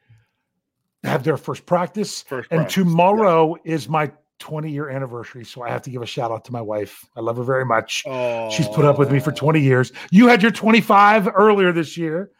have 1.02 1.24
their 1.24 1.36
first 1.36 1.66
practice. 1.66 2.22
First 2.22 2.48
and 2.50 2.60
practice, 2.60 2.76
yeah. 2.76 2.84
tomorrow 2.84 3.56
is 3.64 3.88
my 3.88 4.12
20 4.38 4.70
year 4.70 4.88
anniversary. 4.88 5.44
So 5.44 5.62
I 5.62 5.70
have 5.70 5.82
to 5.82 5.90
give 5.90 6.02
a 6.02 6.06
shout 6.06 6.30
out 6.30 6.44
to 6.46 6.52
my 6.52 6.60
wife. 6.60 7.04
I 7.16 7.20
love 7.20 7.36
her 7.36 7.44
very 7.44 7.64
much. 7.64 8.04
She's 8.50 8.68
put 8.68 8.84
up 8.84 8.98
with 8.98 9.10
me 9.10 9.20
for 9.20 9.32
20 9.32 9.60
years. 9.60 9.92
You 10.10 10.28
had 10.28 10.42
your 10.42 10.52
25 10.52 11.28
earlier 11.34 11.72
this 11.72 11.96
year. 11.96 12.30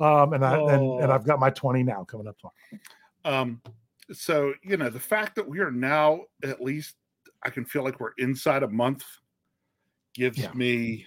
Um, 0.00 0.32
and 0.32 0.44
I 0.44 0.56
and, 0.56 1.00
and. 1.00 1.12
I've 1.12 1.24
got 1.24 1.38
my 1.38 1.50
20 1.50 1.84
now 1.84 2.04
coming 2.04 2.26
up 2.26 2.36
tomorrow. 2.38 2.56
Um, 3.24 3.60
so 4.12 4.52
you 4.62 4.76
know, 4.76 4.90
the 4.90 4.98
fact 4.98 5.36
that 5.36 5.48
we 5.48 5.60
are 5.60 5.70
now 5.70 6.22
at 6.42 6.60
least 6.60 6.96
I 7.44 7.50
can 7.50 7.64
feel 7.64 7.82
like 7.84 8.00
we're 8.00 8.12
inside 8.18 8.62
a 8.62 8.68
month 8.68 9.04
gives 10.14 10.38
Yeah. 10.38 10.52
me 10.52 11.06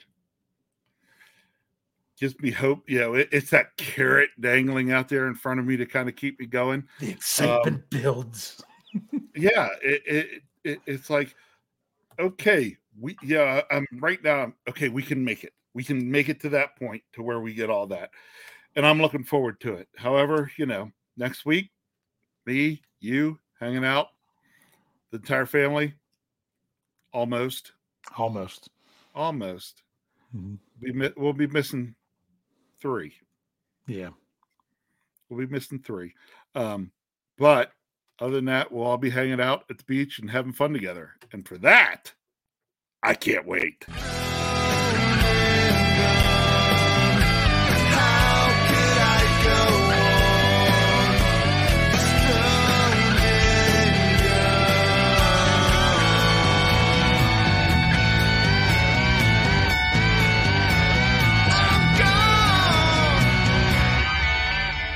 gives 2.19 2.39
me 2.39 2.51
hope. 2.51 2.89
You 2.89 2.99
know, 2.99 3.13
it, 3.15 3.29
it's 3.31 3.49
that 3.49 3.75
carrot 3.77 4.29
dangling 4.39 4.91
out 4.91 5.09
there 5.09 5.27
in 5.27 5.35
front 5.35 5.59
of 5.59 5.65
me 5.65 5.77
to 5.77 5.85
kind 5.85 6.07
of 6.07 6.15
keep 6.15 6.39
me 6.39 6.45
going. 6.45 6.87
The 6.99 7.11
excitement 7.11 7.77
um, 7.77 7.83
builds. 7.89 8.63
yeah 9.35 9.69
it, 9.83 10.01
it, 10.05 10.41
it 10.63 10.79
it's 10.85 11.09
like 11.09 11.35
okay 12.19 12.75
we 12.99 13.17
yeah 13.21 13.61
i'm 13.71 13.85
right 13.95 14.23
now 14.23 14.51
okay 14.67 14.89
we 14.89 15.03
can 15.03 15.23
make 15.23 15.43
it 15.43 15.53
we 15.73 15.83
can 15.83 16.09
make 16.09 16.29
it 16.29 16.39
to 16.39 16.49
that 16.49 16.77
point 16.77 17.03
to 17.13 17.21
where 17.21 17.41
we 17.41 17.53
get 17.53 17.69
all 17.69 17.85
that 17.85 18.09
and 18.75 18.85
i'm 18.85 19.01
looking 19.01 19.23
forward 19.23 19.59
to 19.59 19.73
it 19.73 19.87
however 19.97 20.49
you 20.57 20.65
know 20.65 20.89
next 21.17 21.45
week 21.45 21.69
me 22.45 22.81
you 22.99 23.37
hanging 23.59 23.85
out 23.85 24.07
the 25.11 25.17
entire 25.17 25.45
family 25.45 25.93
almost 27.15 27.71
Almost. 28.17 28.69
almost 29.15 29.81
Mhm. 30.35 30.59
We 30.81 30.91
we'll 31.15 31.31
be 31.33 31.47
missing 31.47 31.95
three 32.81 33.15
Yeah. 33.87 34.09
we'll 35.29 35.39
be 35.47 35.51
missing 35.51 35.79
three 35.79 36.13
um 36.55 36.91
but 37.37 37.71
other 38.19 38.35
than 38.35 38.45
that 38.45 38.69
we'll 38.71 38.85
all 38.85 38.97
be 38.97 39.09
hanging 39.09 39.39
out 39.39 39.63
at 39.69 39.77
the 39.77 39.83
beach 39.85 40.19
and 40.19 40.29
having 40.29 40.51
fun 40.53 40.73
together 40.73 41.13
and 41.31 41.47
for 41.47 41.57
that 41.59 42.13
i 43.01 43.13
can't 43.13 43.45
wait 43.47 43.85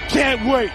Can't 0.09 0.43
wait. 0.43 0.71